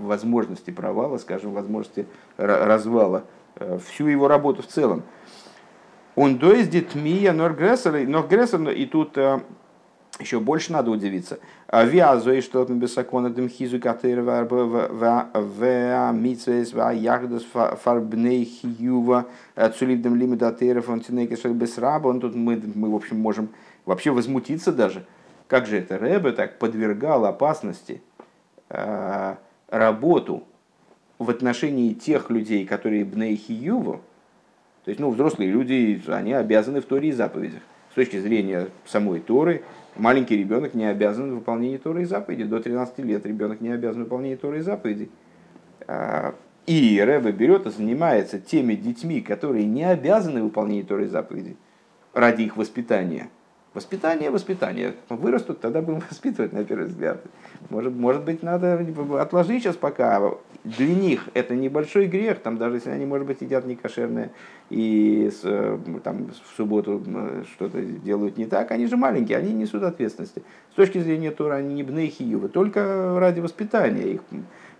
возможности 0.00 0.72
провала, 0.72 1.16
скажем, 1.18 1.52
возможности 1.52 2.06
развала 2.36 3.22
э, 3.54 3.78
всю 3.86 4.08
его 4.08 4.26
работу 4.26 4.62
в 4.62 4.66
целом. 4.66 5.04
Он 6.16 6.38
доездит 6.38 6.96
мия 6.96 7.32
норгрессор, 7.32 7.94
и 7.96 8.86
тут 8.86 9.16
еще 10.20 10.40
больше 10.40 10.72
надо 10.72 10.90
удивиться. 10.90 11.38
Виазо 11.72 12.34
и 12.34 12.40
что 12.40 12.64
бесакона 12.64 13.30
дем 13.30 13.48
хизу 13.48 13.80
катырва 13.80 14.46
в 14.48 16.12
митсвейс 16.12 16.72
в 16.72 16.90
ягдас 16.92 17.44
фарбней 17.44 18.44
хиюва 18.44 19.26
цуливдем 19.78 20.14
лимитатыров 20.14 20.88
он 20.88 21.00
тинекешель 21.00 21.52
бесраба. 21.52 22.08
Он 22.08 22.20
тут 22.20 22.34
мы, 22.34 22.60
мы, 22.74 22.90
в 22.90 22.94
общем, 22.94 23.18
можем 23.18 23.48
вообще 23.86 24.10
возмутиться 24.10 24.72
даже. 24.72 25.04
Как 25.48 25.66
же 25.66 25.78
это 25.78 25.98
Рэбе 25.98 26.32
так 26.32 26.58
подвергал 26.58 27.24
опасности 27.24 28.02
э, 28.68 29.34
работу 29.68 30.44
в 31.18 31.30
отношении 31.30 31.94
тех 31.94 32.30
людей, 32.30 32.66
которые 32.66 33.04
бней 33.04 33.36
хиюва, 33.36 34.00
то 34.84 34.88
есть, 34.88 35.00
ну, 35.00 35.10
взрослые 35.10 35.50
люди, 35.50 36.02
они 36.08 36.32
обязаны 36.32 36.80
в 36.80 36.86
Торе 36.86 37.10
и 37.10 37.12
заповедях. 37.12 37.62
С 37.92 37.94
точки 37.94 38.18
зрения 38.18 38.68
самой 38.84 39.20
Торы, 39.20 39.62
Маленький 39.96 40.36
ребенок 40.36 40.74
не 40.74 40.86
обязан 40.86 41.34
выполнению 41.34 41.78
Торы 41.78 42.02
и 42.02 42.04
заповедей. 42.04 42.44
До 42.44 42.60
13 42.60 42.98
лет 43.00 43.26
ребенок 43.26 43.60
не 43.60 43.70
обязан 43.70 44.04
выполнению 44.04 44.38
Торы 44.38 44.58
и 44.58 44.62
заповедей. 44.62 45.10
А, 45.86 46.34
и 46.66 47.00
Рэбе 47.00 47.32
берет 47.32 47.66
и 47.66 47.70
занимается 47.70 48.38
теми 48.38 48.74
детьми, 48.74 49.20
которые 49.20 49.66
не 49.66 49.84
обязаны 49.84 50.42
выполнению 50.42 50.86
Торы 50.86 51.04
и 51.04 51.08
заповедей 51.08 51.56
ради 52.14 52.42
их 52.42 52.56
воспитания– 52.56 53.28
Воспитание, 53.74 54.30
воспитание. 54.30 54.94
Вырастут, 55.08 55.60
тогда 55.60 55.80
будем 55.80 56.02
воспитывать, 56.10 56.52
на 56.52 56.62
первый 56.64 56.88
взгляд. 56.88 57.22
Может, 57.70 57.94
может 57.94 58.22
быть, 58.22 58.42
надо 58.42 58.86
отложить 59.18 59.62
сейчас 59.62 59.76
пока. 59.76 60.20
Для 60.64 60.94
них 60.94 61.28
это 61.34 61.56
небольшой 61.56 62.06
грех, 62.06 62.38
там, 62.38 62.56
даже 62.56 62.76
если 62.76 62.90
они, 62.90 63.04
может 63.04 63.26
быть, 63.26 63.40
едят 63.40 63.66
некошерное 63.66 64.30
и 64.70 65.28
с, 65.28 65.40
э, 65.42 65.78
там, 66.04 66.28
в 66.28 66.56
субботу 66.56 67.02
что-то 67.54 67.82
делают 67.82 68.38
не 68.38 68.46
так, 68.46 68.70
они 68.70 68.86
же 68.86 68.96
маленькие, 68.96 69.38
они 69.38 69.52
несут 69.52 69.82
ответственности. 69.82 70.44
С 70.70 70.74
точки 70.74 70.98
зрения 70.98 71.32
Тора 71.32 71.54
они 71.56 71.74
не 71.74 71.82
бнейхиювы, 71.82 72.48
только 72.48 73.18
ради 73.18 73.40
воспитания 73.40 74.12
их 74.12 74.20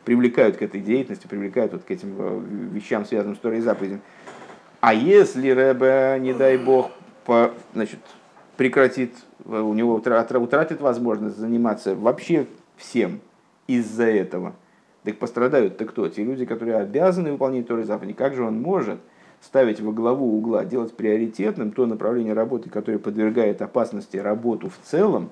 привлекают 0.05 0.57
к 0.57 0.63
этой 0.63 0.81
деятельности, 0.81 1.27
привлекают 1.27 1.73
вот 1.73 1.83
к 1.83 1.91
этим 1.91 2.15
э, 2.17 2.41
вещам, 2.75 3.05
связанным 3.05 3.35
с 3.35 3.41
Торой 3.41 3.59
и 3.59 3.61
заповедями. 3.61 4.03
А 4.81 4.95
если 4.95 5.51
Рэбе, 5.51 6.19
не 6.21 6.33
дай 6.33 6.59
бог, 6.59 6.93
по, 7.25 7.53
значит, 7.75 7.99
прекратит, 8.57 9.15
у 9.45 9.75
него 9.75 9.95
утратит 9.95 10.81
возможность 10.81 11.37
заниматься 11.37 11.97
вообще 11.97 12.47
всем 12.77 13.21
из-за 13.67 14.05
этого. 14.05 14.55
Так 15.05 15.19
пострадают-то 15.19 15.85
кто? 15.85 16.09
Те 16.09 16.23
люди, 16.23 16.45
которые 16.45 16.77
обязаны 16.77 17.33
выполнять 17.33 17.67
Торы 17.67 17.85
заповеди. 17.85 18.15
Как 18.15 18.35
же 18.35 18.45
он 18.45 18.61
может 18.61 19.01
ставить 19.41 19.81
во 19.81 19.93
главу 19.93 20.37
угла, 20.37 20.65
делать 20.65 20.95
приоритетным 20.95 21.73
то 21.73 21.87
направление 21.87 22.33
работы, 22.33 22.71
которое 22.71 22.99
подвергает 22.99 23.61
опасности 23.61 24.17
работу 24.17 24.69
в 24.69 24.79
целом, 24.85 25.31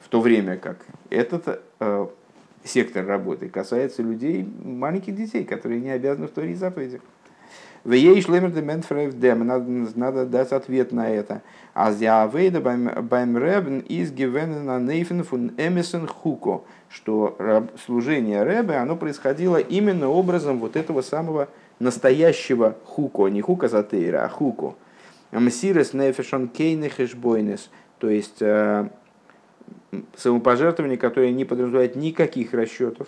в 0.00 0.08
то 0.08 0.20
время 0.20 0.58
как 0.58 0.84
этот 1.08 1.62
э, 1.80 2.06
сектор 2.64 3.06
работы 3.06 3.48
касается 3.48 4.02
людей, 4.02 4.46
маленьких 4.62 5.16
детей, 5.16 5.44
которые 5.44 5.80
не 5.80 5.90
обязаны 5.90 6.26
в 6.26 6.30
Торе 6.32 6.54
заповедях. 6.54 7.00
В 7.86 7.92
надо, 9.44 9.70
надо 9.94 10.26
дать 10.26 10.50
ответ 10.50 10.90
на 10.90 11.08
это. 11.08 11.42
А 11.72 11.92
вейда 11.92 12.58
beim 12.58 13.38
Ребен 13.38 13.78
из 13.78 14.10
на 14.10 14.80
нейфен 14.80 15.22
фун 15.22 15.52
эмисен 15.56 16.08
хуко, 16.08 16.62
что 16.88 17.68
служение 17.86 18.44
Ребе, 18.44 18.74
оно 18.74 18.96
происходило 18.96 19.58
именно 19.58 20.08
образом 20.08 20.58
вот 20.58 20.74
этого 20.74 21.00
самого 21.00 21.48
настоящего 21.78 22.74
хуко, 22.84 23.28
не 23.28 23.40
хука 23.40 23.68
затейра, 23.68 24.24
а 24.24 24.28
хуко. 24.28 24.74
מסירת 25.30 25.92
נפש 25.92 26.29
אן 26.29 26.48
קיינע 26.48 26.98
חשבונות, 26.98 27.70
то 27.98 28.10
есть 28.10 28.42
самопожертвование, 30.16 30.98
которое 30.98 31.30
не 31.30 31.44
подразумевает 31.44 31.94
никаких 31.94 32.52
расчетов. 32.52 33.06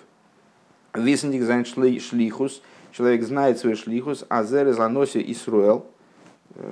וויסנדיק 0.94 1.42
זיין 1.42 1.64
שליחות, 1.64 2.62
человек 2.92 3.22
знает 3.22 3.58
свой 3.58 3.74
שליחות, 3.74 4.24
אז 4.28 4.44
ער 4.44 4.72
איז 4.72 4.89
א 4.89 4.95
נשיא 4.95 5.24
ישראל, 5.32 5.86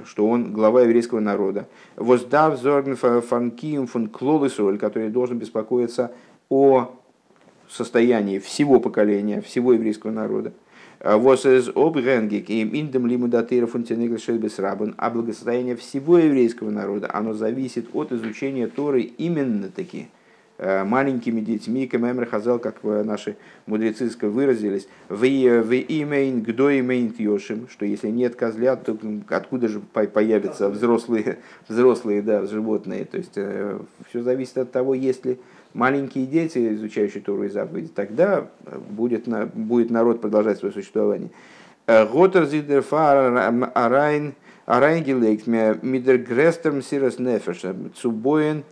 что 0.04 0.26
он 0.26 0.52
глава 0.52 0.82
еврейского 0.82 1.20
народа. 1.20 1.66
וואס 1.96 2.28
דארף 2.28 2.60
זארגן 2.60 2.96
פארן 2.96 3.41
קיום 3.41 3.86
פון 3.86 4.08
כלל 4.08 4.46
ישראל, 4.46 4.78
который 4.78 5.10
должен 5.10 5.38
беспокоиться 5.38 6.12
о 6.48 6.90
состоянии 7.68 8.38
всего 8.38 8.80
поколения, 8.80 9.40
всего 9.40 9.72
еврейского 9.72 10.10
народа. 10.10 10.52
Was 11.00 11.46
из 11.46 11.68
обгенгик 11.68 12.48
и 12.48 12.62
индем 12.62 13.06
лимудатира 13.06 13.66
фунтенегл 13.66 14.16
а 14.96 15.10
благосостояние 15.10 15.76
всего 15.76 16.18
еврейского 16.18 16.70
народа, 16.70 17.10
оно 17.12 17.34
зависит 17.34 17.94
от 17.94 18.12
изучения 18.12 18.66
Торы 18.66 19.02
именно 19.02 19.68
таки 19.68 19.98
э, 19.98 20.15
маленькими 20.58 21.40
детьми, 21.40 21.86
Кемемр 21.86 22.26
Хазал, 22.26 22.58
как 22.58 22.82
наши 22.82 23.36
мудрецы 23.66 24.10
выразились, 24.22 24.88
в 25.08 25.24
имейн 25.24 26.42
гдо 26.42 26.78
имейн 26.78 27.14
йошим, 27.18 27.68
что 27.68 27.84
если 27.84 28.08
нет 28.08 28.36
козлят, 28.36 28.84
то 28.84 28.96
откуда 29.28 29.68
же 29.68 29.80
появятся 29.80 30.68
взрослые, 30.68 31.38
взрослые 31.68 32.22
да, 32.22 32.46
животные. 32.46 33.04
То 33.04 33.18
есть 33.18 33.32
э, 33.36 33.78
все 34.08 34.22
зависит 34.22 34.58
от 34.58 34.72
того, 34.72 34.94
есть 34.94 35.26
ли 35.26 35.38
маленькие 35.74 36.26
дети, 36.26 36.74
изучающие 36.74 37.22
Тору 37.22 37.44
и 37.44 37.48
заповеди, 37.48 37.88
тогда 37.94 38.48
будет, 38.90 39.28
будет 39.54 39.90
народ 39.90 40.20
продолжать 40.20 40.58
свое 40.58 40.72
существование. 40.72 41.30
האט 41.86 42.22
ער 42.22 42.46
זיך 42.46 42.96
דערפאר 42.96 43.70
אריין 43.74 44.34
אריינגעלייגט 44.64 45.46
מיט 45.46 45.82
דער 45.82 46.18
גרעסטער 46.18 46.82
מסירת 46.82 47.18
נפש 47.18 47.62
צו 47.94 48.21
בויען 48.21 48.64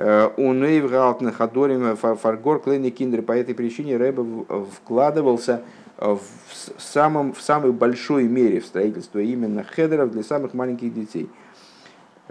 און 0.00 0.90
אויפהאלטן 0.90 1.30
חדרים 1.32 1.96
פאר 1.96 2.28
גאר 2.28 2.60
קליינע 2.60 2.90
קינדער. 2.90 3.22
По 3.22 3.32
этой 3.32 3.54
причине 3.54 3.96
Рэбе 3.96 4.24
вкладывался 4.74 5.62
в, 5.98 6.20
самом, 6.78 7.34
в 7.34 7.42
самой 7.42 7.72
большой 7.72 8.24
мере 8.24 8.60
в 8.60 8.66
строительство 8.66 9.18
именно 9.18 9.62
хедеров 9.62 10.10
для 10.10 10.22
самых 10.22 10.54
маленьких 10.54 10.92
детей– 10.92 11.28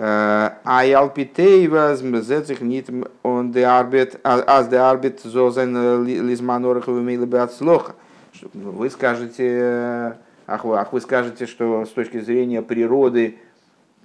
אז 0.02 0.84
על 0.86 1.19
פי 1.19 1.52
טבע 1.52 2.02
זעט 2.02 2.27
זיך 2.27 2.62
ניט 2.62 2.90
он 3.22 3.52
де 3.52 3.66
арбит, 3.66 4.18
аз 4.24 4.70
де 4.70 4.78
арбит 4.78 5.20
зозен 5.20 6.06
лизманорах 6.06 6.88
и 6.88 7.48
слоха. 7.58 7.96
Вы 8.54 8.90
скажете, 8.92 10.16
ах 10.48 10.64
вы, 10.64 10.80
ах 10.80 10.94
вы 10.94 11.02
скажете, 11.02 11.46
что 11.48 11.84
с 11.84 11.90
точки 11.90 12.22
зрения 12.22 12.62
природы 12.62 13.40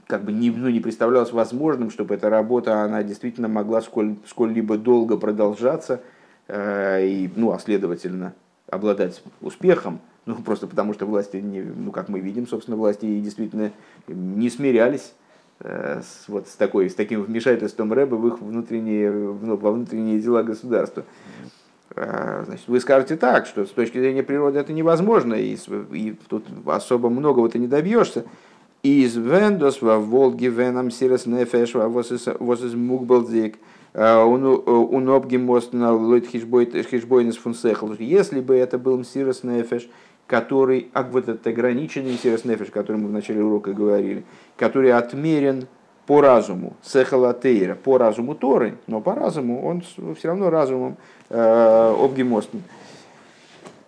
как 0.07 0.25
бы 0.25 0.33
не, 0.33 0.51
ну, 0.51 0.69
не 0.69 0.81
представлялось 0.81 1.33
возможным, 1.33 1.91
чтобы 1.91 2.15
эта 2.15 2.31
работа, 2.31 2.83
она 2.83 3.03
действительно 3.03 3.49
могла 3.49 3.81
сколь, 3.81 4.17
сколь-либо 4.27 4.79
долго 4.79 5.17
продолжаться, 5.17 6.01
э, 6.49 7.07
и, 7.07 7.31
ну, 7.37 7.53
а 7.53 7.59
следовательно, 7.59 8.35
обладать 8.69 9.23
успехом, 9.41 10.01
ну, 10.27 10.37
просто 10.37 10.67
потому 10.67 10.95
что 10.95 11.07
власти, 11.07 11.37
не, 11.37 11.63
ну, 11.63 11.93
как 11.93 12.09
мы 12.09 12.21
видим, 12.21 12.47
собственно, 12.47 12.77
власти 12.77 13.21
действительно 13.21 13.73
не 14.09 14.51
смирялись 14.51 15.15
Э, 15.61 16.03
с, 16.03 16.29
вот 16.29 16.49
с, 16.49 16.57
такой, 16.57 16.91
с 16.91 16.95
таким 16.95 17.23
вмешательством 17.23 17.93
Рэба 17.93 18.17
в 18.17 18.27
их 18.27 18.41
внутренние, 18.41 19.11
ну, 19.11 19.57
во 19.57 19.71
внутренние 19.71 20.19
дела 20.19 20.43
государства. 20.43 21.05
Э, 21.95 22.43
значит, 22.45 22.67
вы 22.67 22.81
скажете 22.81 23.17
так, 23.17 23.47
что 23.47 23.65
с 23.65 23.71
точки 23.71 23.99
зрения 23.99 24.25
природы 24.25 24.59
это 24.59 24.73
невозможно, 24.73 25.35
и, 25.35 25.57
и 25.93 26.17
тут 26.29 26.45
особо 26.67 27.09
многого 27.09 27.49
ты 27.49 27.59
не 27.59 27.69
добьешься. 27.69 28.25
Из 28.85 29.17
вендос 29.17 29.81
во 29.81 29.99
Волге 29.99 30.49
веном 30.49 30.91
сирос 30.91 31.25
нефеш 31.25 31.73
воз 31.75 32.13
из 32.13 32.75
мукбалдик 32.75 33.57
унобги 33.95 35.39
мост 35.39 35.73
на 35.73 35.95
лойт 35.95 36.27
хишбойнес 36.27 37.39
фунсехл. 37.39 37.95
Если 37.99 38.41
бы 38.41 38.55
это 38.55 38.77
был 38.77 39.03
сирос 39.03 39.43
нефеш, 39.43 39.89
который, 40.27 40.91
а 40.93 41.03
вот 41.03 41.31
этот 41.31 41.47
ограниченный 41.47 42.13
интерес 42.13 42.45
о 42.45 42.71
котором 42.71 43.05
мы 43.05 43.09
в 43.09 43.13
начале 43.13 43.43
урока 43.43 43.73
говорили, 43.73 44.23
который 44.59 44.93
отмерен 44.93 45.67
по 46.05 46.21
разуму, 46.21 46.77
сехалатейра, 46.83 47.77
по 47.77 47.97
разуму 47.97 48.35
Торы, 48.35 48.77
но 48.87 49.01
по 49.01 49.15
разуму, 49.15 49.67
он 49.67 49.83
все 50.15 50.29
равно 50.29 50.51
разумом 50.51 50.99
э, 51.31 51.95
обгемостен. 51.99 52.63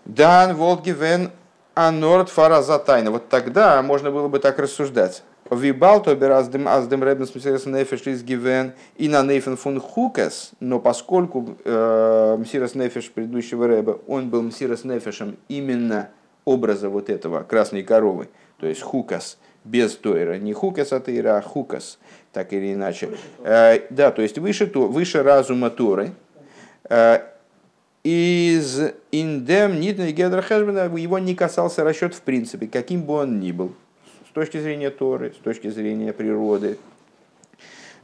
Дан 0.07 0.57
Волгивен 0.57 1.32
Анорд 1.77 2.31
Фаразатайна. 2.31 3.11
Вот 3.11 3.29
тогда 3.29 3.83
можно 3.83 4.11
было 4.11 4.29
бы 4.29 4.39
так 4.39 4.59
рассуждать. 4.59 5.22
Вибал 5.51 6.03
то 6.03 6.12
аздем 6.37 6.66
аздем 6.66 7.05
ребен 7.05 7.27
смисерес 7.27 7.66
нефеш 7.66 8.07
из 8.07 8.24
гивен 8.24 8.72
и 8.97 9.09
на 9.09 9.22
нейфен 9.22 9.59
фун 9.59 9.79
хукас, 9.79 10.53
но 10.59 10.81
поскольку 10.81 11.57
э, 11.64 12.37
мсирос 12.41 12.74
нефеш 12.74 13.11
предыдущего 13.11 13.68
рэба, 13.68 14.01
он 14.09 14.31
был 14.31 14.43
мсирос 14.43 14.85
нефешем 14.85 15.37
именно 15.49 16.09
образа 16.47 16.89
вот 16.89 17.11
этого 17.11 17.43
красной 17.43 17.83
коровы, 17.83 18.29
то 18.59 18.66
есть 18.66 18.81
хукас, 18.81 19.39
без 19.62 19.95
тойра, 19.97 20.39
не 20.39 20.55
хукас 20.55 20.93
от 20.93 21.09
а 21.09 21.43
хукас, 21.43 21.99
так 22.33 22.55
или 22.55 22.72
иначе. 22.72 23.11
Э, 23.45 23.81
да, 23.91 24.11
то 24.11 24.22
есть 24.22 24.39
выше, 24.39 24.66
то, 24.66 24.89
выше 24.89 25.22
разума 25.22 25.68
Торы. 25.68 26.12
Э, 26.89 27.20
из 28.07 28.92
индем 29.11 29.80
нитный 29.80 30.12
гедра 30.12 30.40
его 30.40 31.18
не 31.18 31.34
касался 31.34 31.82
расчет 31.82 32.14
в 32.14 32.20
принципе, 32.20 32.68
каким 32.68 33.02
бы 33.02 33.14
он 33.14 33.40
ни 33.40 33.50
был. 33.50 33.72
С 34.30 34.32
точки 34.32 34.61
зрения 34.61 34.90
Торы, 34.90 35.32
с 35.32 35.42
точки 35.42 35.70
зрения 35.70 36.12
природы, 36.12 36.78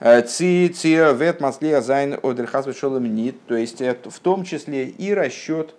э, 0.00 0.22
Ци, 0.22 0.72
ци, 0.74 0.96
вет, 1.14 1.40
маслия, 1.40 1.80
зайн, 1.80 2.18
одерхас, 2.20 2.66
нит, 2.66 3.36
то 3.46 3.54
есть 3.54 3.80
в 3.80 4.18
том 4.20 4.44
числе 4.44 4.88
и 4.88 5.14
расчет 5.14 5.76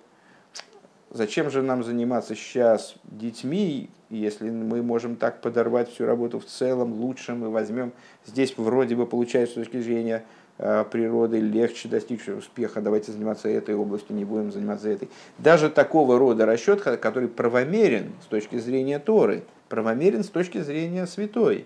Зачем 1.13 1.51
же 1.51 1.61
нам 1.61 1.83
заниматься 1.83 2.33
сейчас 2.33 2.95
детьми, 3.03 3.89
если 4.09 4.49
мы 4.49 4.81
можем 4.81 5.15
так 5.15 5.41
подорвать 5.41 5.91
всю 5.91 6.07
работу 6.07 6.39
в 6.39 6.45
целом, 6.45 6.93
лучше 6.93 7.35
мы 7.35 7.51
возьмем. 7.51 7.91
Здесь 8.25 8.55
вроде 8.57 8.95
бы 8.95 9.05
получается 9.05 9.53
с 9.53 9.65
точки 9.65 9.79
зрения 9.79 10.23
э, 10.23 10.42
природы 10.57 11.39
легче 11.39 11.89
достичь 11.89 12.27
успеха, 12.29 12.79
давайте 12.79 13.11
заниматься 13.11 13.49
этой 13.49 13.75
областью, 13.75 14.15
не 14.15 14.23
будем 14.23 14.51
заниматься 14.51 14.89
этой. 14.89 15.09
Даже 15.37 15.69
такого 15.69 16.19
рода 16.19 16.45
расчет, 16.45 16.81
который 16.81 17.27
правомерен 17.27 18.11
с 18.23 18.27
точки 18.27 18.57
зрения 18.57 18.99
Торы, 18.99 19.43
правомерен 19.67 20.23
с 20.23 20.29
точки 20.29 20.59
зрения 20.59 21.07
святой, 21.07 21.65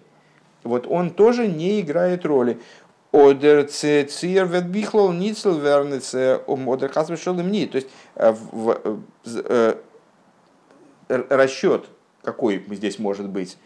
вот 0.64 0.88
он 0.88 1.10
тоже 1.10 1.48
не 1.48 1.82
играет 1.82 2.26
роли. 2.26 2.60
То 3.12 3.32
есть 7.78 7.90
э, 8.16 8.36
э, 11.08 11.24
расчет, 11.30 11.86
какой 12.22 12.66
здесь 12.72 13.00
может 13.00 13.30
быть, 13.30 13.58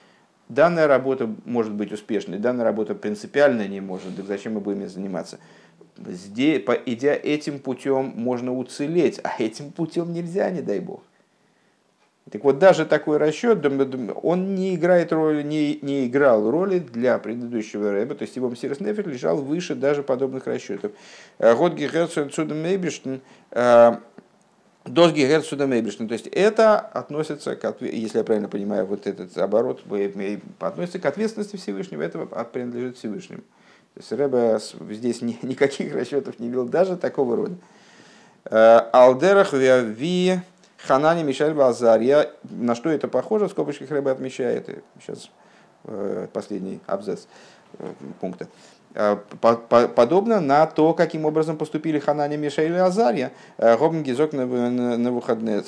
данная 0.54 0.88
работа 0.88 1.30
может 1.46 1.74
быть 1.74 1.92
успешной, 1.92 2.38
данная 2.38 2.66
работа 2.66 2.96
принципиально 2.96 3.68
не 3.68 3.82
может, 3.82 4.16
так 4.16 4.26
зачем 4.26 4.54
мы 4.54 4.60
будем 4.60 4.88
заниматься? 4.88 5.40
Здесь, 5.98 6.64
по, 6.64 6.74
идя 6.74 7.14
этим 7.14 7.60
путем, 7.60 8.14
можно 8.16 8.58
уцелеть, 8.58 9.20
а 9.24 9.42
этим 9.42 9.72
путем 9.72 10.14
нельзя, 10.14 10.50
не 10.50 10.62
дай 10.62 10.80
бог. 10.80 11.02
Так 12.32 12.44
вот, 12.44 12.60
даже 12.60 12.86
такой 12.86 13.18
расчет, 13.18 13.66
он 14.24 14.56
не 14.56 14.76
играет 14.76 15.12
роли, 15.12 15.42
не, 15.42 15.80
не 15.82 16.08
играл 16.08 16.50
роли 16.50 16.80
для 16.80 17.18
предыдущего 17.18 17.92
рэба, 17.92 18.16
то 18.16 18.24
есть 18.24 18.36
его 18.36 18.50
Мсирос 18.50 18.80
Нефер 18.80 19.10
лежал 19.10 19.38
выше 19.38 19.76
даже 19.76 20.04
подобных 20.04 20.48
расчетов. 20.48 20.92
Э, 21.40 21.56
Год 21.56 21.74
Гехерцу 21.74 22.30
Цудом 22.30 22.62
Мейбиштен, 22.62 23.22
э, 24.86 24.90
Дос 24.90 25.12
Гехерцудом 25.12 25.70
Мейбиштен, 25.70 26.08
то 26.08 26.14
есть 26.14 26.28
это 26.28 26.80
относится, 26.80 27.56
к, 27.56 27.76
если 27.82 28.20
я 28.20 28.24
правильно 28.24 28.48
понимаю, 28.48 28.86
вот 28.86 29.08
этот 29.08 29.38
оборот 29.38 29.82
относится 30.60 31.00
к 31.00 31.06
ответственности 31.06 31.56
Всевышнего, 31.56 32.02
это 32.02 32.20
принадлежит 32.52 32.98
Всевышнему. 32.98 33.42
То 33.94 34.00
есть 34.00 34.12
Рэба 34.12 34.60
здесь 34.90 35.22
никаких 35.42 35.94
расчетов 35.94 36.40
не 36.40 36.50
вел, 36.50 36.66
даже 36.66 36.98
такого 36.98 37.36
рода. 37.36 37.56
Э, 38.46 38.82
Алдерах 38.92 39.54
ви 39.54 40.42
Ханани 40.88 41.24
Мишель 41.24 41.54
Базарья. 41.54 42.32
На 42.44 42.76
что 42.76 42.90
это 42.90 43.08
похоже? 43.08 43.48
В 43.48 43.52
скобочках 43.52 43.92
рыба 43.92 44.12
отмечает. 44.12 44.68
Сейчас 45.00 45.30
э, 45.84 46.28
последний 46.34 46.80
абзац 46.88 47.26
э, 47.78 47.94
пункта. 48.20 48.48
Э, 48.94 49.18
подобно 49.96 50.42
на 50.42 50.66
то, 50.66 50.94
каким 50.94 51.26
образом 51.26 51.58
поступили 51.58 52.00
Ханани, 52.00 52.38
Мишель 52.38 52.74
и 52.74 52.78
Азарья, 52.78 53.32
Гобн 53.58 54.04
Гизок 54.04 54.34
на 54.34 55.12
выходные 55.12 55.64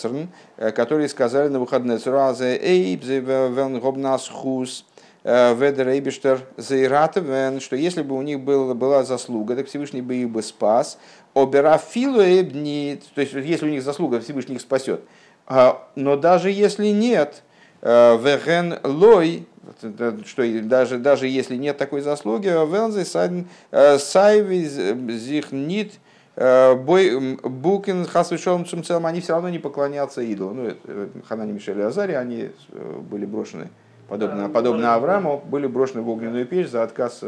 которые 0.57 1.07
сказали 1.07 1.47
на 1.47 1.59
выходные 1.59 1.99
Азе 2.05 2.57
Эйб, 2.57 3.03
Вен 3.03 3.79
Гобнас 3.79 4.27
Хус, 4.27 4.85
Ведер 5.23 5.87
Эйбиштер 5.87 6.41
Зейратовен, 6.57 7.61
что 7.61 7.77
если 7.77 8.01
бы 8.01 8.17
у 8.17 8.21
них 8.21 8.41
был, 8.41 8.73
была 8.75 9.03
заслуга, 9.03 9.55
так 9.55 9.67
Всевышний 9.67 10.01
бы 10.01 10.15
их 10.15 10.29
бы 10.29 10.41
спас, 10.41 10.97
Оберафилу 11.33 12.21
эбни, 12.21 12.99
то 13.15 13.21
есть 13.21 13.33
если 13.33 13.65
у 13.65 13.69
них 13.69 13.83
заслуга, 13.83 14.19
Всевышний 14.19 14.55
их 14.55 14.61
спасет. 14.61 15.01
А, 15.47 15.87
но 15.95 16.15
даже 16.15 16.51
если 16.51 16.87
нет, 16.87 17.41
э, 17.81 18.17
веген 18.17 18.79
лой 18.83 19.47
что 20.25 20.61
даже, 20.61 20.97
даже 20.97 21.27
если 21.27 21.55
нет 21.55 21.77
такой 21.77 22.01
заслуги, 22.01 22.47
Велзе 22.47 23.05
Сайвизих 23.99 25.51
Нит 25.51 25.99
Букин 26.35 28.05
Хасвишом 28.05 28.65
целом, 28.65 29.05
они 29.05 29.21
все 29.21 29.33
равно 29.33 29.49
не 29.49 29.59
поклонятся 29.59 30.21
идолу. 30.21 30.53
Ну, 30.53 30.71
Ханани 31.27 31.51
Мишель 31.51 31.79
и 31.79 31.83
Азари, 31.83 32.13
они 32.13 32.49
были 33.09 33.25
брошены, 33.25 33.69
подобно, 34.07 34.49
подобно 34.49 34.95
Аврааму, 34.95 35.43
были 35.45 35.67
брошены 35.67 36.01
в 36.01 36.09
огненную 36.09 36.45
печь 36.45 36.69
за 36.69 36.83
отказ 36.83 37.21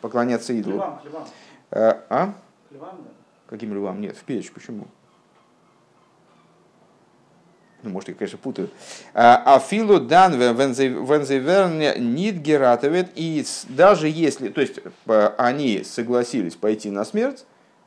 поклоняться 0.00 0.52
идолу. 0.52 0.76
Львам, 0.76 1.00
львам. 1.04 1.24
А? 1.72 2.32
Львам, 2.70 2.98
да? 2.98 3.10
Каким 3.48 3.74
львам? 3.74 4.00
Нет, 4.00 4.16
в 4.16 4.22
печь. 4.22 4.52
Почему? 4.52 4.86
Ну, 7.82 7.90
может, 7.90 8.08
я, 8.10 8.14
конечно, 8.14 8.38
путаю, 8.38 8.70
а 9.14 9.58
филу 9.58 10.00
дан 10.00 10.34
вензеверне 10.34 11.94
нит 11.98 12.36
гератовет, 12.36 13.08
и 13.14 13.44
даже 13.68 14.08
если, 14.08 14.48
то 14.48 14.60
есть 14.60 14.80
они 15.38 15.82
согласились 15.84 16.54
пойти 16.54 16.90
на 16.90 17.04
смерть, 17.04 17.44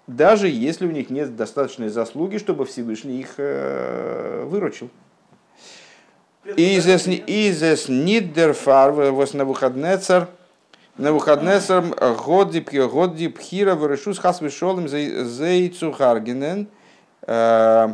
даже 0.07 0.47
если 0.49 0.85
у 0.85 0.91
них 0.91 1.09
нет 1.09 1.35
достаточной 1.35 1.89
заслуги, 1.89 2.37
чтобы 2.37 2.65
Всевышний 2.65 3.21
их 3.21 3.35
э, 3.37 4.43
выручил. 4.45 4.89
Изес 6.57 7.87
ниддерфар 7.87 8.91
вос 8.91 9.33
на 9.33 9.45
выходный 9.45 9.97
царь, 9.97 10.25
на 10.97 11.13
выходный 11.13 11.61
царь 11.61 11.85
годи 12.25 12.59
годи 12.59 13.29
пхира 13.29 13.75
вырышу 13.75 14.13
с 14.13 14.19
хасвишолым 14.19 14.89
зейцу 14.89 15.93
харгенен, 15.93 16.67
э, 17.21 17.93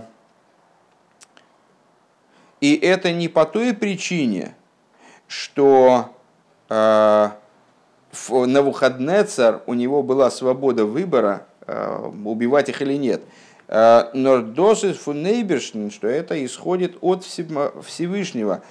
и 2.61 2.75
это 2.75 3.11
не 3.11 3.27
по 3.27 3.45
той 3.45 3.73
причине, 3.73 4.55
что 5.27 6.13
э, 6.69 7.29
на 8.29 8.61
выходный 8.61 9.23
царь 9.23 9.59
у 9.65 9.73
него 9.73 10.03
была 10.03 10.29
свобода 10.29 10.85
выбора, 10.85 11.45
э, 11.65 12.11
убивать 12.25 12.69
их 12.69 12.81
или 12.81 12.95
нет. 12.95 13.21
Э, 13.67 14.09
но 14.13 14.41
досыс 14.41 14.97
фунейбершн, 14.97 15.89
что 15.89 16.07
это 16.07 16.43
исходит 16.45 16.97
от 17.01 17.23
Всевышнего. 17.23 18.63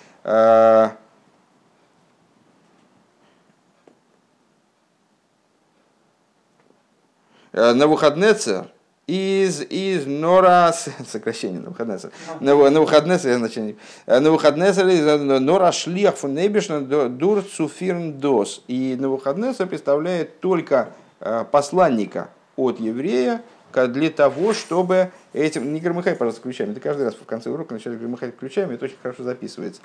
На 7.52 7.86
выходный 7.86 8.34
царь 8.34 8.66
из, 9.08 9.62
из 9.62 10.06
Нора, 10.06 10.72
сокращение 11.08 11.60
на 11.60 11.70
выходные, 11.70 11.98
на, 12.40 12.70
на 12.70 12.80
выходные, 12.80 13.18
значение, 13.18 13.76
на 14.06 14.30
выходные 14.30 14.70
из 14.70 15.20
Нора 15.40 15.72
шлих 15.72 16.16
фун 16.16 16.34
небешна 16.34 16.80
дур 16.80 17.42
цуфирн 17.42 18.12
дос. 18.12 18.62
И 18.68 18.96
на 19.00 19.08
выходные 19.08 19.54
представляет 19.54 20.40
только 20.40 20.90
э, 21.20 21.44
посланника 21.50 22.28
от 22.56 22.78
еврея 22.78 23.42
для 23.72 24.10
того, 24.10 24.52
чтобы 24.52 25.10
этим... 25.38 25.72
Не 25.72 25.80
громыхай, 25.80 26.14
пожалуйста, 26.14 26.42
ключами. 26.42 26.74
Ты 26.74 26.80
каждый 26.80 27.04
раз 27.04 27.14
в 27.14 27.24
конце 27.24 27.50
урока 27.50 27.74
начинаешь 27.74 28.00
громыхать 28.00 28.36
ключами, 28.36 28.74
это 28.74 28.86
очень 28.86 28.96
хорошо 29.00 29.22
записывается. 29.22 29.80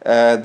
Э, 0.00 0.42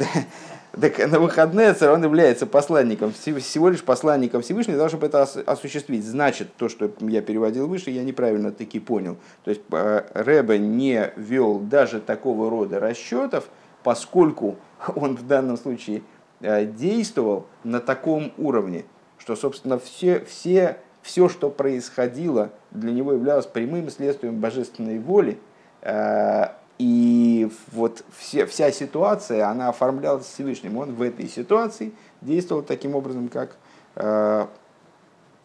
так 0.80 0.97
на 1.08 1.20
выходные 1.20 1.74
он 1.82 2.03
является 2.03 2.45
посланником, 2.45 3.14
всего 3.14 3.70
лишь 3.70 3.84
посланником 3.84 4.41
Всевышнего, 4.41 4.78
для 4.78 4.88
того, 4.88 4.89
чтобы 4.89 5.08
это 5.08 5.24
осуществить. 5.45 6.06
Значит, 6.06 6.56
то, 6.58 6.70
что 6.70 6.91
я 6.99 7.22
переводил 7.22 7.68
выше, 7.68 7.91
я 7.91 8.03
неправильно 8.03 8.51
таки 8.51 8.80
понял. 8.80 9.18
То 9.43 9.51
есть 9.51 9.62
э, 9.72 10.03
Рэбе 10.14 10.60
не 10.60 11.12
вел 11.16 11.60
даже 11.60 11.99
такого 11.99 12.49
рода 12.49 12.80
расчетов, 12.80 13.45
поскольку 13.84 14.58
он 14.95 15.16
в 15.16 15.26
данном 15.28 15.58
случае 15.58 16.01
э, 16.41 16.66
действовал 16.66 17.47
на 17.64 17.80
таком 17.80 18.34
уровне, 18.38 18.86
что, 19.18 19.36
собственно, 19.36 19.80
все, 19.80 20.24
все, 20.26 20.78
все, 21.06 21.30
что 21.30 21.51
происходило, 21.51 22.49
для 22.72 22.91
него 22.91 23.14
являлось 23.14 23.45
прямым 23.45 23.91
следствием 23.91 24.39
божественной 24.39 24.97
воли, 24.97 25.38
э, 25.84 26.47
и 26.80 27.47
вот 27.72 28.03
все, 28.18 28.47
вся 28.47 28.72
ситуация, 28.72 29.47
она 29.47 29.70
оформлялась 29.70 30.26
Всевышним. 30.26 30.78
Он 30.78 30.95
в 30.95 31.03
этой 31.03 31.28
ситуации 31.28 31.93
действовал 32.22 32.64
таким 32.64 32.95
образом, 32.95 33.30
как 33.30 33.56
э, 33.95 34.47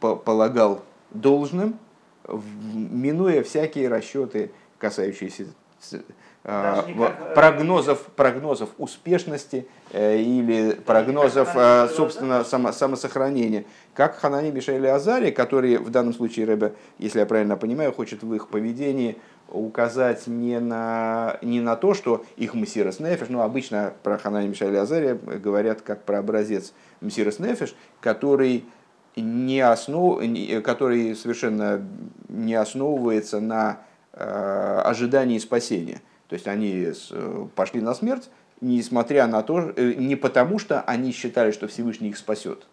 полагал 0.00 0.80
должным, 1.10 1.78
минуя 2.26 3.42
всякие 3.42 3.88
расчеты, 3.88 4.52
касающиеся 4.78 5.44
э, 6.44 6.82
прогнозов, 7.34 8.00
прогнозов 8.16 8.70
успешности 8.78 9.66
э, 9.92 10.18
или 10.18 10.72
прогнозов, 10.72 11.50
э, 11.54 11.88
собственно, 11.94 12.44
само, 12.44 12.72
самосохранения. 12.72 13.64
Как 13.94 14.16
Ханани 14.18 14.50
Мишель 14.50 14.86
Азари, 14.88 15.30
которые 15.30 15.78
в 15.78 15.90
данном 15.90 16.14
случае 16.14 16.46
Рэбе, 16.46 16.74
если 16.98 17.20
я 17.20 17.26
правильно 17.26 17.56
понимаю, 17.56 17.92
хочет 17.92 18.22
в 18.22 18.34
их 18.34 18.48
поведении 18.48 19.16
указать 19.50 20.26
не 20.26 20.60
на, 20.60 21.38
не 21.42 21.60
на 21.60 21.76
то, 21.76 21.94
что 21.94 22.24
их 22.36 22.54
Мессирос 22.54 23.00
Нефиш, 23.00 23.28
ну, 23.28 23.40
обычно 23.40 23.92
про 24.02 24.16
Ханани 24.16 24.48
Мишаля 24.48 24.82
Азария 24.82 25.14
говорят 25.14 25.82
как 25.82 26.04
про 26.04 26.18
образец 26.20 26.72
Мессирос 27.00 27.38
Нефиш, 27.38 27.74
который, 28.00 28.64
не 29.16 29.60
основ, 29.60 30.20
который 30.62 31.16
совершенно 31.16 31.84
не 32.28 32.54
основывается 32.54 33.40
на 33.40 33.80
э, 34.12 34.82
ожидании 34.84 35.38
спасения. 35.38 36.00
То 36.30 36.34
есть 36.34 36.46
они 36.46 36.92
пошли 37.56 37.80
на 37.80 37.92
смерть, 37.92 38.30
несмотря 38.60 39.26
на 39.26 39.42
то, 39.42 39.72
э, 39.74 39.94
не 39.94 40.14
потому 40.14 40.60
что 40.60 40.80
они 40.82 41.10
считали, 41.10 41.50
что 41.50 41.66
Всевышний 41.66 42.10
их 42.10 42.16
спасет, 42.16 42.68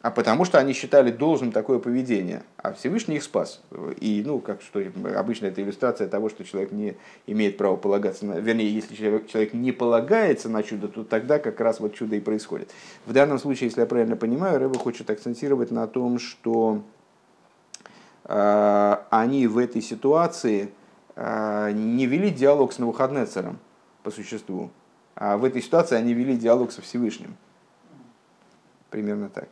а 0.00 0.10
потому 0.10 0.46
что 0.46 0.58
они 0.58 0.72
считали 0.72 1.10
должным 1.10 1.52
такое 1.52 1.78
поведение, 1.78 2.42
а 2.56 2.72
Всевышний 2.72 3.16
их 3.16 3.22
спас. 3.22 3.62
И, 4.00 4.22
ну, 4.24 4.38
как 4.38 4.62
что 4.62 4.82
обычно 5.14 5.46
это 5.46 5.60
иллюстрация 5.60 6.08
того, 6.08 6.30
что 6.30 6.44
человек 6.44 6.72
не 6.72 6.96
имеет 7.26 7.58
права 7.58 7.76
полагаться 7.76 8.24
на... 8.24 8.40
Вернее, 8.40 8.72
если 8.72 8.94
человек, 8.94 9.26
человек 9.26 9.52
не 9.52 9.72
полагается 9.72 10.48
на 10.48 10.62
чудо, 10.62 10.88
то 10.88 11.04
тогда 11.04 11.38
как 11.38 11.60
раз 11.60 11.78
вот 11.78 11.94
чудо 11.94 12.16
и 12.16 12.20
происходит. 12.20 12.70
В 13.04 13.12
данном 13.12 13.38
случае, 13.38 13.68
если 13.68 13.80
я 13.80 13.86
правильно 13.86 14.16
понимаю, 14.16 14.58
Рэба 14.60 14.78
хочет 14.78 15.10
акцентировать 15.10 15.70
на 15.70 15.86
том, 15.86 16.18
что 16.18 16.82
э, 18.24 18.96
они 19.10 19.46
в 19.46 19.58
этой 19.58 19.82
ситуации 19.82 20.64
э, 20.64 20.83
не 21.16 22.06
вели 22.06 22.30
диалог 22.30 22.72
с 22.72 22.78
Навуходнецером 22.78 23.58
по 24.02 24.10
существу, 24.10 24.70
а 25.14 25.36
в 25.36 25.44
этой 25.44 25.62
ситуации 25.62 25.96
они 25.96 26.12
вели 26.12 26.36
диалог 26.36 26.72
со 26.72 26.82
Всевышним. 26.82 27.36
Примерно 28.90 29.28
так. 29.28 29.48